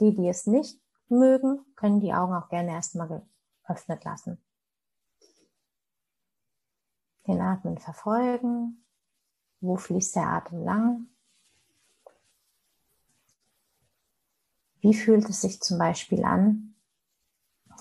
Die, 0.00 0.14
die 0.14 0.28
es 0.28 0.46
nicht 0.46 0.80
mögen, 1.08 1.64
können 1.76 2.00
die 2.00 2.14
Augen 2.14 2.34
auch 2.34 2.48
gerne 2.48 2.70
erstmal 2.70 3.26
geöffnet 3.66 4.04
lassen. 4.04 4.42
Den 7.26 7.40
Atmen 7.40 7.78
verfolgen. 7.78 8.86
Wo 9.60 9.76
fließt 9.76 10.16
der 10.16 10.28
Atem 10.28 10.64
lang? 10.64 11.13
Wie 14.84 14.92
fühlt 14.92 15.26
es 15.30 15.40
sich 15.40 15.62
zum 15.62 15.78
Beispiel 15.78 16.26
an, 16.26 16.74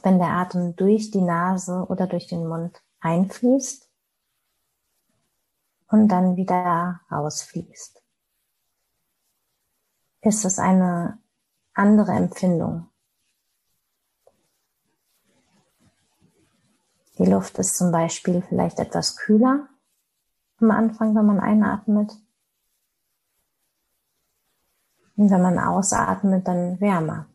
wenn 0.03 0.19
der 0.19 0.29
Atem 0.29 0.77
durch 0.77 1.11
die 1.11 1.19
Nase 1.19 1.85
oder 1.89 2.07
durch 2.07 2.27
den 2.27 2.47
Mund 2.47 2.81
einfließt 3.01 3.91
und 5.89 6.07
dann 6.07 6.37
wieder 6.37 7.01
rausfließt? 7.11 8.01
Ist 10.21 10.45
es 10.45 10.59
eine 10.59 11.19
andere 11.73 12.13
Empfindung? 12.13 12.87
Die 17.17 17.25
Luft 17.25 17.59
ist 17.59 17.75
zum 17.75 17.91
Beispiel 17.91 18.41
vielleicht 18.43 18.79
etwas 18.79 19.17
kühler 19.17 19.67
am 20.61 20.71
Anfang, 20.71 21.13
wenn 21.15 21.25
man 21.25 21.41
einatmet. 21.41 22.13
Und 25.23 25.31
wenn 25.31 25.41
man 25.41 25.57
ausatmet, 25.57 26.45
dann 26.45 26.81
wärmer. 26.81 27.27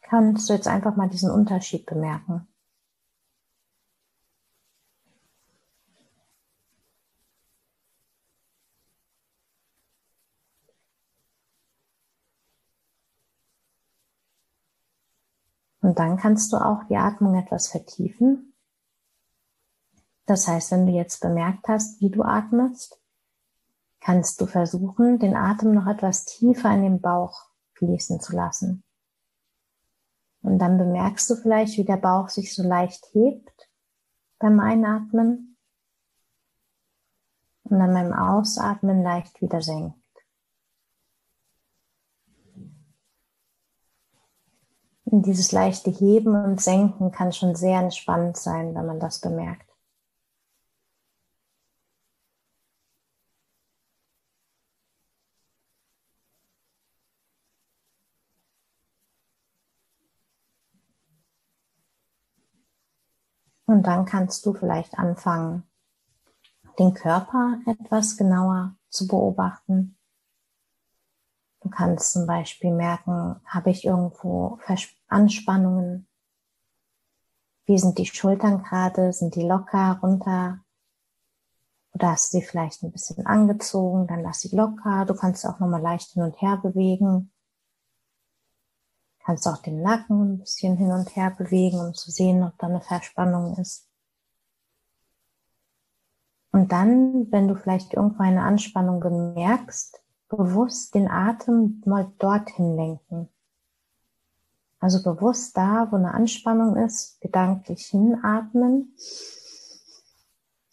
Kannst 0.00 0.48
du 0.48 0.54
jetzt 0.54 0.66
einfach 0.66 0.96
mal 0.96 1.10
diesen 1.10 1.30
Unterschied 1.30 1.84
bemerken? 1.84 2.48
Und 15.82 15.98
dann 15.98 16.16
kannst 16.16 16.54
du 16.54 16.56
auch 16.56 16.84
die 16.84 16.96
Atmung 16.96 17.34
etwas 17.34 17.68
vertiefen. 17.68 18.54
Das 20.24 20.48
heißt, 20.48 20.70
wenn 20.70 20.86
du 20.86 20.92
jetzt 20.92 21.20
bemerkt 21.20 21.68
hast, 21.68 22.00
wie 22.00 22.08
du 22.08 22.22
atmest, 22.22 23.01
kannst 24.02 24.40
du 24.40 24.46
versuchen, 24.46 25.18
den 25.18 25.36
Atem 25.36 25.72
noch 25.72 25.86
etwas 25.86 26.24
tiefer 26.24 26.72
in 26.74 26.82
den 26.82 27.00
Bauch 27.00 27.46
fließen 27.74 28.20
zu 28.20 28.34
lassen. 28.34 28.82
Und 30.42 30.58
dann 30.58 30.76
bemerkst 30.76 31.30
du 31.30 31.36
vielleicht, 31.36 31.78
wie 31.78 31.84
der 31.84 31.96
Bauch 31.96 32.28
sich 32.28 32.54
so 32.54 32.62
leicht 32.62 33.06
hebt 33.12 33.70
beim 34.38 34.58
Einatmen 34.58 35.56
und 37.62 37.78
dann 37.78 37.94
beim 37.94 38.12
Ausatmen 38.12 39.02
leicht 39.02 39.40
wieder 39.40 39.62
senkt. 39.62 39.96
Und 45.04 45.26
dieses 45.26 45.52
leichte 45.52 45.90
Heben 45.90 46.34
und 46.34 46.60
Senken 46.60 47.12
kann 47.12 47.32
schon 47.32 47.54
sehr 47.54 47.78
entspannt 47.78 48.36
sein, 48.36 48.74
wenn 48.74 48.86
man 48.86 48.98
das 48.98 49.20
bemerkt. 49.20 49.71
Und 63.72 63.84
dann 63.84 64.04
kannst 64.04 64.44
du 64.44 64.52
vielleicht 64.52 64.98
anfangen, 64.98 65.62
den 66.78 66.92
Körper 66.92 67.56
etwas 67.66 68.18
genauer 68.18 68.76
zu 68.90 69.08
beobachten. 69.08 69.96
Du 71.62 71.70
kannst 71.70 72.12
zum 72.12 72.26
Beispiel 72.26 72.70
merken, 72.70 73.40
habe 73.46 73.70
ich 73.70 73.86
irgendwo 73.86 74.58
Anspannungen? 75.08 76.06
Wie 77.64 77.78
sind 77.78 77.96
die 77.96 78.04
Schultern 78.04 78.62
gerade? 78.62 79.10
Sind 79.14 79.36
die 79.36 79.46
locker, 79.48 79.98
runter? 80.02 80.60
Oder 81.94 82.10
hast 82.10 82.34
du 82.34 82.38
sie 82.38 82.44
vielleicht 82.44 82.82
ein 82.82 82.92
bisschen 82.92 83.24
angezogen? 83.24 84.06
Dann 84.06 84.22
lass 84.22 84.40
sie 84.40 84.54
locker. 84.54 85.06
Du 85.06 85.14
kannst 85.14 85.46
auch 85.46 85.60
nochmal 85.60 85.80
leicht 85.80 86.10
hin 86.10 86.24
und 86.24 86.38
her 86.42 86.58
bewegen. 86.62 87.31
Kannst 89.24 89.46
auch 89.46 89.58
den 89.58 89.82
Nacken 89.82 90.34
ein 90.34 90.38
bisschen 90.38 90.76
hin 90.76 90.90
und 90.90 91.14
her 91.14 91.30
bewegen, 91.36 91.78
um 91.78 91.94
zu 91.94 92.10
sehen, 92.10 92.42
ob 92.42 92.58
da 92.58 92.66
eine 92.66 92.80
Verspannung 92.80 93.56
ist. 93.58 93.88
Und 96.50 96.70
dann, 96.72 97.30
wenn 97.30 97.48
du 97.48 97.54
vielleicht 97.54 97.94
irgendwo 97.94 98.22
eine 98.22 98.42
Anspannung 98.42 99.00
bemerkst, 99.00 100.02
bewusst 100.28 100.94
den 100.94 101.08
Atem 101.08 101.82
mal 101.86 102.10
dorthin 102.18 102.76
lenken. 102.76 103.28
Also 104.80 105.02
bewusst 105.02 105.56
da, 105.56 105.86
wo 105.90 105.96
eine 105.96 106.12
Anspannung 106.12 106.76
ist, 106.76 107.20
gedanklich 107.20 107.86
hinatmen, 107.86 108.94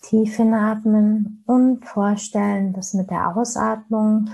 tief 0.02 0.36
hinatmen 0.36 1.44
und 1.46 1.86
vorstellen, 1.86 2.74
dass 2.74 2.94
mit 2.94 3.12
der 3.12 3.36
Ausatmung 3.38 4.30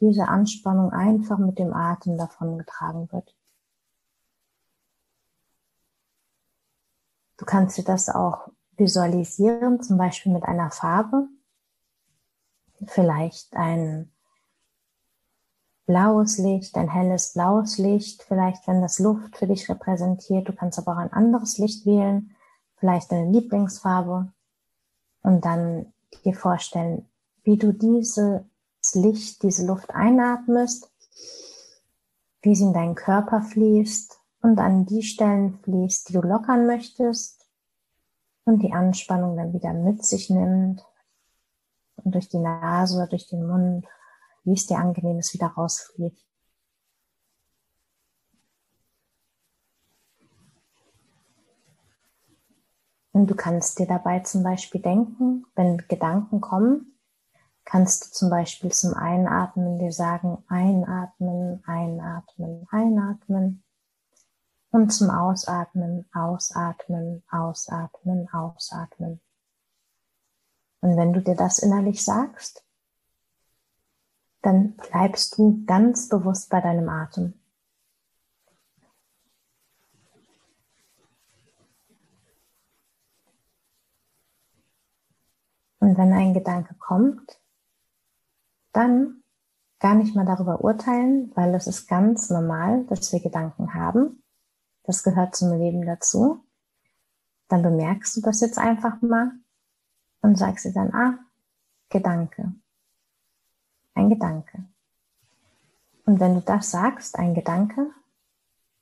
diese 0.00 0.28
Anspannung 0.28 0.90
einfach 0.92 1.38
mit 1.38 1.58
dem 1.58 1.72
Atem 1.72 2.16
davon 2.16 2.58
getragen 2.58 3.08
wird. 3.12 3.34
Du 7.36 7.44
kannst 7.44 7.78
dir 7.78 7.84
das 7.84 8.08
auch 8.08 8.48
visualisieren, 8.76 9.80
zum 9.80 9.96
Beispiel 9.98 10.32
mit 10.32 10.44
einer 10.44 10.70
Farbe. 10.70 11.28
Vielleicht 12.86 13.54
ein 13.56 14.10
blaues 15.86 16.38
Licht, 16.38 16.76
ein 16.76 16.90
helles 16.90 17.32
blaues 17.32 17.78
Licht, 17.78 18.22
vielleicht 18.22 18.66
wenn 18.68 18.82
das 18.82 18.98
Luft 18.98 19.36
für 19.36 19.46
dich 19.46 19.68
repräsentiert. 19.68 20.48
Du 20.48 20.52
kannst 20.52 20.78
aber 20.78 20.92
auch 20.92 20.98
ein 20.98 21.12
anderes 21.12 21.58
Licht 21.58 21.86
wählen, 21.86 22.36
vielleicht 22.76 23.10
deine 23.10 23.30
Lieblingsfarbe 23.30 24.32
und 25.22 25.44
dann 25.44 25.92
dir 26.24 26.34
vorstellen, 26.34 27.08
wie 27.42 27.56
du 27.56 27.72
diese 27.72 28.44
Licht, 28.94 29.42
diese 29.42 29.66
Luft 29.66 29.90
einatmest, 29.90 30.90
wie 32.42 32.54
sie 32.54 32.64
in 32.64 32.72
deinen 32.72 32.94
Körper 32.94 33.42
fließt 33.42 34.18
und 34.42 34.58
an 34.58 34.86
die 34.86 35.02
Stellen 35.02 35.58
fließt, 35.62 36.08
die 36.08 36.12
du 36.14 36.20
lockern 36.20 36.66
möchtest 36.66 37.46
und 38.44 38.62
die 38.62 38.72
Anspannung 38.72 39.36
dann 39.36 39.52
wieder 39.52 39.72
mit 39.72 40.04
sich 40.04 40.30
nimmt 40.30 40.84
und 41.96 42.14
durch 42.14 42.28
die 42.28 42.38
Nase 42.38 42.96
oder 42.96 43.08
durch 43.08 43.28
den 43.28 43.46
Mund, 43.46 43.86
wie 44.44 44.54
es 44.54 44.66
dir 44.66 44.78
angenehm 44.78 45.18
ist, 45.18 45.34
wieder 45.34 45.48
rausfließt. 45.48 46.24
Und 53.12 53.26
du 53.28 53.34
kannst 53.34 53.80
dir 53.80 53.86
dabei 53.86 54.20
zum 54.20 54.44
Beispiel 54.44 54.80
denken, 54.80 55.44
wenn 55.56 55.78
Gedanken 55.88 56.40
kommen, 56.40 56.97
kannst 57.68 58.06
du 58.06 58.10
zum 58.12 58.30
Beispiel 58.30 58.72
zum 58.72 58.94
Einatmen 58.94 59.78
dir 59.78 59.92
sagen, 59.92 60.42
einatmen, 60.48 61.62
einatmen, 61.66 62.66
einatmen. 62.70 63.62
Und 64.70 64.90
zum 64.90 65.10
Ausatmen, 65.10 66.08
ausatmen, 66.14 67.22
ausatmen, 67.30 68.26
ausatmen. 68.32 69.20
Und 70.80 70.96
wenn 70.96 71.12
du 71.12 71.20
dir 71.20 71.34
das 71.34 71.58
innerlich 71.58 72.02
sagst, 72.02 72.64
dann 74.40 74.74
bleibst 74.76 75.36
du 75.36 75.62
ganz 75.66 76.08
bewusst 76.08 76.48
bei 76.48 76.62
deinem 76.62 76.88
Atem. 76.88 77.34
Und 85.80 85.98
wenn 85.98 86.12
ein 86.14 86.32
Gedanke 86.32 86.74
kommt, 86.74 87.38
dann 88.72 89.22
gar 89.78 89.94
nicht 89.94 90.14
mal 90.14 90.26
darüber 90.26 90.62
urteilen, 90.62 91.30
weil 91.34 91.54
es 91.54 91.66
ist 91.66 91.86
ganz 91.86 92.30
normal, 92.30 92.84
dass 92.86 93.12
wir 93.12 93.20
Gedanken 93.20 93.74
haben. 93.74 94.22
Das 94.84 95.02
gehört 95.02 95.36
zum 95.36 95.56
Leben 95.58 95.86
dazu. 95.86 96.44
Dann 97.48 97.62
bemerkst 97.62 98.16
du 98.16 98.20
das 98.20 98.40
jetzt 98.40 98.58
einfach 98.58 99.00
mal 99.00 99.32
und 100.20 100.36
sagst 100.36 100.64
dir 100.64 100.72
dann, 100.72 100.92
ah, 100.92 101.18
Gedanke. 101.88 102.52
Ein 103.94 104.10
Gedanke. 104.10 104.64
Und 106.04 106.20
wenn 106.20 106.34
du 106.34 106.40
das 106.40 106.70
sagst, 106.70 107.18
ein 107.18 107.34
Gedanke, 107.34 107.90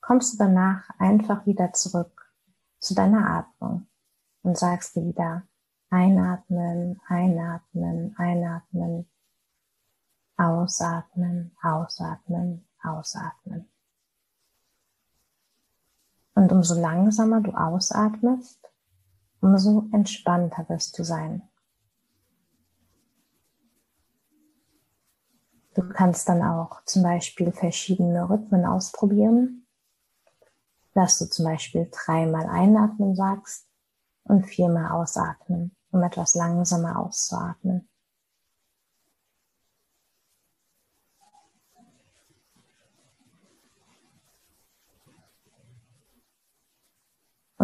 kommst 0.01 0.33
du 0.33 0.37
danach 0.37 0.89
einfach 0.99 1.45
wieder 1.45 1.73
zurück 1.73 2.33
zu 2.79 2.95
deiner 2.95 3.29
Atmung 3.29 3.87
und 4.43 4.57
sagst 4.57 4.95
dir 4.95 5.05
wieder 5.05 5.43
einatmen, 5.89 7.01
einatmen, 7.07 8.15
einatmen, 8.17 9.09
Ausatmen, 10.37 11.55
ausatmen, 11.61 12.65
ausatmen. 12.83 13.67
Und 16.35 16.51
umso 16.51 16.79
langsamer 16.79 17.41
du 17.41 17.51
ausatmest, 17.51 18.59
umso 19.41 19.87
entspannter 19.91 20.69
wirst 20.69 20.97
du 20.99 21.03
sein. 21.03 21.41
Du 25.73 25.87
kannst 25.89 26.27
dann 26.27 26.41
auch 26.41 26.83
zum 26.85 27.03
Beispiel 27.03 27.51
verschiedene 27.51 28.29
Rhythmen 28.29 28.65
ausprobieren, 28.65 29.67
dass 30.93 31.19
du 31.19 31.29
zum 31.29 31.45
Beispiel 31.45 31.87
dreimal 31.91 32.47
einatmen 32.47 33.15
sagst 33.15 33.67
und 34.23 34.45
viermal 34.45 34.91
ausatmen, 34.91 35.75
um 35.91 36.01
etwas 36.01 36.33
langsamer 36.33 36.99
auszuatmen. 36.99 37.87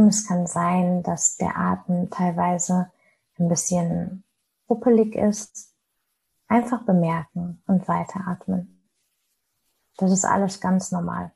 Und 0.03 0.09
es 0.09 0.27
kann 0.27 0.47
sein, 0.47 1.01
dass 1.01 1.37
der 1.37 1.57
Atem 1.57 2.09
teilweise 2.09 2.91
ein 3.39 3.47
bisschen 3.47 4.25
ruppelig 4.69 5.15
ist. 5.15 5.73
Einfach 6.49 6.83
bemerken 6.83 7.63
und 7.67 7.87
weiteratmen. 7.87 8.83
Das 9.95 10.11
ist 10.11 10.25
alles 10.25 10.59
ganz 10.59 10.91
normal. 10.91 11.31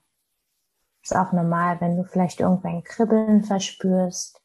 Ist 1.01 1.15
auch 1.15 1.31
normal, 1.31 1.79
wenn 1.79 1.95
du 1.95 2.03
vielleicht 2.03 2.41
irgendwann 2.41 2.83
Kribbeln 2.83 3.45
verspürst. 3.45 4.41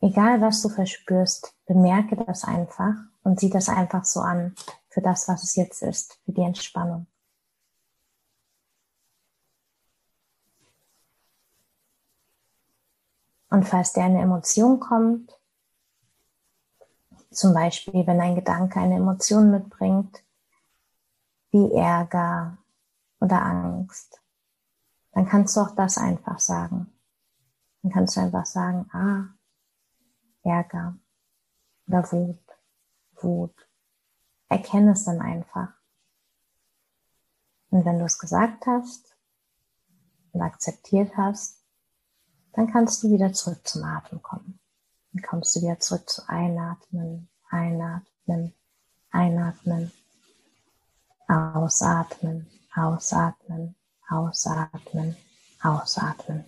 Egal 0.00 0.40
was 0.40 0.62
du 0.62 0.70
verspürst, 0.70 1.54
bemerke 1.66 2.16
das 2.16 2.44
einfach 2.44 2.94
und 3.22 3.38
sieh 3.38 3.50
das 3.50 3.68
einfach 3.68 4.06
so 4.06 4.20
an 4.20 4.54
für 4.88 5.02
das, 5.02 5.28
was 5.28 5.42
es 5.42 5.56
jetzt 5.56 5.82
ist, 5.82 6.18
für 6.24 6.32
die 6.32 6.40
Entspannung. 6.40 7.06
Und 13.50 13.64
falls 13.64 13.92
dir 13.92 14.04
eine 14.04 14.20
Emotion 14.20 14.78
kommt, 14.78 15.36
zum 17.30 17.52
Beispiel 17.52 18.06
wenn 18.06 18.20
ein 18.20 18.36
Gedanke 18.36 18.80
eine 18.80 18.96
Emotion 18.96 19.50
mitbringt, 19.50 20.22
wie 21.50 21.72
Ärger 21.72 22.58
oder 23.18 23.42
Angst, 23.42 24.20
dann 25.12 25.26
kannst 25.26 25.56
du 25.56 25.60
auch 25.60 25.74
das 25.74 25.98
einfach 25.98 26.38
sagen. 26.38 26.92
Dann 27.82 27.92
kannst 27.92 28.16
du 28.16 28.20
einfach 28.20 28.46
sagen, 28.46 28.88
ah, 28.92 29.34
Ärger 30.42 30.96
oder 31.88 32.10
Wut, 32.12 32.38
Wut. 33.20 33.68
Erkenne 34.48 34.92
es 34.92 35.04
dann 35.04 35.20
einfach. 35.20 35.72
Und 37.70 37.84
wenn 37.84 37.98
du 37.98 38.04
es 38.04 38.18
gesagt 38.18 38.66
hast 38.66 39.16
und 40.32 40.42
akzeptiert 40.42 41.16
hast, 41.16 41.59
dann 42.52 42.70
kannst 42.72 43.02
du 43.02 43.10
wieder 43.10 43.32
zurück 43.32 43.66
zum 43.66 43.84
Atem 43.84 44.22
kommen. 44.22 44.58
Dann 45.12 45.22
kommst 45.22 45.56
du 45.56 45.62
wieder 45.62 45.78
zurück 45.78 46.08
zu 46.08 46.28
Einatmen, 46.28 47.28
Einatmen, 47.48 48.54
Einatmen, 49.10 49.92
Ausatmen, 51.28 52.46
Ausatmen, 52.74 53.74
Ausatmen, 54.08 55.16
Ausatmen. 55.62 56.44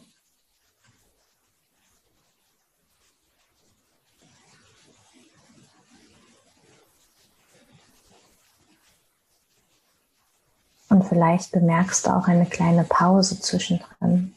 Und 10.89 11.05
vielleicht 11.05 11.53
bemerkst 11.53 12.07
du 12.07 12.11
auch 12.11 12.29
eine 12.29 12.45
kleine 12.45 12.85
Pause 12.85 13.41
zwischendrin. 13.41 14.35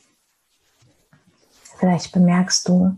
Vielleicht 1.77 2.13
bemerkst 2.13 2.67
du 2.69 2.97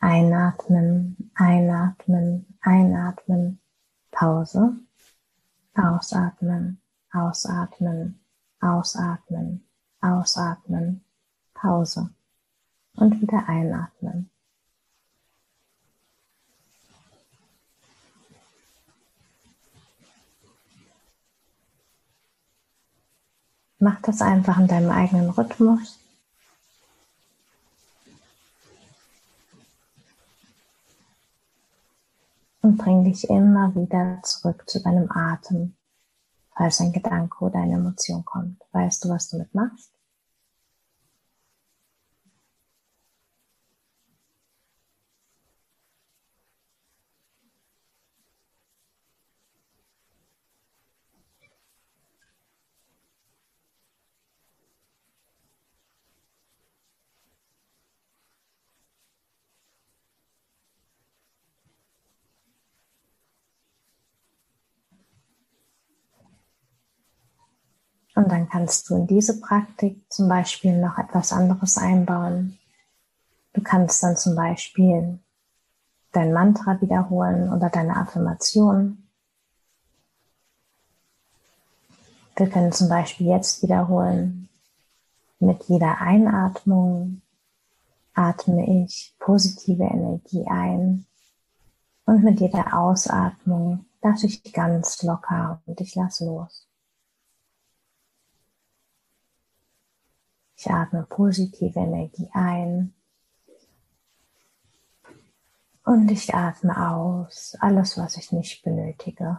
einatmen, 0.00 1.30
einatmen, 1.34 2.46
einatmen, 2.62 3.60
Pause, 4.10 4.76
ausatmen, 5.74 6.80
ausatmen, 7.12 8.20
ausatmen, 8.60 9.64
ausatmen, 10.00 11.04
Pause 11.52 12.10
und 12.96 13.20
wieder 13.20 13.46
einatmen. 13.48 14.30
Mach 23.78 24.00
das 24.00 24.22
einfach 24.22 24.58
in 24.58 24.66
deinem 24.66 24.90
eigenen 24.90 25.28
Rhythmus. 25.28 26.03
Und 32.64 32.78
bring 32.78 33.04
dich 33.04 33.28
immer 33.28 33.74
wieder 33.74 34.20
zurück 34.22 34.64
zu 34.66 34.82
deinem 34.82 35.10
Atem, 35.12 35.76
falls 36.56 36.80
ein 36.80 36.92
Gedanke 36.92 37.44
oder 37.44 37.58
eine 37.58 37.74
Emotion 37.74 38.24
kommt. 38.24 38.62
Weißt 38.72 39.04
du, 39.04 39.10
was 39.10 39.28
du 39.28 39.36
mitmachst? 39.36 39.93
Und 68.14 68.30
dann 68.30 68.48
kannst 68.48 68.88
du 68.88 68.96
in 68.96 69.06
diese 69.06 69.40
Praktik 69.40 70.04
zum 70.10 70.28
Beispiel 70.28 70.78
noch 70.78 70.98
etwas 70.98 71.32
anderes 71.32 71.78
einbauen. 71.78 72.58
Du 73.52 73.62
kannst 73.62 74.02
dann 74.02 74.16
zum 74.16 74.36
Beispiel 74.36 75.18
dein 76.12 76.32
Mantra 76.32 76.80
wiederholen 76.80 77.52
oder 77.52 77.70
deine 77.70 77.96
Affirmation. 77.96 79.08
Wir 82.36 82.48
können 82.48 82.72
zum 82.72 82.88
Beispiel 82.88 83.28
jetzt 83.28 83.62
wiederholen, 83.62 84.48
mit 85.38 85.64
jeder 85.64 86.00
Einatmung 86.00 87.22
atme 88.14 88.84
ich 88.84 89.14
positive 89.18 89.84
Energie 89.84 90.46
ein 90.46 91.06
und 92.06 92.22
mit 92.22 92.40
jeder 92.40 92.78
Ausatmung 92.78 93.86
lasse 94.02 94.26
ich 94.26 94.52
ganz 94.52 95.02
locker 95.02 95.60
und 95.66 95.80
ich 95.80 95.94
lasse 95.94 96.26
los. 96.26 96.66
Ich 100.56 100.70
atme 100.70 101.04
positive 101.08 101.78
Energie 101.78 102.28
ein. 102.32 102.94
Und 105.84 106.10
ich 106.10 106.34
atme 106.34 106.90
aus 106.90 107.56
alles, 107.60 107.98
was 107.98 108.16
ich 108.16 108.32
nicht 108.32 108.62
benötige. 108.62 109.38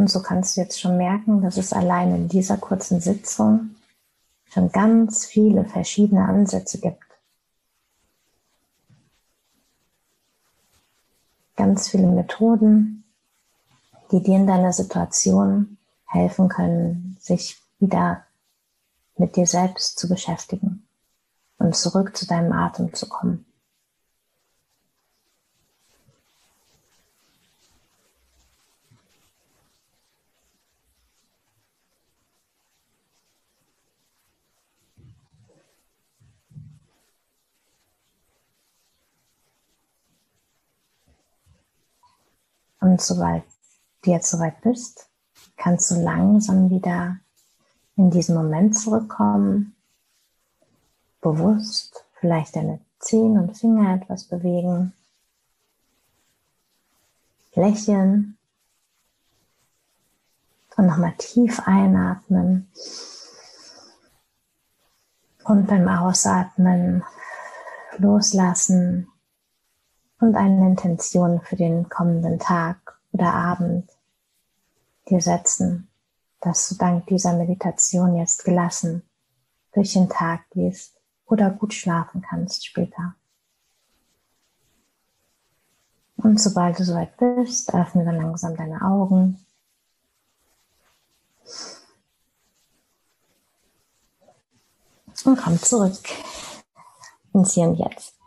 Und 0.00 0.08
so 0.08 0.22
kannst 0.22 0.56
du 0.56 0.62
jetzt 0.62 0.80
schon 0.80 0.96
merken, 0.96 1.42
dass 1.42 1.58
es 1.58 1.72
allein 1.72 2.14
in 2.14 2.28
dieser 2.28 2.56
kurzen 2.56 3.00
Sitzung 3.00 3.76
schon 4.46 4.72
ganz 4.72 5.26
viele 5.26 5.64
verschiedene 5.64 6.24
Ansätze 6.24 6.80
gibt, 6.80 7.04
ganz 11.60 11.90
viele 11.90 12.06
Methoden, 12.06 13.04
die 14.10 14.22
dir 14.22 14.36
in 14.36 14.46
deiner 14.46 14.72
Situation 14.72 15.76
helfen 16.06 16.48
können, 16.48 17.18
sich 17.20 17.60
wieder 17.78 18.24
mit 19.18 19.36
dir 19.36 19.46
selbst 19.46 19.98
zu 19.98 20.08
beschäftigen 20.08 20.86
und 21.58 21.76
zurück 21.76 22.16
zu 22.16 22.26
deinem 22.26 22.52
Atem 22.52 22.94
zu 22.94 23.10
kommen. 23.10 23.44
Und 42.90 43.00
sobald 43.00 43.44
du 44.02 44.10
jetzt 44.10 44.30
soweit 44.30 44.60
bist, 44.62 45.08
kannst 45.56 45.92
du 45.92 46.02
langsam 46.02 46.70
wieder 46.70 47.18
in 47.94 48.10
diesen 48.10 48.34
Moment 48.34 48.76
zurückkommen, 48.76 49.76
bewusst 51.20 52.04
vielleicht 52.14 52.56
deine 52.56 52.80
Zehen 52.98 53.38
und 53.38 53.56
Finger 53.56 53.94
etwas 53.94 54.24
bewegen, 54.24 54.92
lächeln 57.54 58.36
und 60.76 60.86
nochmal 60.86 61.14
tief 61.16 61.60
einatmen 61.66 62.68
und 65.44 65.68
beim 65.68 65.86
Ausatmen 65.86 67.04
loslassen 67.98 69.09
und 70.20 70.36
eine 70.36 70.66
Intention 70.68 71.40
für 71.40 71.56
den 71.56 71.88
kommenden 71.88 72.38
Tag 72.38 73.00
oder 73.12 73.32
Abend 73.32 73.90
dir 75.08 75.20
setzen, 75.20 75.88
dass 76.40 76.68
du 76.68 76.74
dank 76.76 77.06
dieser 77.06 77.32
Meditation 77.32 78.16
jetzt 78.16 78.44
gelassen 78.44 79.02
durch 79.72 79.94
den 79.94 80.08
Tag 80.08 80.48
gehst 80.50 81.00
oder 81.26 81.50
gut 81.50 81.74
schlafen 81.74 82.22
kannst 82.22 82.66
später. 82.66 83.14
Und 86.16 86.38
sobald 86.38 86.78
du 86.78 86.84
soweit 86.84 87.16
bist, 87.16 87.72
öffne 87.72 88.04
dann 88.04 88.16
langsam 88.16 88.54
deine 88.54 88.82
Augen. 88.82 89.38
Und 95.24 95.36
komm 95.38 95.58
zurück 95.58 95.98
ins 97.32 97.52
Hier 97.52 97.68
und 97.68 97.76
Jetzt. 97.76 98.19